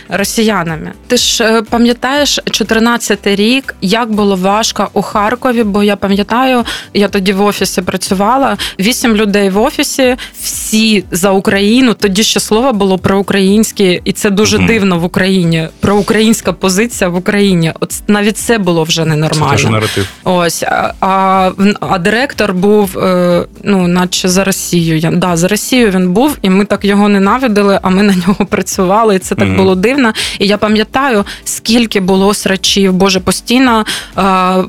росіянами. 0.08 0.92
Ти 1.06 1.16
ж 1.16 1.44
е, 1.44 1.62
пам'ятаєш 1.62 2.38
14-й 2.46 3.34
рік, 3.34 3.74
як 3.80 4.12
було 4.12 4.36
важко 4.36 4.88
у 4.92 5.02
Харкові? 5.02 5.62
Бо 5.62 5.82
я 5.82 5.96
пам'ятаю, 5.96 6.64
я 6.94 7.08
тоді 7.08 7.32
в 7.32 7.42
офісі 7.42 7.82
працювала. 7.82 8.56
Вісім 8.80 9.16
людей 9.16 9.50
в 9.50 9.58
офісі, 9.58 10.16
всі 10.42 11.04
за 11.10 11.30
Україну. 11.30 11.94
Тоді 11.94 12.22
ще 12.22 12.40
слово 12.40 12.72
було 12.72 12.98
про 12.98 13.18
українське, 13.18 14.00
і 14.04 14.12
це 14.12 14.30
дуже 14.30 14.58
mm 14.58 14.66
дивно 14.66 14.98
в 14.98 15.04
Україні. 15.04 15.68
Про 15.80 15.96
українська 15.96 16.52
позиція 16.52 17.10
в 17.10 17.16
Україні. 17.16 17.72
От 17.80 17.94
навіть 18.08 18.38
це 18.38 18.58
було 18.58 18.84
вже 18.84 19.04
ненормально. 19.04 19.56
Це 19.56 19.62
теж 19.62 19.70
наратив. 19.70 20.08
Ось 20.32 20.62
а, 20.62 20.92
а, 21.80 21.98
директор 21.98 22.54
був, 22.54 22.98
е, 22.98 23.46
ну, 23.64 23.88
наче 23.88 24.28
за 24.28 24.44
Росію. 24.44 24.98
Я, 24.98 25.10
да, 25.10 25.36
За 25.36 25.48
Росію 25.48 25.90
він 25.90 26.12
був, 26.12 26.38
і 26.42 26.50
ми 26.50 26.64
так 26.64 26.84
його 26.84 27.08
ненавидили, 27.08 27.78
а 27.82 27.90
ми 27.90 28.02
на 28.02 28.14
нього 28.14 28.46
працювали. 28.50 29.16
І 29.16 29.18
це 29.18 29.34
так 29.34 29.48
mm-hmm. 29.48 29.56
було 29.56 29.74
дивно. 29.74 30.12
І 30.38 30.46
я 30.46 30.58
пам'ятаю, 30.58 31.24
скільки 31.44 32.00
було 32.00 32.34
срачів. 32.34 32.92
Боже, 32.92 33.20
постійно 33.20 33.84
а, 34.14 34.62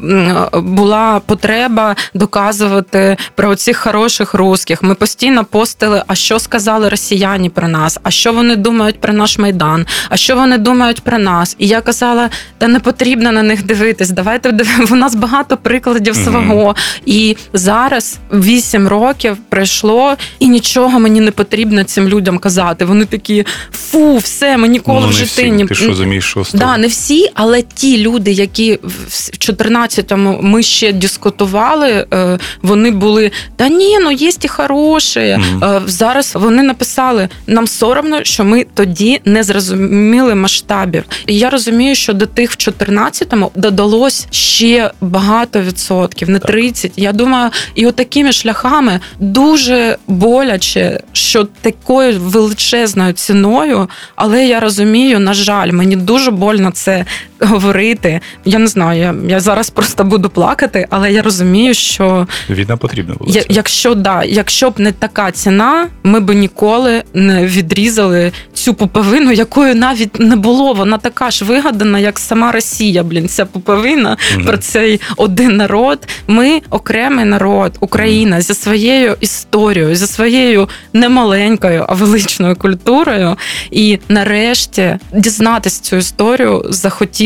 була 0.54 1.22
потреба 1.26 1.96
доказувати 2.14 3.18
про 3.36 3.56
цих 3.56 3.78
хороших 3.78 4.34
русських. 4.34 4.84
Ми 4.84 4.96
постійно 4.96 5.46
постили, 5.46 6.04
а 6.08 6.16
що 6.16 6.40
сказали 6.40 6.90
росіяни 6.90 7.50
про 7.50 7.68
нас, 7.68 8.00
а 8.04 8.12
що 8.12 8.34
вони 8.34 8.56
думають 8.56 9.02
про 9.02 9.14
наш 9.14 9.40
майдан, 9.40 9.86
а 10.10 10.18
що 10.18 10.36
вони 10.36 10.58
думають 10.58 11.02
про 11.02 11.18
нас. 11.18 11.56
І 11.60 11.68
я 11.68 11.82
казала, 11.82 12.30
та 12.58 12.68
не 12.68 12.80
потрібно 12.80 13.32
на 13.32 13.44
них 13.44 13.66
дивитись. 13.66 14.10
Давайте 14.10 14.58
у 14.92 14.96
нас 14.96 15.16
багато 15.16 15.51
прикладів 15.58 16.14
mm-hmm. 16.14 16.24
свого. 16.24 16.76
І 17.06 17.38
зараз 17.54 18.20
вісім 18.34 18.88
років 18.88 19.38
пройшло, 19.50 20.16
і 20.40 20.48
нічого 20.48 21.00
мені 21.00 21.22
не 21.22 21.32
потрібно 21.32 21.84
цим 21.84 22.08
людям 22.08 22.38
казати. 22.38 22.86
Вони 22.86 23.06
такі 23.06 23.46
фу, 23.72 24.18
все, 24.18 24.58
ми 24.58 24.68
ніколи 24.68 25.00
ну, 25.02 25.08
в 25.08 25.14
житті 25.14 25.52
не 25.52 25.66
Ти 25.66 25.76
що 25.76 25.88
розумієш, 25.88 26.26
що 26.26 26.44
да, 26.54 26.78
не 26.78 26.88
всі, 26.88 27.30
але 27.34 27.62
ті 27.62 27.98
люди, 27.98 28.32
які 28.32 28.80
в 28.84 29.30
14-му 29.40 30.40
ми 30.42 30.64
ще 30.64 30.94
дискутували, 30.94 32.06
е, 32.14 32.40
вони 32.62 32.92
були 32.92 33.32
та 33.56 33.70
ні, 33.70 34.00
ну 34.00 34.12
є 34.12 34.32
і 34.42 34.48
хороші. 34.48 35.20
Mm-hmm. 35.20 35.88
Зараз 35.88 36.32
вони 36.36 36.64
написали: 36.64 37.30
нам 37.48 37.68
соромно, 37.68 38.24
що 38.24 38.44
ми 38.44 38.66
тоді 38.74 39.22
не 39.26 39.44
зрозуміли 39.44 40.36
масштабів. 40.36 41.04
І 41.28 41.38
я 41.38 41.50
розумію, 41.50 41.96
що 41.96 42.14
до 42.14 42.26
тих 42.26 42.52
в 42.52 42.56
14-му 42.56 43.52
додалось 43.56 44.28
ще 44.32 44.92
багато 45.02 45.41
багато 45.42 45.62
відсотків, 45.62 46.30
не 46.30 46.40
30. 46.40 46.92
Я 46.96 47.14
думаю, 47.14 47.52
і 47.76 47.86
от 47.86 47.96
шляхами 48.32 49.00
дуже 49.20 49.98
боляче, 50.08 51.00
що 51.14 51.44
такою 51.62 52.20
величезною 52.20 53.14
ціною, 53.14 53.90
але 54.16 54.46
я 54.46 54.60
розумію, 54.60 55.20
на 55.20 55.34
жаль, 55.34 55.72
мені 55.72 55.96
дуже 55.96 56.32
больно 56.32 56.72
це 56.72 57.06
говорити. 57.42 58.22
Я 58.46 58.60
не 58.60 58.68
знаю, 58.68 59.00
я, 59.02 59.16
я 59.28 59.40
зараз 59.40 59.70
просто 59.70 60.04
буду 60.04 60.30
плакати, 60.30 60.88
але 60.90 61.12
я 61.12 61.22
розумію, 61.22 61.74
що 61.74 62.28
війна 62.50 62.78
потрібна 62.78 63.16
була. 63.20 63.32
Я, 63.34 63.44
якщо 63.50 63.96
да, 63.96 64.24
якщо 64.24 64.70
б 64.70 64.80
не 64.80 64.92
така 64.92 65.32
ціна, 65.32 65.88
ми 66.04 66.20
б 66.20 66.34
ніколи 66.34 67.04
не 67.14 67.46
відрізали 67.46 68.32
цю 68.54 68.74
пуповину, 68.74 69.32
якої 69.32 69.76
навіть 69.76 70.20
не 70.20 70.36
було. 70.36 70.74
Вона 70.74 70.98
така 70.98 71.32
ж 71.32 71.46
вигадана, 71.46 72.00
як 72.00 72.20
сама 72.20 72.52
Росія. 72.52 73.04
Блін, 73.04 73.28
ця 73.28 73.46
пуповина 73.46 74.18
mm-hmm. 74.18 74.46
про 74.46 74.58
цей 74.58 75.02
один 75.18 75.58
народ. 75.58 76.00
Ми 76.28 76.62
окремий 76.70 77.26
народ, 77.26 77.78
Україна 77.80 78.38
mm-hmm. 78.38 78.42
зі 78.42 78.54
своєю 78.54 79.16
історією, 79.22 79.96
зі 79.96 80.08
своєю 80.08 80.70
немаленькою, 80.94 81.86
а 81.90 81.94
величною 81.94 82.56
культурою. 82.56 83.36
І 83.72 84.00
нарешті 84.10 84.98
дізнатися 85.14 85.82
цю 85.82 85.96
історію 85.96 86.66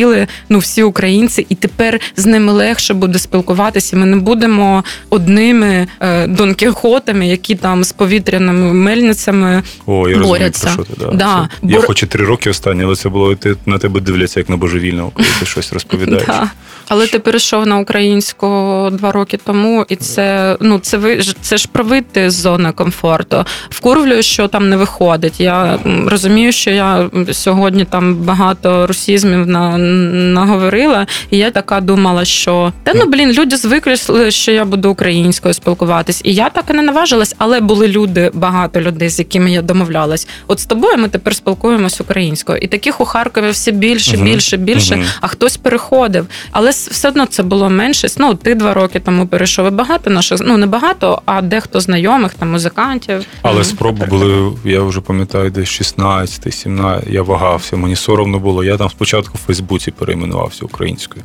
захотіли 0.05 0.27
ну 0.49 0.59
всі 0.59 0.83
українці, 0.83 1.45
і 1.49 1.55
тепер 1.55 1.99
з 2.15 2.25
ними 2.25 2.51
легше 2.51 2.93
буде 2.93 3.19
спілкуватися. 3.19 3.97
Ми 3.97 4.05
не 4.05 4.17
будемо 4.17 4.83
одними 5.09 5.87
е, 5.99 6.27
донкіхотами, 6.27 7.27
які 7.27 7.55
там 7.55 7.83
з 7.83 7.91
повітряними 7.91 8.73
мельницями 8.73 9.63
О, 9.85 10.09
я 10.09 10.17
борються. 10.17 10.67
Розумію, 10.67 10.85
про 10.85 10.85
що 10.85 11.05
ти, 11.05 11.17
да. 11.17 11.17
Да. 11.17 11.49
Я 11.69 11.77
Бор... 11.77 11.87
хоч 11.87 12.03
і 12.03 12.05
три 12.05 12.25
роки 12.25 12.49
останні, 12.49 12.83
але 12.83 12.95
це 12.95 13.09
було 13.09 13.35
ти 13.35 13.55
на 13.65 13.77
тебе 13.77 13.99
дивляться 13.99 14.39
як 14.39 14.49
на 14.49 14.57
божевільного, 14.57 15.11
коли 15.13 15.27
ти 15.39 15.45
щось 15.45 15.73
розповідаєш. 15.73 16.25
Да. 16.27 16.49
Але 16.87 17.07
ти 17.07 17.19
перейшов 17.19 17.67
на 17.67 17.77
українську 17.77 18.47
два 18.91 19.11
роки 19.11 19.39
тому, 19.45 19.85
і 19.89 19.95
це 19.95 20.57
ну 20.59 20.79
це 20.79 20.97
ви 20.97 21.21
це 21.41 21.57
ж 21.57 21.67
про 21.71 21.83
вийти 21.83 22.29
з 22.29 22.33
зони 22.33 22.71
комфорту. 22.71 23.45
Вкурвлюю, 23.69 24.23
що 24.23 24.47
там 24.47 24.69
не 24.69 24.77
виходить. 24.77 25.39
Я 25.39 25.79
розумію, 26.05 26.51
що 26.51 26.71
я 26.71 27.09
сьогодні 27.31 27.85
там 27.85 28.15
багато 28.15 28.87
русізмів 28.87 29.47
на, 29.47 29.77
наговорила, 29.77 31.07
і 31.29 31.37
я 31.37 31.51
така 31.51 31.81
думала, 31.81 32.25
що 32.25 32.73
та 32.83 32.93
ну 32.95 33.05
блін, 33.05 33.31
люди 33.31 33.57
звикли, 33.57 33.97
що 34.31 34.51
я 34.51 34.65
буду 34.65 34.89
українською 34.89 35.53
спілкуватись. 35.53 36.21
І 36.23 36.33
я 36.33 36.49
так 36.49 36.65
і 36.69 36.73
не 36.73 36.81
наважилась, 36.81 37.35
але 37.37 37.59
були 37.59 37.87
люди, 37.87 38.31
багато 38.33 38.81
людей, 38.81 39.09
з 39.09 39.19
якими 39.19 39.51
я 39.51 39.61
домовлялась. 39.61 40.27
От 40.47 40.59
з 40.59 40.65
тобою 40.65 40.97
ми 40.97 41.07
тепер 41.07 41.35
спілкуємось 41.35 42.01
українською. 42.01 42.57
І 42.57 42.67
таких 42.67 43.01
у 43.01 43.05
Харкові 43.05 43.49
все 43.49 43.71
більше, 43.71 44.17
більше, 44.17 44.57
більше, 44.57 45.05
а 45.21 45.27
хтось 45.27 45.57
переходив. 45.57 46.27
Але 46.51 46.73
все 46.75 47.07
одно 47.09 47.25
це 47.25 47.43
було 47.43 47.69
менше. 47.69 48.07
Ну, 48.17 48.33
ти 48.33 48.55
два 48.55 48.73
роки 48.73 48.99
тому 48.99 49.27
перейшов. 49.27 49.67
і 49.67 49.69
Багато 49.69 50.09
наших, 50.09 50.39
ну 50.45 50.57
не 50.57 50.65
багато, 50.67 51.21
а 51.25 51.41
дехто 51.41 51.79
знайомих, 51.79 52.33
там 52.33 52.51
музикантів. 52.51 53.25
Але 53.41 53.63
спроби 53.63 54.05
були, 54.05 54.51
я 54.63 54.81
вже 54.81 55.01
пам'ятаю, 55.01 55.49
десь 55.49 55.69
16, 55.69 56.53
17, 56.53 57.07
Я 57.09 57.21
вагався, 57.21 57.77
мені 57.77 57.95
соромно 57.95 58.39
було. 58.39 58.63
Я 58.63 58.77
там 58.77 58.89
спочатку 58.89 59.37
в 59.37 59.45
Фейсбуці 59.45 59.91
перейменувався 59.91 60.65
українською. 60.65 61.23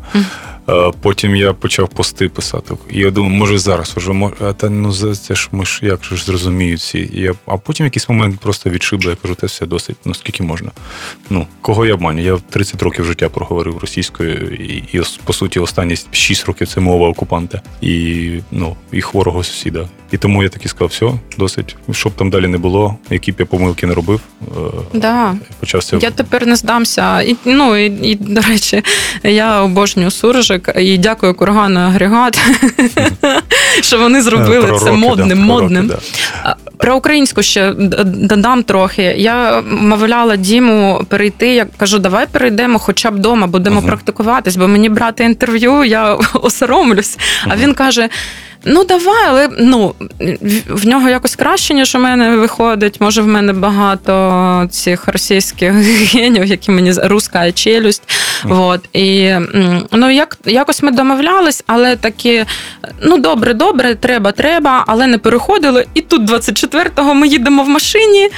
Е, 0.71 0.93
потім 1.01 1.37
я 1.37 1.53
почав 1.53 1.89
пости 1.89 2.29
писати. 2.29 2.75
І 2.91 2.99
я 2.99 3.11
думаю, 3.11 3.35
може 3.35 3.59
зараз 3.59 3.95
уже 3.97 4.13
може, 4.13 4.35
а 4.41 4.53
та 4.53 4.71
ну 4.71 4.93
це 5.15 5.35
ж 5.35 5.49
ми 5.53 5.65
ж 5.67 5.81
як 5.83 6.05
ж 6.05 6.25
зрозуміють 6.25 6.81
всі. 6.81 7.11
Я, 7.13 7.35
А 7.47 7.57
потім 7.57 7.87
якийсь 7.87 8.09
момент 8.09 8.41
просто 8.41 8.71
відшибли, 8.71 9.11
я 9.11 9.17
кажу, 9.23 9.35
це 9.35 9.47
все 9.47 9.67
досить, 9.67 9.97
ну 10.05 10.15
скільки 10.15 10.43
можна. 10.43 10.71
Ну, 11.31 11.47
кого 11.61 11.87
я 11.87 11.95
обманю? 11.95 12.23
Я 12.23 12.39
30 12.51 12.83
років 12.83 13.05
життя 13.05 13.29
проговорив 13.29 13.79
російською, 13.79 14.55
і, 14.55 14.85
і 14.93 15.03
по 15.25 15.33
суті, 15.33 15.61
останні 15.61 15.97
6 16.11 16.47
років 16.47 16.69
це 16.69 16.81
мова 16.81 17.09
окупанта 17.09 17.63
і 17.81 18.31
ну, 18.51 18.77
і 18.93 19.01
хворого 19.01 19.45
сусіда. 19.45 19.89
І 20.13 20.19
тому 20.19 20.43
я 20.43 20.49
таки 20.49 20.69
сказав, 20.69 20.89
все, 20.89 21.13
досить. 21.39 21.77
Щоб 21.93 22.13
там 22.13 22.31
далі 22.31 22.47
не 22.47 22.59
було, 22.59 22.97
які 23.11 23.33
б 23.33 23.37
я 23.39 23.47
помилки 23.47 23.87
не 23.87 23.95
робив. 23.95 24.21
Е, 24.43 24.61
да. 24.95 25.37
Почався. 25.61 25.99
Я 26.03 26.11
тепер 26.11 26.47
не 26.47 26.57
здамся. 26.57 27.23
І, 27.23 27.37
Ну 27.45 27.77
і, 27.77 28.11
і 28.11 28.15
до 28.15 28.41
речі, 28.41 28.83
я 29.23 29.63
обожнюю 29.63 30.11
суржик 30.11 30.60
і 30.77 30.99
дякую 30.99 31.35
курган 31.35 31.77
агрегат, 31.77 32.41
що 33.81 33.99
вони 33.99 34.23
зробили 34.23 34.61
Пророки, 34.61 34.85
це 34.85 34.93
модним. 34.93 35.29
Да, 35.29 35.35
модним. 35.35 35.87
Да. 35.87 36.57
Про 36.79 36.97
українську 36.97 37.43
ще 37.43 37.73
додам 38.05 38.63
трохи. 38.63 39.03
Я 39.03 39.63
мовляла 39.71 40.37
Діму 40.37 41.05
перейти. 41.09 41.55
Я 41.55 41.67
кажу, 41.77 41.99
давай 41.99 42.27
перейдемо, 42.27 42.79
хоча 42.79 43.11
б 43.11 43.15
вдома, 43.15 43.47
будемо 43.47 43.81
uh-huh. 43.81 43.87
практикуватись, 43.87 44.57
бо 44.57 44.69
мені 44.69 44.89
брати 44.89 45.25
інтерв'ю, 45.25 45.85
я 45.85 46.15
осоромлюсь. 46.35 47.19
Uh-huh. 47.19 47.53
А 47.53 47.57
він 47.57 47.75
каже. 47.75 48.09
Ну, 48.65 48.85
давай, 48.85 49.27
але 49.29 49.49
ну 49.59 49.95
в 50.69 50.87
нього 50.87 51.09
якось 51.09 51.37
краще, 51.37 51.75
ніж 51.75 51.95
у 51.95 51.99
мене 51.99 52.37
виходить. 52.37 53.01
Може, 53.01 53.23
в 53.23 53.27
мене 53.27 53.53
багато 53.53 54.69
цих 54.71 55.09
російських 55.09 55.73
генів, 56.15 56.45
які 56.45 56.71
мені 56.71 56.93
руска 56.93 57.53
челюсть. 57.53 58.03
Mm. 58.45 58.49
Вот. 58.49 58.81
І 58.93 59.35
ну, 59.93 60.11
як, 60.11 60.39
якось 60.45 60.83
ми 60.83 60.91
домовлялись, 60.91 61.65
але 61.67 61.97
такі, 61.97 62.45
ну 63.03 63.19
добре, 63.19 63.55
добре, 63.61 63.95
треба, 63.95 64.33
треба, 64.33 64.85
але 64.87 65.07
не 65.07 65.19
переходили. 65.19 65.87
І 65.95 66.01
тут 66.01 66.23
24-го 66.23 67.15
ми 67.15 67.29
їдемо 67.29 67.63
в 67.63 67.69
машині. 67.69 68.31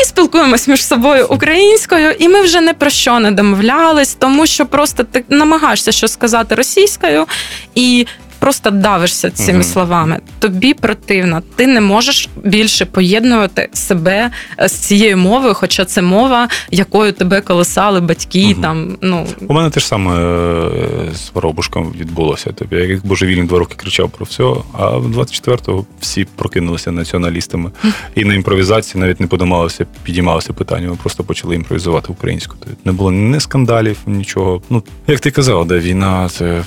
І 0.00 0.04
спілкуємось 0.04 0.68
між 0.68 0.86
собою 0.86 1.26
українською, 1.30 2.10
і 2.18 2.28
ми 2.28 2.42
вже 2.42 2.60
не 2.60 2.74
про 2.74 2.90
що 2.90 3.18
не 3.18 3.30
домовлялись, 3.30 4.14
тому 4.14 4.46
що 4.46 4.66
просто 4.66 5.04
ти 5.04 5.24
намагаєшся 5.28 5.92
щось 5.92 6.12
сказати 6.12 6.54
російською, 6.54 7.26
і 7.74 8.06
просто 8.38 8.70
давишся 8.70 9.30
цими 9.30 9.58
угу. 9.58 9.68
словами. 9.68 10.20
Тобі 10.38 10.74
противно, 10.74 11.42
ти 11.56 11.66
не 11.66 11.80
можеш 11.80 12.28
більше 12.44 12.84
поєднувати 12.84 13.68
себе 13.72 14.30
е, 14.60 14.68
з 14.68 14.72
цією 14.72 15.16
мовою, 15.16 15.54
хоча 15.54 15.84
це 15.84 16.02
мова, 16.02 16.48
якою 16.70 17.12
тебе 17.12 17.40
колесали 17.40 18.00
батьки. 18.00 18.52
Угу. 18.52 18.62
Там 18.62 18.96
ну 19.00 19.26
у 19.48 19.54
мене 19.54 19.70
теж 19.70 19.86
саме 19.86 20.20
е, 20.20 20.70
з 21.14 21.30
воробушком 21.34 21.92
відбулося. 21.98 22.52
Тобі 22.52 22.76
я 22.76 22.84
як 22.84 23.06
божевільний 23.06 23.46
два 23.46 23.58
роки 23.58 23.74
кричав 23.76 24.10
про 24.10 24.24
все. 24.24 24.44
А 24.72 24.96
в 24.96 25.18
24-го 25.18 25.86
всі 26.00 26.24
прокинулися 26.24 26.92
націоналістами, 26.92 27.70
і 28.14 28.24
на 28.24 28.34
імпровізації 28.34 29.00
навіть 29.00 29.20
не 29.20 29.26
подумалося, 29.26 29.86
підіймалося 30.02 30.52
питання. 30.52 30.88
Ми 30.88 30.96
просто 30.96 31.24
почали 31.24 31.54
імпровізувати 31.54 32.12
українську. 32.12 32.56
Тобто 32.60 32.76
не 32.84 32.92
було 32.92 33.12
ні 33.12 33.40
скандалів, 33.40 33.96
нічого. 34.06 34.62
Ну 34.70 34.82
як 35.06 35.20
ти 35.20 35.30
казав, 35.30 35.66
де 35.66 35.78
війна 35.78 36.28
це. 36.28 36.64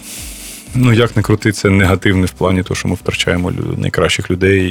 Ну, 0.75 0.93
як 0.93 1.17
не 1.17 1.23
крути, 1.23 1.51
це 1.51 1.69
негативне 1.69 2.25
в 2.25 2.31
плані 2.31 2.63
того, 2.63 2.75
що 2.75 2.87
ми 2.87 2.95
втрачаємо 2.95 3.53
найкращих 3.77 4.31
людей 4.31 4.69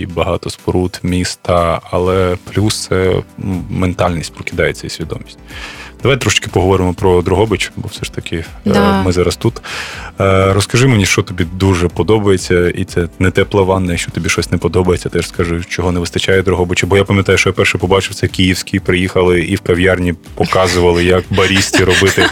і 0.00 0.06
багато 0.06 0.50
споруд, 0.50 1.00
міста, 1.02 1.80
але 1.90 2.36
плюс 2.52 2.86
це 2.86 3.22
ментальність 3.70 4.34
прокидається 4.34 4.86
і 4.86 4.90
свідомість. 4.90 5.38
Давай 6.02 6.16
трошки 6.16 6.48
поговоримо 6.50 6.94
про 6.94 7.22
Дрогобич, 7.22 7.72
бо 7.76 7.88
все 7.88 8.04
ж 8.04 8.12
таки 8.12 8.36
е, 8.36 8.44
да. 8.64 9.02
ми 9.02 9.12
зараз 9.12 9.36
тут. 9.36 9.62
Е, 10.20 10.52
розкажи 10.52 10.86
мені, 10.86 11.06
що 11.06 11.22
тобі 11.22 11.44
дуже 11.44 11.88
подобається, 11.88 12.68
і 12.68 12.84
це 12.84 13.08
не 13.18 13.30
тепла 13.30 13.62
ванна, 13.62 13.92
якщо 13.92 14.10
тобі 14.10 14.28
щось 14.28 14.50
не 14.50 14.58
подобається, 14.58 15.08
теж 15.08 15.28
скажи, 15.28 15.64
чого 15.68 15.92
не 15.92 16.00
вистачає 16.00 16.42
Дрогобичу. 16.42 16.86
Бо 16.86 16.96
я 16.96 17.04
пам'ятаю, 17.04 17.38
що 17.38 17.48
я 17.48 17.52
перше 17.52 17.78
побачив 17.78 18.14
це 18.14 18.28
київський, 18.28 18.80
приїхали 18.80 19.40
і 19.40 19.56
в 19.56 19.60
кав'ярні 19.60 20.14
показували, 20.34 21.04
як 21.04 21.24
барісті 21.30 21.84
робити 21.84 22.26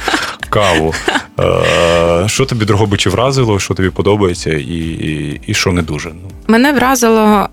каву. 0.51 0.95
Е, 1.41 2.25
що 2.29 2.45
тобі 2.45 2.65
Дрогобичі 2.65 3.09
вразило, 3.09 3.59
що 3.59 3.75
тобі 3.75 3.91
подобається, 3.91 4.51
і, 4.51 4.75
і, 4.75 5.41
і 5.47 5.55
що 5.55 5.73
не 5.73 5.83
дуже? 5.83 6.09
Ну. 6.09 6.31
Мене 6.47 6.73
вразило. 6.73 7.49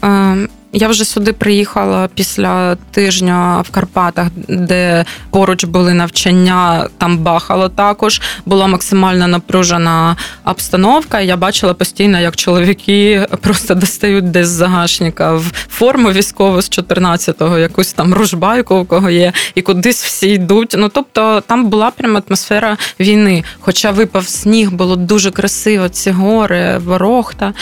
Я 0.78 0.88
вже 0.88 1.06
сюди 1.06 1.34
приїхала 1.34 2.10
після 2.16 2.76
тижня 2.76 3.64
в 3.68 3.70
Карпатах, 3.70 4.28
де 4.48 5.06
поруч 5.30 5.64
були 5.64 5.94
навчання, 5.94 6.88
там 6.98 7.18
бахало 7.18 7.70
також. 7.70 8.22
Була 8.46 8.68
максимально 8.68 9.28
напружена 9.28 10.16
обстановка. 10.46 11.20
Я 11.22 11.38
бачила 11.38 11.74
постійно, 11.74 12.20
як 12.20 12.36
чоловіки 12.36 13.28
просто 13.42 13.76
достають 13.76 14.32
десь 14.32 14.48
з 14.48 14.52
загашника 14.52 15.34
в 15.34 15.52
форму 15.70 16.12
військову 16.12 16.62
з 16.62 16.70
14-го, 16.72 17.58
якусь 17.58 17.94
там 17.94 18.14
ружбайку, 18.14 18.76
у 18.76 18.86
кого 18.86 19.10
є, 19.10 19.34
і 19.56 19.62
кудись 19.62 20.04
всі 20.04 20.30
йдуть. 20.30 20.76
Ну 20.78 20.90
тобто 20.90 21.42
там 21.48 21.70
була 21.70 21.92
прямо 21.92 22.22
атмосфера 22.28 22.78
війни. 23.00 23.44
Хоча 23.60 23.92
випав 23.92 24.28
сніг, 24.28 24.72
було 24.72 24.96
дуже 24.96 25.32
красиво, 25.32 25.90
ці 25.90 26.12
гори, 26.12 26.78
ворохта. 26.78 27.54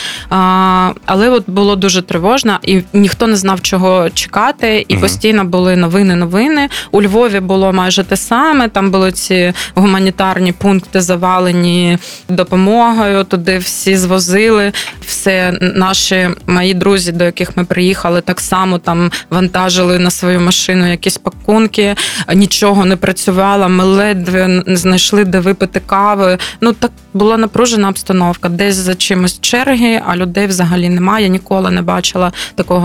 Але 1.05 1.29
от 1.29 1.49
було 1.49 1.75
дуже 1.75 2.01
тривожно 2.01 2.59
і 2.63 2.81
ніхто 3.03 3.27
не 3.27 3.35
знав, 3.35 3.61
чого 3.61 4.09
чекати, 4.09 4.85
і 4.87 4.93
угу. 4.93 5.01
постійно 5.01 5.45
були 5.45 5.75
новини. 5.75 6.15
Новини 6.15 6.69
у 6.91 7.01
Львові 7.01 7.39
було 7.39 7.73
майже 7.73 8.03
те 8.03 8.17
саме. 8.17 8.67
Там 8.69 8.91
були 8.91 9.11
ці 9.11 9.53
гуманітарні 9.75 10.51
пункти 10.51 11.01
завалені 11.01 11.97
допомогою. 12.29 13.23
Туди 13.23 13.57
всі 13.57 13.97
звозили. 13.97 14.71
Все 15.05 15.57
наші 15.61 16.29
мої 16.47 16.73
друзі, 16.73 17.11
до 17.11 17.23
яких 17.23 17.57
ми 17.57 17.65
приїхали, 17.65 18.21
так 18.21 18.39
само 18.39 18.79
там 18.79 19.11
вантажили 19.29 19.99
на 19.99 20.11
свою 20.11 20.39
машину 20.39 20.91
якісь 20.91 21.17
пакунки, 21.17 21.95
нічого 22.33 22.85
не 22.85 22.95
працювало. 22.95 23.69
Ми 23.69 23.83
ледве 23.83 24.47
не 24.47 24.75
знайшли, 24.75 25.25
де 25.25 25.39
випити 25.39 25.81
кави. 25.85 26.37
Ну 26.61 26.73
так 26.73 26.91
була 27.13 27.37
напружена 27.37 27.89
обстановка. 27.89 28.49
Десь 28.49 28.75
за 28.75 28.95
чимось 28.95 29.39
черги, 29.41 30.01
а 30.07 30.15
людей 30.15 30.47
взагалі 30.47 30.89
немає. 30.89 31.23
Я 31.23 31.29
ніколи 31.29 31.71
не 31.71 31.81
бачила 31.81 32.31
такого 32.55 32.82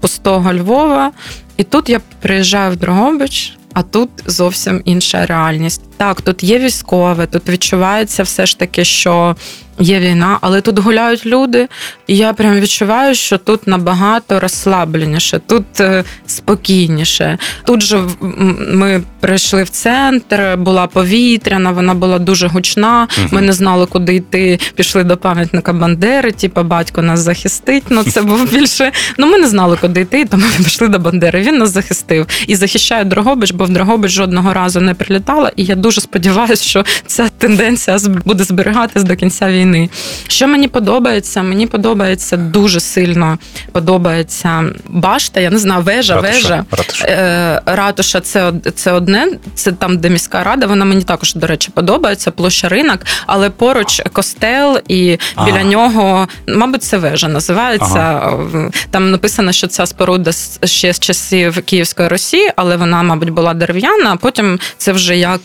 пустого 0.00 0.54
Львова. 0.54 1.12
І 1.56 1.64
тут 1.64 1.88
я 1.88 2.00
приїжджаю 2.20 2.72
в 2.72 2.76
Дрогобич, 2.76 3.56
а 3.72 3.82
тут 3.82 4.10
зовсім 4.26 4.82
інша 4.84 5.26
реальність. 5.26 5.82
Так, 5.98 6.20
тут 6.20 6.42
є 6.42 6.58
військове, 6.58 7.26
тут 7.26 7.48
відчувається 7.48 8.22
все 8.22 8.46
ж 8.46 8.58
таки, 8.58 8.84
що 8.84 9.36
є 9.78 10.00
війна, 10.00 10.38
але 10.40 10.60
тут 10.60 10.78
гуляють 10.78 11.26
люди, 11.26 11.68
і 12.06 12.16
я 12.16 12.32
прям 12.32 12.60
відчуваю, 12.60 13.14
що 13.14 13.38
тут 13.38 13.66
набагато 13.66 14.40
розслабленіше, 14.40 15.40
тут 15.46 15.80
е, 15.80 16.04
спокійніше. 16.26 17.38
Тут 17.64 17.82
же 17.82 18.00
ми 18.72 19.02
прийшли 19.20 19.62
в 19.62 19.68
центр, 19.68 20.56
була 20.58 20.86
повітряна, 20.86 21.70
вона 21.70 21.94
була 21.94 22.18
дуже 22.18 22.48
гучна. 22.48 23.08
uh 23.18 23.34
Ми 23.34 23.40
не 23.40 23.52
знали, 23.52 23.86
куди 23.86 24.14
йти. 24.14 24.58
Пішли 24.74 25.04
до 25.04 25.16
пам'ятника 25.16 25.72
Бандери, 25.72 26.32
типу, 26.32 26.62
батько 26.62 27.02
нас 27.02 27.20
захистить. 27.20 27.84
Ну 27.90 28.02
це 28.04 28.22
був 28.22 28.50
більше. 28.52 28.92
Ну 29.18 29.26
ми 29.26 29.38
не 29.38 29.48
знали, 29.48 29.78
куди 29.80 30.00
йти, 30.00 30.24
тому 30.24 30.44
ми 30.58 30.64
пішли 30.64 30.88
до 30.88 30.98
Бандери. 30.98 31.42
Він 31.42 31.58
нас 31.58 31.70
захистив 31.70 32.26
і 32.46 32.56
захищає 32.56 33.04
Дрогобич, 33.04 33.52
бо 33.52 33.64
в 33.64 33.70
Дрогобич 33.70 34.12
жодного 34.12 34.54
разу 34.54 34.80
не 34.80 34.94
прилітала. 34.94 35.52
І 35.56 35.64
я 35.64 35.74
дуже 35.74 35.87
сподіваюся, 35.90 36.64
що 36.64 36.84
ця 37.06 37.28
тенденція 37.38 37.98
буде 38.24 38.44
зберігатись 38.44 39.04
до 39.04 39.16
кінця 39.16 39.50
війни. 39.50 39.90
Що 40.28 40.48
мені 40.48 40.68
подобається? 40.68 41.42
Мені 41.42 41.66
подобається 41.66 42.36
дуже 42.36 42.80
сильно 42.80 43.38
подобається 43.72 44.64
башта. 44.88 45.40
Я 45.40 45.50
не 45.50 45.58
знаю, 45.58 45.82
вежа, 45.82 46.14
ратуша, 46.14 46.32
вежа. 46.32 46.64
Ратуша. 46.70 47.04
Е, 47.06 47.62
ратуша 47.66 48.20
це 48.20 48.52
це 48.74 48.92
одне, 48.92 49.28
це 49.54 49.72
там, 49.72 49.98
де 49.98 50.10
міська 50.10 50.44
рада. 50.44 50.66
Вона 50.66 50.84
мені 50.84 51.02
також, 51.02 51.34
до 51.34 51.46
речі, 51.46 51.70
подобається. 51.74 52.30
Площа 52.30 52.68
ринок, 52.68 53.00
але 53.26 53.50
поруч 53.50 54.02
костел, 54.12 54.80
і 54.88 55.18
ага. 55.34 55.46
біля 55.46 55.62
нього, 55.62 56.28
мабуть, 56.48 56.82
це 56.82 56.98
вежа 56.98 57.28
називається. 57.28 58.20
Ага. 58.22 58.70
Там 58.90 59.10
написано, 59.10 59.52
що 59.52 59.66
ця 59.66 59.86
споруда 59.86 60.30
ще 60.64 60.92
з 60.92 60.98
часів 60.98 61.62
Київської 61.64 62.08
Росії, 62.08 62.52
але 62.56 62.76
вона, 62.76 63.02
мабуть, 63.02 63.30
була 63.30 63.54
дерев'яна. 63.54 64.12
а 64.12 64.16
Потім 64.16 64.58
це 64.76 64.92
вже 64.92 65.16
як 65.16 65.40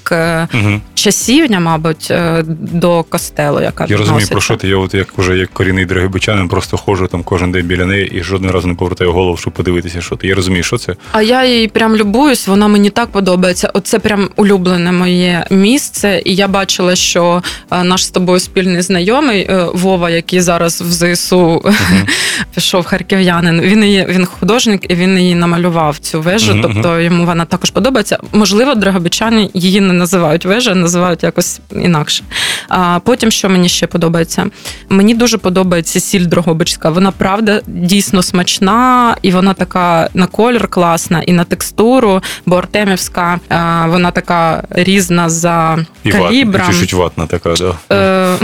угу. 0.54 0.82
часівня, 0.94 1.60
мабуть, 1.60 2.08
е, 2.12 2.44
до 2.58 3.04
костелу, 3.04 3.62
яка 3.62 3.86
я 3.90 3.98
розумію, 3.98 4.28
про 4.28 4.42
що 4.42 4.56
ти 4.56 4.68
я, 4.68 4.78
от 4.78 4.94
як 4.94 5.20
уже 5.20 5.38
як 5.38 5.50
корінний 5.50 5.86
драгобичанин, 5.86 6.48
просто 6.48 6.78
ходжу 6.78 7.08
там 7.12 7.24
кожен 7.24 7.52
день 7.52 7.66
біля 7.66 7.86
неї 7.86 8.12
і 8.14 8.24
жодного 8.24 8.54
разу 8.54 8.68
не 8.68 8.74
повертаю 8.74 9.12
голову, 9.12 9.38
щоб 9.38 9.54
подивитися, 9.54 10.02
що 10.02 10.16
ти. 10.16 10.28
Я 10.28 10.36
розумію, 10.36 10.64
що 10.64 10.78
це. 10.78 10.96
А 11.12 11.22
я 11.22 11.46
їй 11.46 11.68
прям 11.68 11.96
любуюсь, 11.96 12.48
вона 12.48 12.68
мені 12.68 12.90
так 12.90 13.10
подобається. 13.10 13.72
Оце 13.74 14.00
прям 14.00 14.30
улюблене 14.36 14.92
моє 14.92 15.46
місце. 15.50 16.22
І 16.26 16.36
я 16.36 16.48
бачила, 16.48 16.96
що 16.96 17.44
е, 17.72 17.84
наш 17.84 18.06
з 18.06 18.10
тобою 18.10 18.40
спільний 18.40 18.82
знайомий 18.82 19.50
Вова, 19.74 20.10
який 20.10 20.42
зараз 20.42 20.82
в 20.82 20.92
ЗСУ 20.92 21.38
угу. 21.38 21.74
пішов 22.56 22.86
харків'янин. 22.86 23.62
Він 23.62 23.84
її, 23.84 24.06
він 24.10 24.26
художник 24.26 24.92
і 24.92 24.96
він 24.96 25.20
її 25.20 25.36
намалював 25.36 25.98
цю 25.98 26.22
вежу. 26.22 26.54
Угу. 26.54 26.62
Тобто 26.62 27.00
йому 27.00 27.26
вона 27.26 27.46
також 27.46 27.72
подобається. 27.72 28.18
Можливо, 28.32 28.76
драгобичани 28.76 29.50
її 29.54 29.82
не 29.82 29.94
називають 29.94 30.23
вежа, 30.46 30.76
називають 30.76 31.24
якось 31.24 31.60
інакше. 31.72 32.24
А 32.70 33.00
потім, 33.00 33.32
що 33.32 33.50
мені 33.50 33.70
ще 33.70 33.88
подобається, 33.88 34.48
мені 34.90 35.16
дуже 35.16 35.38
подобається 35.38 36.00
сіль 36.00 36.26
Дрогобичська. 36.26 36.90
Вона 36.90 37.12
правда 37.12 37.62
дійсно 37.68 38.24
смачна, 38.24 39.16
і 39.22 39.32
вона 39.32 39.54
така 39.54 40.10
на 40.14 40.28
колір 40.28 40.68
класна, 40.68 41.22
і 41.22 41.34
на 41.34 41.44
текстуру, 41.44 42.22
бо 42.46 42.56
Артемівська 42.56 43.40
вона 43.88 44.12
така 44.12 44.64
різна 44.70 45.30
за 45.30 45.86
і 46.04 46.12
калібром. 46.12 46.62
Ват, 46.62 46.72
чуть-чуть 46.72 46.94
ватна 46.94 47.26
така, 47.26 47.54
да. 47.54 47.96
Е, 47.96 48.38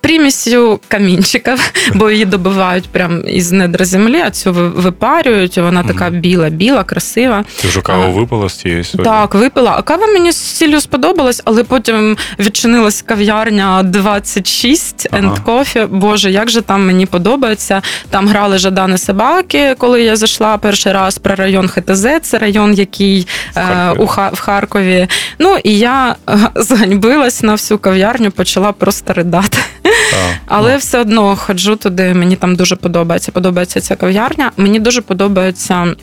примісю 0.00 0.80
камінчиків, 0.88 1.72
бо 1.94 2.10
її 2.10 2.24
добивають 2.24 2.88
прямо 2.88 3.18
із 3.18 3.52
недра 3.52 3.84
землі, 3.84 4.20
а 4.26 4.30
цю 4.30 4.52
випарюють. 4.52 5.58
Вона 5.58 5.82
така 5.82 6.10
біла-біла, 6.10 6.84
красива. 6.84 7.44
Ти 7.62 7.68
вже 7.68 7.80
каву 7.80 8.12
випила 8.12 8.48
з 8.48 8.54
цієї 8.54 8.84
сьогодні? 8.84 9.12
Так, 9.12 9.34
випила. 9.34 9.74
А 9.78 9.82
кава 9.82 10.06
мені 10.06 10.32
з 10.32 10.36
сіллю 10.36 10.80
сподобалась, 11.06 11.42
але 11.44 11.64
потім 11.64 12.16
відчинилась 12.38 13.02
кав'ярня 13.02 13.82
26 13.82 15.08
ага. 15.10 15.22
and 15.22 15.44
Coffee. 15.44 15.86
Боже, 15.88 16.30
як 16.30 16.50
же 16.50 16.60
там 16.60 16.86
мені 16.86 17.06
подобається. 17.06 17.82
Там 18.10 18.28
грали 18.28 18.58
жадани 18.58 18.98
собаки, 18.98 19.74
коли 19.78 20.02
я 20.02 20.16
зайшла 20.16 20.58
перший 20.58 20.92
раз 20.92 21.18
про 21.18 21.34
район 21.34 21.68
ХТЗ. 21.68 22.06
Це 22.22 22.38
район, 22.38 22.74
який 22.74 23.26
в 23.52 23.54
Харкові. 23.54 24.00
Е, 24.00 24.02
у 24.02 24.04
в 24.34 24.40
Харкові. 24.40 25.08
Ну 25.38 25.56
і 25.64 25.78
я 25.78 26.16
зганьбилась 26.54 27.42
на 27.42 27.52
всю 27.52 27.78
кав'ярню, 27.78 28.30
почала 28.30 28.72
просто 28.72 29.12
ридати. 29.12 29.58
Але 30.46 30.72
ну. 30.72 30.78
все 30.78 31.00
одно 31.00 31.36
ходжу 31.36 31.76
туди. 31.82 32.14
Мені 32.14 32.36
там 32.36 32.56
дуже 32.56 32.76
подобається. 32.76 33.32
Подобається 33.32 33.80
ця 33.80 33.96
кав'ярня. 33.96 34.50
Мені 34.56 34.80
дуже 34.80 35.00
подобається 35.00 35.94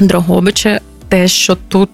Дрогобичі. 0.00 0.78
Те, 1.08 1.28
що 1.28 1.54
тут 1.68 1.90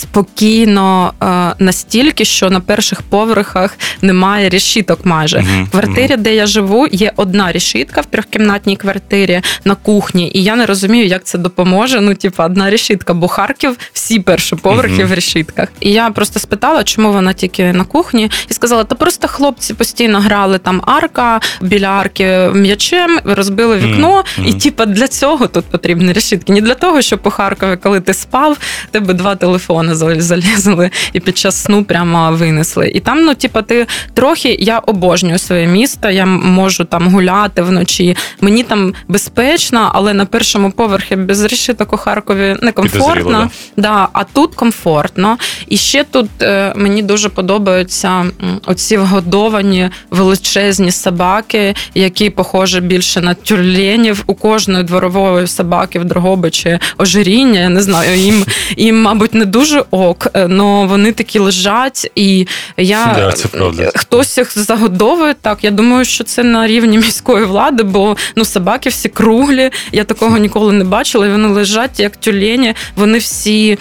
спокійно 0.00 1.12
е, 1.22 1.54
настільки, 1.64 2.24
що 2.24 2.50
на 2.50 2.60
перших 2.60 3.02
поверхах 3.02 3.78
немає 4.02 4.48
рішіток. 4.48 5.00
Майже 5.04 5.44
в 5.66 5.70
квартирі, 5.70 6.12
uh-huh. 6.12 6.16
де 6.16 6.34
я 6.34 6.46
живу, 6.46 6.86
є 6.92 7.12
одна 7.16 7.52
рішітка 7.52 8.00
в 8.00 8.06
трьохкімнатній 8.06 8.76
квартирі 8.76 9.40
на 9.64 9.74
кухні, 9.74 10.30
і 10.34 10.42
я 10.42 10.56
не 10.56 10.66
розумію, 10.66 11.06
як 11.06 11.24
це 11.24 11.38
допоможе. 11.38 12.00
Ну, 12.00 12.14
типу, 12.14 12.42
одна 12.42 12.70
рішітка, 12.70 13.14
бо 13.14 13.28
Харків 13.28 13.76
всі 13.92 14.20
перші 14.20 14.56
поверхи 14.56 15.02
uh-huh. 15.02 15.06
в 15.06 15.14
рішітках. 15.14 15.68
І 15.80 15.92
я 15.92 16.10
просто 16.10 16.40
спитала, 16.40 16.84
чому 16.84 17.12
вона 17.12 17.32
тільки 17.32 17.72
на 17.72 17.84
кухні, 17.84 18.30
і 18.50 18.54
сказала: 18.54 18.84
та 18.84 18.94
просто 18.94 19.28
хлопці 19.28 19.74
постійно 19.74 20.20
грали 20.20 20.58
там 20.58 20.82
арка 20.86 21.40
біля 21.60 21.86
арки 21.86 22.50
м'ячем, 22.54 23.20
розбили 23.24 23.76
вікно, 23.76 24.24
і 24.46 24.52
типу, 24.52 24.86
для 24.86 25.08
цього 25.08 25.46
тут 25.46 25.64
потрібні 25.64 26.12
рішітки. 26.12 26.52
Не 26.52 26.60
для 26.60 26.74
того, 26.74 27.02
щоб 27.02 27.20
у 27.24 27.30
Харкові, 27.30 27.78
коли 27.82 28.00
ти 28.00 28.14
спав, 28.14 28.58
тебе 28.90 29.14
два 29.14 29.36
телефони 29.36 29.89
телефони 29.94 30.20
залізли 30.20 30.90
і 31.12 31.20
під 31.20 31.38
час 31.38 31.62
сну 31.62 31.84
прямо 31.84 32.30
винесли. 32.32 32.88
І 32.94 33.00
там, 33.00 33.24
ну, 33.24 33.34
типу, 33.34 33.62
ти 33.62 33.86
трохи 34.14 34.56
я 34.60 34.78
обожнюю 34.78 35.38
своє 35.38 35.66
місто, 35.66 36.10
я 36.10 36.26
можу 36.26 36.84
там 36.84 37.08
гуляти 37.08 37.62
вночі. 37.62 38.16
Мені 38.40 38.62
там 38.62 38.94
безпечно, 39.08 39.90
але 39.94 40.14
на 40.14 40.26
першому 40.26 40.70
поверхі 40.70 41.16
без 41.16 41.44
решіток 41.44 41.92
у 41.92 41.96
Харкові 41.96 42.56
некомфортно. 42.62 43.50
Да. 43.76 43.82
да. 43.82 44.08
А 44.12 44.24
тут 44.24 44.54
комфортно. 44.54 45.38
І 45.68 45.76
ще 45.76 46.04
тут 46.04 46.30
е, 46.42 46.72
мені 46.76 47.02
дуже 47.02 47.28
подобаються 47.28 48.24
оці 48.66 48.96
вгодовані 48.96 49.90
величезні 50.10 50.92
собаки, 50.92 51.74
які 51.94 52.30
похожі 52.30 52.80
більше 52.80 53.20
на 53.20 53.34
тюрленів. 53.34 54.24
У 54.26 54.34
кожної 54.34 54.84
дворової 54.84 55.46
собаки 55.46 55.98
в 55.98 56.04
Дрогобичі 56.04 56.78
ожиріння. 56.98 57.60
Я 57.60 57.68
не 57.68 57.82
знаю, 57.82 58.18
їм, 58.18 58.44
їм 58.76 59.02
мабуть, 59.02 59.34
не 59.34 59.44
дуже 59.44 59.79
дуже 59.80 60.04
ок, 60.04 60.28
але 60.32 60.86
вони 60.86 61.12
такі 61.12 61.38
лежать, 61.38 62.10
і 62.14 62.46
я 62.76 63.12
да, 63.16 63.32
це 63.32 63.48
правда. 63.48 63.90
хтось 63.94 64.38
їх 64.38 64.58
загодовує 64.58 65.34
так. 65.40 65.58
Я 65.62 65.70
думаю, 65.70 66.04
що 66.04 66.24
це 66.24 66.42
на 66.42 66.66
рівні 66.66 66.96
міської 66.98 67.44
влади, 67.44 67.82
бо 67.82 68.16
ну 68.36 68.44
собаки 68.44 68.88
всі 68.88 69.08
круглі. 69.08 69.70
Я 69.92 70.04
такого 70.04 70.38
ніколи 70.38 70.72
не 70.72 70.84
бачила. 70.84 71.26
і 71.26 71.30
Вони 71.30 71.48
лежать 71.48 72.00
як 72.00 72.16
тюлені, 72.16 72.74
вони 72.96 73.18
всі 73.18 73.78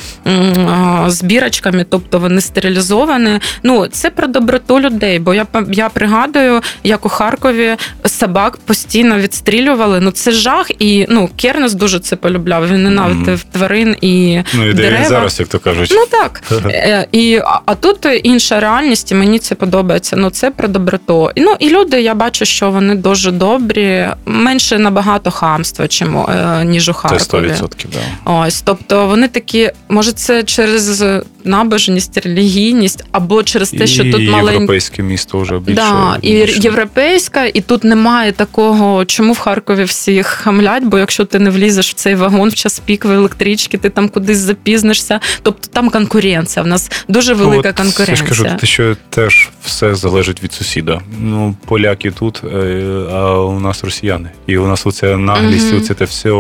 з 1.08 1.22
бірочками, 1.24 1.86
тобто 1.90 2.20
вони 2.20 2.42
стерилізовані. 2.42 3.40
Ну 3.64 3.88
це 3.88 4.10
про 4.10 4.28
доброту 4.28 4.80
людей. 4.80 5.20
Бо 5.20 5.34
я 5.34 5.46
я 5.72 5.90
пригадую, 5.90 6.62
як 6.84 7.06
у 7.06 7.10
Харкові 7.10 7.76
собак 8.06 8.58
постійно 8.58 9.18
відстрілювали. 9.18 10.00
Ну 10.00 10.12
це 10.12 10.32
жах, 10.32 10.72
і 10.80 11.06
ну 11.10 11.30
Кернес 11.36 11.74
дуже 11.74 12.00
це 12.00 12.16
полюбляв. 12.16 12.68
Він 12.68 12.84
ненавидив 12.84 13.40
mm-hmm. 13.40 13.54
тварин 13.54 13.96
і 14.02 14.42
ну, 14.54 14.70
і 14.70 14.74
дерева. 14.74 15.06
зараз, 15.06 15.40
як 15.40 15.50
то 15.50 15.60
кажуть 15.60 15.89
значить. 15.90 16.12
Ну 16.12 16.20
так. 16.20 16.42
Е, 16.72 17.08
і, 17.12 17.42
А 17.66 17.76
тут 17.76 18.08
інша 18.24 18.60
реальність, 18.60 19.12
і 19.12 19.16
мені 19.16 19.40
це 19.40 19.56
подобається. 19.56 20.16
Ну, 20.16 20.30
це 20.30 20.52
про 20.52 20.68
доброту. 20.68 21.32
Ну 21.36 21.56
і 21.60 21.70
люди, 21.70 22.02
я 22.02 22.16
бачу, 22.16 22.46
що 22.46 22.72
вони 22.72 22.96
дуже 22.96 23.32
добрі, 23.32 24.08
менше 24.26 24.78
набагато 24.78 25.32
хамства, 25.32 25.88
чим, 25.88 26.18
е, 26.18 26.64
ніж 26.66 26.90
у 26.90 26.94
Харкові. 26.94 27.50
Це 27.50 27.64
100%, 27.64 27.86
да. 28.26 28.32
Ось, 28.32 28.62
тобто 28.62 29.08
вони 29.08 29.28
такі, 29.28 29.72
може, 29.90 30.12
це 30.12 30.44
через 30.44 31.04
набожність, 31.44 32.18
релігійність, 32.18 33.04
або 33.12 33.44
через 33.44 33.72
те, 33.72 33.88
що 33.88 34.04
і 34.04 34.12
тут 34.12 34.30
маленьке... 34.30 34.54
європейське 34.54 35.04
місто 35.04 35.40
вже 35.40 35.60
більше. 35.60 35.82
Да, 35.82 36.18
і 36.22 36.32
європейська, 36.62 37.46
і 37.46 37.62
тут 37.62 37.84
немає 37.84 38.32
такого, 38.32 39.06
чому 39.06 39.34
в 39.34 39.40
Харкові 39.40 39.84
всіх 39.84 40.28
хамлять, 40.28 40.84
бо 40.84 40.98
якщо 41.00 41.26
ти 41.26 41.40
не 41.40 41.50
влізеш 41.50 41.90
в 41.90 41.94
цей 41.94 42.16
вагон 42.16 42.50
в 42.50 42.54
час 42.54 42.80
пік 42.80 43.06
в 43.06 43.12
електрички, 43.12 43.78
ти 43.78 43.90
там 43.90 44.10
кудись 44.10 44.38
запізнишся. 44.38 45.20
Тобто 45.42 45.69
там 45.74 45.90
конкуренція. 45.90 46.64
В 46.64 46.68
нас 46.68 46.92
дуже 47.08 47.34
велика 47.34 47.62
ну, 47.64 47.70
От, 47.70 47.76
конкуренція. 47.76 48.08
Я 48.10 48.16
ж 48.16 48.44
кажу, 48.44 48.58
те, 48.60 48.68
що 48.68 48.96
теж 49.10 49.50
все 49.66 49.96
залежить 49.96 50.44
від 50.44 50.54
сусіда. 50.54 51.02
Ну, 51.20 51.56
поляки 51.66 52.12
тут, 52.12 52.42
е, 52.44 53.06
а 53.12 53.40
у 53.40 53.60
нас 53.60 53.84
росіяни. 53.84 54.30
І 54.48 54.58
у 54.58 54.68
нас 54.68 54.88
оця 54.88 55.18
наглість, 55.18 55.74
угу. 55.74 55.82
оце 55.82 55.94
те 55.94 56.06
все, 56.06 56.32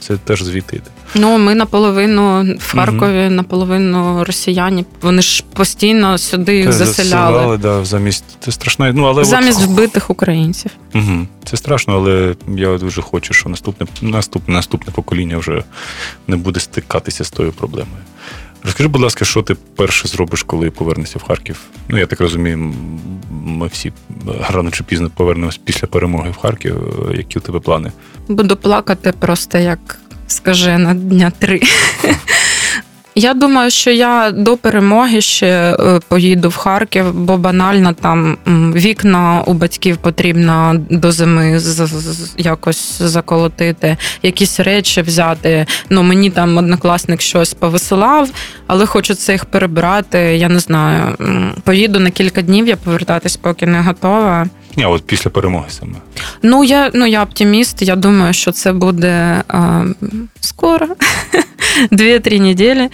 це 0.00 0.16
теж 0.16 0.42
звідти. 0.42 0.80
Ну, 1.14 1.38
ми 1.38 1.54
наполовину 1.54 2.56
в 2.58 2.72
Харкові, 2.72 3.24
угу. 3.26 3.34
наполовину 3.34 4.24
росіяни. 4.24 4.84
Вони 5.02 5.22
ж 5.22 5.44
постійно 5.52 6.18
сюди 6.18 6.56
їх 6.56 6.72
заселяли. 6.72 7.32
Заселяли, 7.32 7.58
да, 7.58 7.84
замість 7.84 8.24
це 8.40 8.52
страшно. 8.52 8.92
Ну, 8.92 9.04
але 9.04 9.24
замість 9.24 9.62
от... 9.62 9.68
вбитих 9.68 10.10
українців. 10.10 10.70
Угу. 10.94 11.26
Це 11.44 11.56
страшно, 11.56 11.94
але 11.94 12.34
я 12.56 12.78
дуже 12.78 13.02
хочу, 13.02 13.34
що 13.34 13.48
наступне 13.48 13.86
наступне 14.02 14.54
наступне 14.54 14.92
покоління 14.92 15.38
вже 15.38 15.62
не 16.26 16.36
буде 16.36 16.60
стикатися 16.60 17.24
з 17.24 17.30
тою 17.30 17.52
проблемою. 17.52 18.02
Розкажи, 18.66 18.88
будь 18.88 19.02
ласка, 19.02 19.24
що 19.24 19.42
ти 19.42 19.54
перше 19.76 20.08
зробиш, 20.08 20.42
коли 20.42 20.70
повернешся 20.70 21.18
в 21.18 21.22
Харків? 21.22 21.60
Ну, 21.88 21.98
я 21.98 22.06
так 22.06 22.20
розумію, 22.20 22.74
ми 23.44 23.66
всі 23.66 23.92
рано 24.50 24.70
чи 24.70 24.84
пізно 24.84 25.10
повернемось 25.10 25.60
після 25.64 25.86
перемоги 25.86 26.30
в 26.30 26.36
Харків. 26.36 26.76
Які 27.14 27.38
у 27.38 27.42
тебе 27.42 27.60
плани? 27.60 27.92
Буду 28.28 28.56
плакати 28.56 29.12
просто 29.18 29.58
як 29.58 29.98
скажи 30.26 30.78
на 30.78 30.94
дня 30.94 31.32
три. 31.38 31.60
Я 33.18 33.34
думаю, 33.34 33.70
що 33.70 33.90
я 33.90 34.30
до 34.30 34.56
перемоги 34.56 35.20
ще 35.20 35.46
е, 35.46 36.00
поїду 36.08 36.48
в 36.48 36.56
Харків, 36.56 37.14
бо 37.14 37.36
банально 37.36 37.92
там 37.92 38.38
вікна 38.74 39.42
у 39.46 39.54
батьків 39.54 39.96
потрібно 39.96 40.74
до 40.90 41.12
зими 41.12 41.60
якось 42.38 43.02
заколотити, 43.02 43.96
якісь 44.22 44.60
речі 44.60 45.02
взяти. 45.02 45.66
Ну 45.90 46.02
мені 46.02 46.30
там 46.30 46.56
однокласник 46.56 47.20
щось 47.20 47.54
повисилав, 47.54 48.28
але 48.66 48.86
хочеться 48.86 49.32
їх 49.32 49.44
перебрати. 49.44 50.18
Я 50.18 50.48
не 50.48 50.58
знаю. 50.58 51.16
Поїду 51.64 52.00
на 52.00 52.10
кілька 52.10 52.42
днів, 52.42 52.66
я 52.66 52.76
повертатись, 52.76 53.36
поки 53.36 53.66
не 53.66 53.80
готова. 53.80 54.46
Ні, 54.76 54.84
от 54.86 55.06
після 55.06 55.30
перемоги 55.30 55.66
саме. 55.68 55.94
Ну 56.42 56.64
я 56.64 56.90
ну 56.94 57.06
я 57.06 57.22
оптиміст. 57.22 57.82
Я 57.82 57.96
думаю, 57.96 58.32
що 58.32 58.52
це 58.52 58.72
буде 58.72 59.42
а, 59.48 59.84
скоро. 60.40 60.86
Дві-три 61.90 62.40
неділі. 62.40 62.88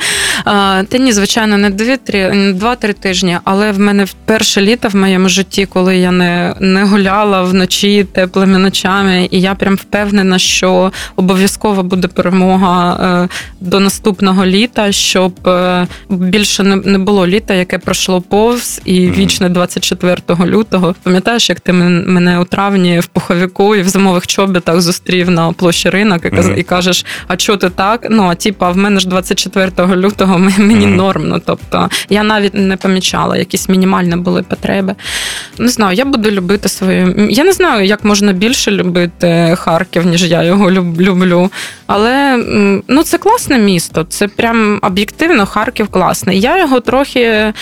А, 0.45 0.83
Та 0.89 0.99
ні, 0.99 1.13
звичайно, 1.13 1.59
не 1.59 1.71
дві-три, 1.71 2.53
два-три 2.53 2.93
тижні. 2.93 3.39
Але 3.45 3.73
в 3.73 3.79
мене 3.81 4.07
перше 4.25 4.61
літо 4.61 4.89
в 4.89 4.97
моєму 4.97 5.29
житті, 5.29 5.67
коли 5.67 5.97
я 5.97 6.11
не 6.11 6.55
не 6.61 6.85
гуляла 6.85 7.43
вночі 7.43 8.05
теплими 8.13 8.59
ночами, 8.59 9.29
і 9.31 9.41
я 9.41 9.55
прям 9.55 9.75
впевнена, 9.75 10.39
що 10.39 10.93
обов'язково 11.17 11.83
буде 11.83 12.09
перемога 12.09 12.99
е, 13.25 13.29
до 13.61 13.81
наступного 13.81 14.47
літа, 14.47 14.93
щоб 14.93 15.49
е, 15.49 15.87
більше 16.09 16.63
не 16.63 16.99
було 16.99 17.27
літа, 17.27 17.55
яке 17.55 17.79
пройшло 17.79 18.21
повз, 18.21 18.81
і 18.85 19.11
вічне 19.11 19.49
24 19.49 20.17
лютого. 20.47 20.95
Пам'ятаєш, 21.03 21.49
як 21.49 21.61
ти 21.61 21.73
мене 21.73 22.39
у 22.39 22.45
травні 22.45 23.01
в 23.01 23.07
пуховіку 23.07 23.77
і 23.77 23.83
в 23.83 23.89
зимових 23.89 24.27
чобітах 24.27 24.81
зустрів 24.81 25.31
на 25.31 25.53
площі 25.53 25.91
ринок 25.91 26.23
і, 26.57 26.63
кажеш, 26.63 27.05
а 27.29 27.37
чого 27.37 27.59
ти 27.59 27.71
так? 27.71 28.07
Ну, 28.11 28.23
а 28.23 28.35
типа, 28.35 28.72
в 28.73 28.77
мене 28.77 29.01
ж 29.01 29.09
24 29.09 29.97
лютого 29.97 30.39
мені 30.39 30.87
mm-hmm. 30.87 30.97
норм. 30.97 31.29
Ну, 31.29 31.43
тобто 31.47 31.89
я 32.09 32.23
навіть 32.23 32.55
не 32.55 32.77
помічала, 32.77 33.37
якісь 33.37 33.69
мінімальні 33.69 34.17
були 34.17 34.43
потреби. 34.43 34.95
Не 35.59 35.69
знаю, 35.69 35.97
я 35.97 36.05
буду 36.05 36.31
любити 36.31 36.69
свою. 36.69 37.29
Я 37.31 37.45
не 37.45 37.53
знаю, 37.53 37.87
як 37.87 38.05
можна 38.05 38.33
більше 38.33 38.71
любити 38.71 39.57
Харків, 39.59 40.07
ніж 40.07 40.31
я 40.31 40.43
його 40.43 40.71
люблю. 40.71 41.51
Але 41.87 42.37
ну, 42.89 43.03
це 43.03 43.19
класне 43.19 43.59
місто. 43.59 44.07
Це 44.09 44.29
прям 44.29 44.79
об'єктивно 44.83 45.47
Харків 45.47 45.89
класний. 45.89 46.41
Я 46.41 46.59
його 46.59 46.81
трохи 46.81 47.21
е, 47.21 47.55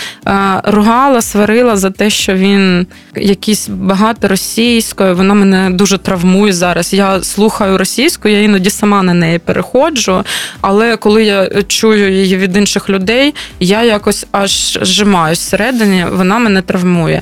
ругала, 0.63 1.21
сварила 1.21 1.77
за 1.77 1.89
те, 1.89 2.09
що 2.09 2.33
він 2.33 2.87
якийсь 3.15 3.67
багато 3.69 4.27
російською. 4.27 5.15
Вона 5.15 5.33
мене 5.33 5.69
дуже 5.69 5.97
травмує 5.97 6.53
зараз. 6.53 6.93
Я 6.93 7.23
слухаю 7.23 7.77
російську, 7.77 8.27
я 8.27 8.41
іноді 8.41 8.69
сама 8.69 9.03
на 9.03 9.13
неї 9.13 9.39
переходжу. 9.39 10.23
Але 10.61 10.90
коли 10.97 11.23
я 11.23 11.49
чую 11.67 12.13
її 12.13 12.37
від 12.37 12.57
інших 12.57 12.89
людей, 12.89 13.33
я 13.59 13.83
якось 13.83 14.25
аж 14.31 14.79
зжимаюсь 14.81 15.39
всередині, 15.39 16.05
вона 16.11 16.39
мене 16.39 16.61
травмує. 16.61 17.21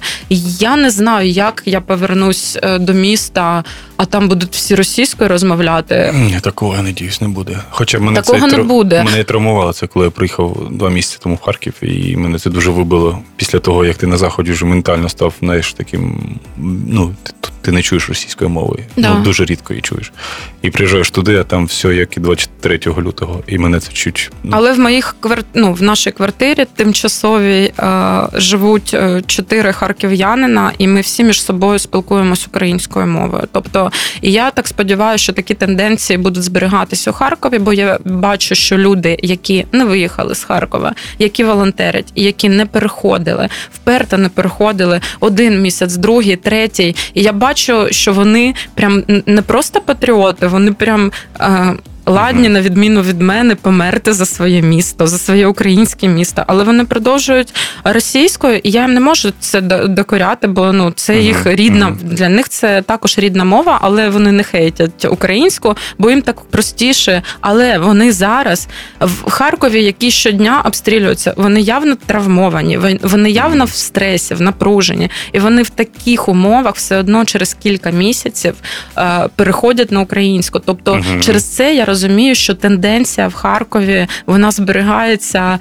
Я 0.59 0.75
не 0.75 0.89
знаю, 0.89 1.29
як 1.29 1.63
я 1.65 1.81
повернусь 1.81 2.57
е, 2.63 2.77
до 2.79 2.93
міста, 2.93 3.63
а 3.97 4.05
там 4.05 4.27
будуть 4.27 4.49
всі 4.51 4.75
російською 4.75 5.29
розмовляти. 5.29 6.11
Ні, 6.15 6.39
такого 6.41 6.75
я 6.75 6.81
надіюсь, 6.81 7.21
не 7.21 7.27
буде. 7.27 7.59
Хоча 7.69 7.99
мене 7.99 8.21
такого 8.21 8.49
це 8.49 8.57
не 8.57 8.63
буде. 8.63 9.03
Мене 9.03 9.23
травмувало 9.23 9.73
це, 9.73 9.87
коли 9.87 10.05
я 10.05 10.11
приїхав 10.11 10.67
два 10.71 10.89
місяці 10.89 11.17
тому 11.23 11.35
в 11.35 11.41
Харків, 11.41 11.73
і 11.81 12.15
мене 12.15 12.39
це 12.39 12.49
дуже 12.49 12.71
вибило 12.71 13.19
після 13.35 13.59
того, 13.59 13.85
як 13.85 13.97
ти 13.97 14.07
на 14.07 14.17
заході 14.17 14.51
вже 14.51 14.65
ментально 14.65 15.09
став 15.09 15.33
знаєш, 15.39 15.73
таким. 15.73 16.19
Ну, 16.87 17.15
ти, 17.23 17.33
ти 17.61 17.71
не 17.71 17.81
чуєш 17.81 18.09
російської 18.09 18.49
мови. 18.49 18.85
Да. 18.97 19.13
Ну, 19.13 19.23
дуже 19.23 19.45
рідко 19.45 19.73
її 19.73 19.81
чуєш. 19.81 20.11
І 20.61 20.69
приїжджаєш 20.69 21.11
туди, 21.11 21.37
а 21.37 21.43
там 21.43 21.65
все 21.65 21.95
як 21.95 22.17
і 22.17 22.19
23 22.19 22.79
лютого. 22.97 23.43
І 23.47 23.57
мене 23.59 23.79
це 23.79 23.91
чуть. 23.93 24.31
Ну... 24.43 24.51
Але 24.55 24.73
в 24.73 24.79
моїх 24.79 25.15
ну, 25.53 25.73
в 25.73 25.81
нашій 25.81 26.11
квартирі 26.11 26.65
тимчасовій 26.75 27.71
е, 27.79 28.21
живуть 28.33 28.93
е, 28.93 29.21
чотири 29.27 29.73
харків'янина, 29.73 30.71
і 30.77 30.87
ми 30.87 31.01
всі 31.01 31.23
між 31.23 31.43
собою 31.43 31.79
спілкуємося 31.79 32.45
українською 32.49 33.07
мовою. 33.07 33.43
Тобто, 33.51 33.91
і 34.21 34.31
я 34.31 34.51
так 34.51 34.67
сподіваюся, 34.67 35.23
що 35.23 35.33
такі 35.33 35.53
тенденції 35.53 36.17
будуть 36.17 36.43
зберігатися 36.43 37.09
у 37.09 37.13
Харкові, 37.13 37.59
бо 37.59 37.73
я 37.73 37.99
бачу, 38.05 38.55
що 38.55 38.77
люди, 38.77 39.17
які 39.23 39.65
не 39.71 39.85
виїхали 39.85 40.35
з 40.35 40.43
Харкова, 40.43 40.95
які 41.19 41.43
волонтерять, 41.43 42.11
які 42.15 42.49
не 42.49 42.65
переходили, 42.65 43.49
вперто 43.73 44.17
не 44.17 44.29
переходили 44.29 45.01
один 45.19 45.61
місяць, 45.61 45.95
другий, 45.95 46.35
третій. 46.35 46.95
І 47.13 47.21
я 47.21 47.33
бачу, 47.33 47.87
що 47.91 48.13
вони 48.13 48.55
прям 48.73 49.03
не 49.25 49.41
просто 49.41 49.81
патріоти, 49.81 50.47
вони 50.47 50.71
прям. 50.71 51.11
Е, 51.41 51.75
ладні, 52.09 52.49
на 52.49 52.61
відміну 52.61 53.01
від 53.01 53.21
мене, 53.21 53.55
померти 53.55 54.13
за 54.13 54.25
своє 54.25 54.61
місто, 54.61 55.07
за 55.07 55.17
своє 55.17 55.47
українське 55.47 56.07
місто, 56.07 56.43
але 56.47 56.63
вони 56.63 56.85
продовжують 56.85 57.53
російською, 57.83 58.61
і 58.63 58.71
я 58.71 58.81
їм 58.81 58.93
не 58.93 58.99
можу 58.99 59.31
це 59.39 59.61
докоряти, 59.61 60.47
бо 60.47 60.71
ну 60.71 60.91
це 60.91 61.19
їх 61.19 61.45
рідна 61.45 61.97
для 62.01 62.29
них 62.29 62.49
це 62.49 62.81
також 62.81 63.19
рідна 63.19 63.43
мова, 63.43 63.79
але 63.81 64.09
вони 64.09 64.31
не 64.31 64.43
хейтять 64.43 65.05
українську, 65.05 65.75
бо 65.97 66.09
їм 66.09 66.21
так 66.21 66.41
простіше. 66.41 67.21
Але 67.41 67.77
вони 67.77 68.11
зараз 68.11 68.67
в 68.99 69.29
Харкові, 69.29 69.83
які 69.83 70.11
щодня 70.11 70.61
обстрілюються, 70.65 71.33
вони 71.37 71.61
явно 71.61 71.95
травмовані, 72.05 72.79
вони 73.03 73.31
явно 73.31 73.65
в 73.65 73.71
стресі, 73.71 74.33
в 74.33 74.41
напруженні, 74.41 75.09
і 75.31 75.39
вони 75.39 75.61
в 75.61 75.69
таких 75.69 76.29
умовах 76.29 76.75
все 76.75 76.97
одно 76.97 77.25
через 77.25 77.53
кілька 77.53 77.91
місяців 77.91 78.55
е, 78.97 79.27
переходять 79.35 79.91
на 79.91 80.01
українську. 80.01 80.59
Тобто, 80.59 81.01
через 81.21 81.43
це 81.43 81.75
я 81.75 81.85
розумію, 81.85 81.98
розумію, 81.99 82.35
що 82.35 82.55
тенденція 82.55 83.27
в 83.27 83.33
Харкові 83.33 84.07
вона 84.25 84.51
зберігається 84.51 85.59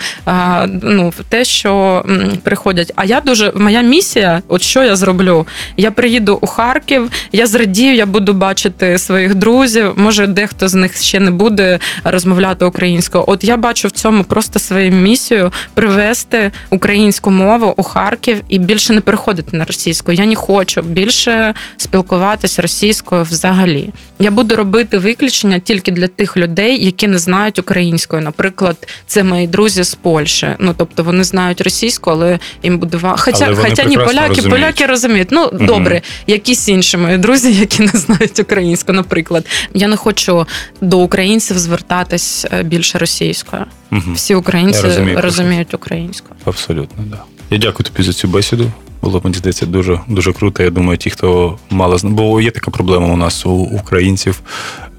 ну, 0.83 1.09
в 1.09 1.25
те, 1.29 1.45
що 1.45 2.05
приходять. 2.43 2.93
А 2.97 3.05
я 3.05 3.21
дуже 3.21 3.53
моя 3.57 3.83
місія, 3.83 4.43
от 4.49 4.63
що 4.63 4.85
я 4.85 4.97
зроблю? 4.97 5.47
Я 5.77 5.91
приїду 5.91 6.39
у 6.41 6.47
Харків, 6.47 7.11
я 7.33 7.47
зрадію, 7.47 7.95
я 7.95 8.07
буду 8.07 8.33
бачити 8.33 8.99
своїх 8.99 9.35
друзів. 9.35 9.93
Може, 9.97 10.27
дехто 10.27 10.69
з 10.69 10.75
них 10.75 10.97
ще 10.97 11.21
не 11.21 11.31
буде 11.31 11.79
розмовляти 12.05 12.65
українською. 12.65 13.25
От 13.27 13.45
я 13.45 13.57
бачу 13.57 13.89
в 13.89 13.91
цьому 13.91 14.25
просто 14.25 14.59
свою 14.59 14.93
місію 14.93 15.53
привести 15.75 16.51
українську 16.71 17.31
мову 17.31 17.75
у 17.77 17.83
Харків 17.83 18.41
і 18.49 18.59
більше 18.59 18.93
не 18.93 19.01
переходити 19.01 19.57
на 19.57 19.65
російську. 19.65 20.13
Я 20.13 20.27
не 20.27 20.35
хочу 20.35 20.83
більше 20.83 21.55
спілкуватися 21.77 22.63
російською 22.63 23.23
взагалі. 23.23 23.91
Я 24.19 24.31
буду 24.31 24.57
робити 24.57 24.99
виключення 24.99 25.59
тільки 25.59 25.93
для 25.93 26.09
тих 26.09 26.28
тих 26.29 26.37
людей, 26.37 26.85
які 26.85 27.07
не 27.09 27.19
знають 27.19 27.59
українською. 27.59 28.23
Наприклад, 28.23 28.89
це 29.07 29.25
мої 29.25 29.47
друзі 29.47 29.83
з 29.83 29.95
Польщі. 29.95 30.49
Ну 30.59 30.75
тобто 30.79 31.05
вони 31.05 31.25
знають 31.25 31.61
російську, 31.61 32.11
але 32.11 32.39
їм 32.63 32.79
буде. 32.79 32.99
Хоча, 33.03 33.45
Але 33.45 33.55
вони 33.55 33.71
хоча 33.71 33.85
ні, 33.85 33.97
поляки, 33.97 34.29
розуміють. 34.29 34.51
поляки 34.51 34.87
розуміють. 34.87 35.29
Ну 35.31 35.51
добре, 35.53 36.03
якісь 36.27 36.69
інші 36.69 36.97
мої 36.97 37.19
друзі, 37.19 37.53
які 37.53 37.83
не 37.83 37.89
знають 37.95 38.39
українську. 38.41 38.93
Наприклад, 38.93 39.47
я 39.75 39.89
не 39.89 39.97
хочу 39.97 40.47
до 40.81 40.99
українців 40.99 41.59
звертатись 41.59 42.47
е, 42.53 42.63
більше 42.63 42.99
російською. 42.99 43.65
Мгм. 43.91 44.15
Всі 44.15 44.35
українці 44.35 44.81
розумію, 44.83 45.21
розуміють 45.21 45.75
українську. 45.75 46.29
Абсолютно, 46.45 47.05
да. 47.07 47.23
Я 47.51 47.59
дякую 47.59 47.85
тобі 47.85 48.03
за 48.03 48.13
цю 48.13 48.29
бесіду. 48.29 48.73
Було 49.03 49.21
мені 49.25 49.37
здається 49.37 49.67
дуже 49.67 50.01
дуже 50.09 50.33
круто. 50.33 50.63
Я 50.63 50.71
думаю, 50.71 50.99
ті, 50.99 51.11
хто 51.11 51.59
мало 51.71 51.99
зна- 51.99 52.11
бо 52.11 52.41
є 52.41 52.51
така 52.51 52.71
проблема 52.71 53.07
у 53.07 53.17
нас 53.17 53.47
у 53.47 53.51
українців. 53.51 54.41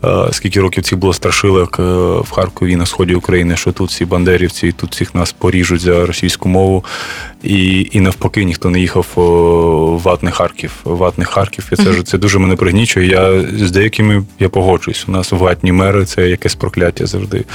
Е, 0.03 0.27
Скільки 0.31 0.61
років 0.61 0.83
цих 0.83 0.99
було 0.99 1.13
страшилок 1.13 1.79
е, 1.79 1.83
в 2.19 2.31
Харкові 2.31 2.75
на 2.75 2.85
сході 2.85 3.15
України, 3.15 3.55
що 3.55 3.71
тут 3.71 3.89
всі 3.89 4.05
бандерівці, 4.05 4.67
і 4.67 4.71
тут 4.71 4.91
всіх 4.91 5.15
нас 5.15 5.31
поріжуть 5.31 5.81
за 5.81 6.05
російську 6.05 6.49
мову, 6.49 6.85
і, 7.43 7.89
і 7.91 7.99
навпаки, 7.99 8.43
ніхто 8.43 8.69
не 8.69 8.79
їхав 8.79 9.05
в 9.15 9.21
ватний 10.03 10.33
Харків. 10.33 10.71
Ватний 10.83 11.27
Харків, 11.27 11.69
і 11.71 11.75
це 11.75 11.93
ж 11.93 12.03
це 12.03 12.17
дуже 12.17 12.39
мене 12.39 12.55
пригнічує. 12.55 13.07
Я 13.07 13.41
з 13.65 13.71
деякими 13.71 14.23
я 14.39 14.49
погоджуюсь. 14.49 15.05
У 15.07 15.11
нас 15.11 15.31
ватні 15.31 15.71
мери 15.71 16.05
це 16.05 16.29
якесь 16.29 16.55
прокляття 16.55 17.05
завжди. 17.05 17.45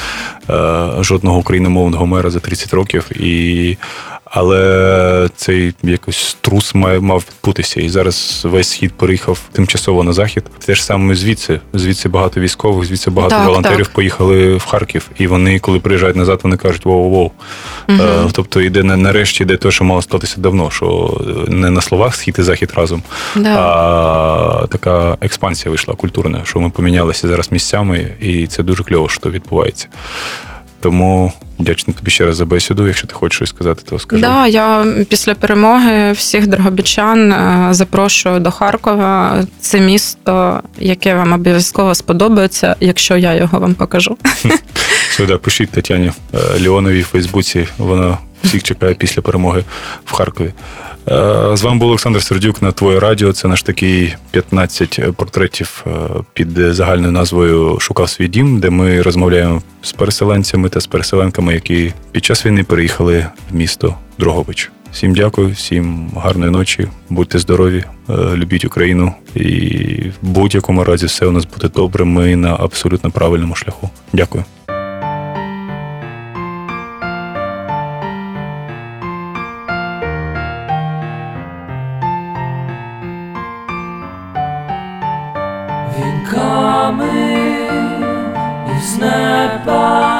Е, 0.51 0.89
Жодного 1.01 1.39
україномовного 1.39 2.07
мера 2.07 2.31
за 2.31 2.41
30 2.41 2.75
років. 2.75 3.11
І 3.21 3.77
але 4.25 5.29
цей 5.37 5.75
якось 5.83 6.37
трус 6.41 6.75
має 6.75 7.01
мав 7.01 7.25
відбутися. 7.31 7.81
І 7.81 7.89
зараз 7.89 8.43
весь 8.45 8.69
схід 8.69 8.93
переїхав 8.93 9.39
тимчасово 9.53 10.05
на 10.05 10.13
захід. 10.13 10.45
Те 10.67 10.75
ж 10.75 10.85
саме 10.85 11.15
звідси. 11.15 11.61
Звідси 11.73 12.09
багато 12.09 12.34
військових, 12.41 12.85
звідси 12.89 13.11
багато 13.11 13.35
Так, 13.37 13.47
волонтерів 13.47 13.87
так. 13.87 13.95
поїхали 13.95 14.55
в 14.57 14.65
Харків. 14.65 15.11
І 15.19 15.27
вони, 15.27 15.59
коли 15.59 15.81
приїжджають 15.81 16.17
назад, 16.17 16.41
вони 16.43 16.57
кажуть: 16.57 16.87
воу-воу. 16.87 17.31
Угу. 17.89 17.99
Е, 18.03 18.29
Тобто 18.33 18.61
йде 18.61 18.83
не 18.83 18.97
нарешті 18.97 19.43
йде 19.43 19.57
те, 19.57 19.71
що 19.71 19.85
мало 19.85 20.03
статися 20.03 20.41
давно, 20.41 20.71
що 20.71 21.21
е, 21.49 21.51
не 21.51 21.71
на 21.71 21.81
словах 21.81 22.15
схід 22.17 22.37
і 22.39 22.43
захід 22.43 22.73
разом, 22.77 23.03
Да. 23.37 23.57
а 23.59 24.67
така 24.67 25.17
експансія 25.21 25.71
вийшла 25.71 25.95
культурна, 25.95 26.41
що 26.45 26.61
ми 26.61 26.71
помінялися 26.71 27.29
зараз 27.29 27.53
місцями, 27.53 28.11
і 28.21 28.47
це 28.47 28.63
дуже 28.63 28.85
кльово, 28.85 29.09
що 29.09 29.31
відбувається. 29.31 29.89
Тому 30.85 31.33
вдячний 31.59 31.97
тобі 31.97 32.11
ще 32.11 32.27
раз 32.27 32.37
за 32.37 32.45
бесіду. 32.45 32.87
Якщо 32.87 33.07
ти 33.07 33.15
хочеш 33.15 33.37
щось 33.37 33.49
сказати, 33.49 33.83
то 33.91 33.99
скажи. 33.99 34.23
Да, 34.23 34.47
я 34.47 34.87
після 35.09 35.35
перемоги 35.35 36.13
всіх 36.13 36.47
дрогобичан 36.47 37.33
е, 37.33 37.69
запрошую 37.71 38.41
до 38.41 38.51
Харкова. 38.51 39.43
Це 39.61 39.81
місто, 39.81 40.61
яке 40.79 41.15
вам 41.15 41.33
обов'язково 41.33 41.95
сподобається, 41.95 42.77
якщо 42.81 43.17
я 43.17 43.35
його 43.35 43.59
вам 43.59 43.75
покажу. 43.75 44.17
Сюди 45.11 45.37
пишіть 45.37 45.71
Тетяні 45.71 46.13
е, 46.35 46.39
Леоновій 46.61 47.03
в 47.03 47.07
Фейсбуці. 47.07 47.67
Вона 47.79 48.19
всіх 48.45 48.63
чекає 48.63 48.95
після 48.95 49.23
перемоги 49.23 49.65
в 50.05 50.13
Харкові. 50.13 50.53
Е, 51.09 51.57
З 51.57 51.63
вами 51.63 51.79
був 51.79 51.89
Олександр 51.89 52.23
Сердюк 52.23 52.63
на 52.63 52.73
Твоє 52.73 53.01
Радіо. 53.01 53.33
Це 53.33 53.49
наш 53.49 53.63
такий 53.63 54.15
15 54.31 55.01
портретів 55.17 55.85
е, 55.87 55.91
під 56.33 56.51
загальною 56.51 57.13
назвою 57.13 57.81
Шукав 57.81 58.09
свій 58.09 58.29
дім, 58.29 58.61
де 58.61 58.71
ми 58.71 59.03
розмовляємо 59.03 59.63
з 59.83 59.93
переселенцями 59.93 60.69
та 60.69 60.81
з 60.81 60.87
переселенками, 60.87 61.55
які 61.55 61.93
під 62.13 62.25
час 62.25 62.47
війни 62.47 62.65
переїхали 62.65 63.27
в 63.51 63.55
місто 63.55 63.95
Дрогобич. 64.19 64.71
Всім 64.93 65.15
дякую, 65.15 65.49
всім 65.49 66.11
гарної 66.17 66.51
ночі, 66.51 66.89
будьте 67.11 67.39
здорові, 67.39 67.85
е, 68.11 68.13
любіть 68.35 68.65
Україну 68.65 69.13
і 69.35 69.45
в 70.23 70.27
будь-якому 70.27 70.85
разі 70.85 71.07
все 71.07 71.27
у 71.27 71.31
нас 71.31 71.45
буде 71.55 71.69
добре. 71.69 72.05
Ми 72.05 72.37
на 72.37 72.55
абсолютно 72.55 73.11
правильному 73.11 73.55
шляху. 73.55 73.91
Дякую. 74.13 74.45
nebaidu. 88.99 90.14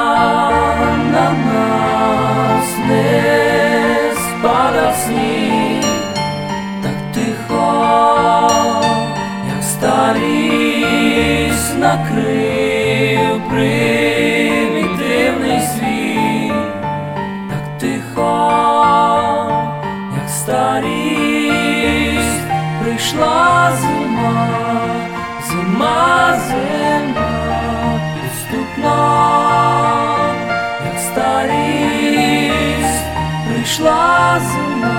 Прийшла 33.75 34.39
зима, 34.39 34.95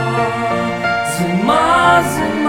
зима, 1.18 2.02
зима, 2.02 2.45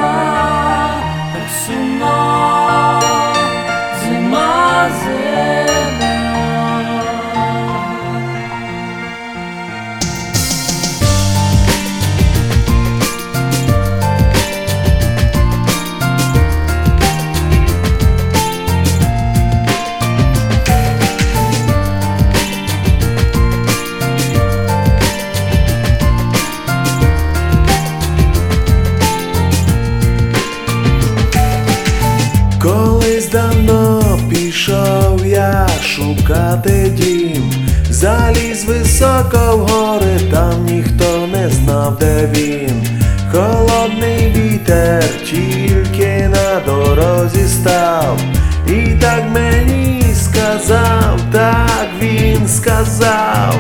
шукати 36.28 36.90
дім, 36.90 37.52
заліз 37.90 38.66
високо 38.66 39.58
в 39.58 39.60
гори, 39.60 40.20
там 40.32 40.66
ніхто 40.66 41.28
не 41.28 41.50
знав, 41.50 41.98
де 42.00 42.30
він. 42.34 42.88
Холодний 43.32 44.34
вітер 44.36 45.04
тільки 45.30 46.30
на 46.30 46.60
дорозі 46.66 47.48
став, 47.48 48.20
і 48.68 48.96
так 49.02 49.24
мені 49.34 50.04
сказав, 50.24 51.20
так 51.32 51.88
він 52.02 52.48
сказав, 52.48 53.56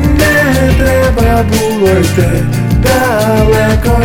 не 0.00 0.72
треба 0.78 1.42
було 1.42 1.90
йти 1.90 2.44
далеко. 2.82 4.00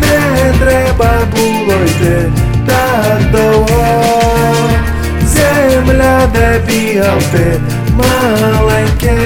Не 0.00 0.54
треба 0.60 1.12
було 1.36 1.84
йти 1.84 2.32
так 2.66 3.30
довго. 3.32 4.01
Земля, 5.92 6.26
де 6.34 6.60
бігав 6.66 7.22
ти 7.32 7.60
маленьким, 7.96 9.18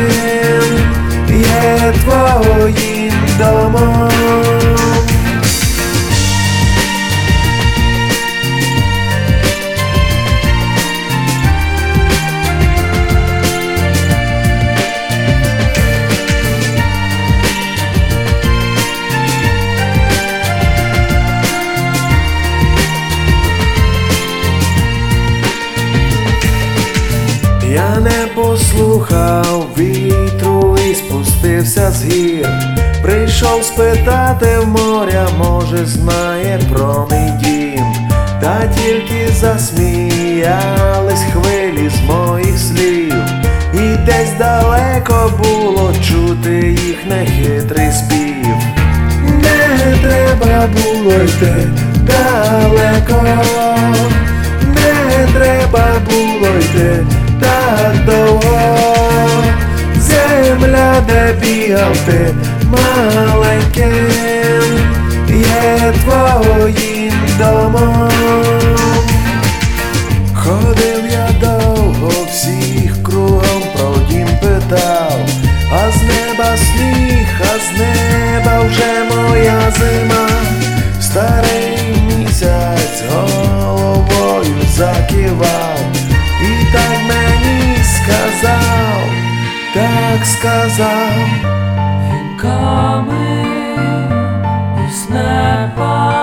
є 1.30 1.92
твоїм 2.04 3.12
домом. 3.38 3.95
Послухав 29.06 29.68
вітру 29.78 30.78
і 30.90 30.94
спустився 30.94 31.90
з 31.90 32.04
гір. 32.04 32.48
Прийшов 33.02 33.64
спитати 33.64 34.58
в 34.58 34.68
моря, 34.68 35.28
може, 35.38 35.86
знає 35.86 36.60
про 36.72 37.08
мій 37.10 37.32
дім. 37.42 37.84
Та 38.40 38.66
тільки 38.66 39.32
засміялись 39.32 41.24
хвилі 41.32 41.90
з 41.90 42.10
моїх 42.10 42.58
слів. 42.58 43.14
І 43.74 43.96
десь 44.06 44.32
далеко 44.38 45.32
було 45.38 45.92
чути 46.08 46.76
їх 46.86 46.96
нехитрий 47.08 47.92
спів. 47.92 48.56
Не 49.42 49.96
треба 50.02 50.66
було 50.66 51.12
йти 51.12 51.68
далеко, 52.06 53.24
не 54.74 55.28
треба 55.34 55.86
було 56.10 56.58
йти 56.58 57.06
так 57.40 58.04
довго, 58.06 58.75
земля, 60.46 61.02
де 61.06 61.34
бігав 61.40 61.96
ти 62.06 62.34
маленьким, 62.64 64.08
є 65.28 65.92
твоїм 66.04 67.12
домом. 67.38 68.10
Ходив 70.34 71.04
я 71.12 71.28
довго, 71.40 72.12
всіх 72.30 73.02
кругом 73.02 73.62
про 73.76 73.94
дім 74.10 74.28
питав, 74.40 75.18
а 75.72 75.90
з 75.90 76.02
неба 76.02 76.56
сніг, 76.56 77.26
а 77.40 77.58
з 77.58 77.78
неба 77.78 78.60
вже 78.60 79.16
моя 79.16 79.72
зима, 79.78 80.28
старий 81.00 81.78
місяць 82.08 83.02
головою 83.12 84.56
закивав, 84.76 85.65
так 90.16 90.26
сказав. 90.26 91.12
Гінками 92.08 93.44
із 94.88 95.10
неба 95.10 96.15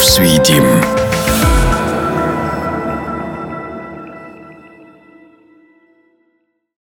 Дім. 0.00 0.29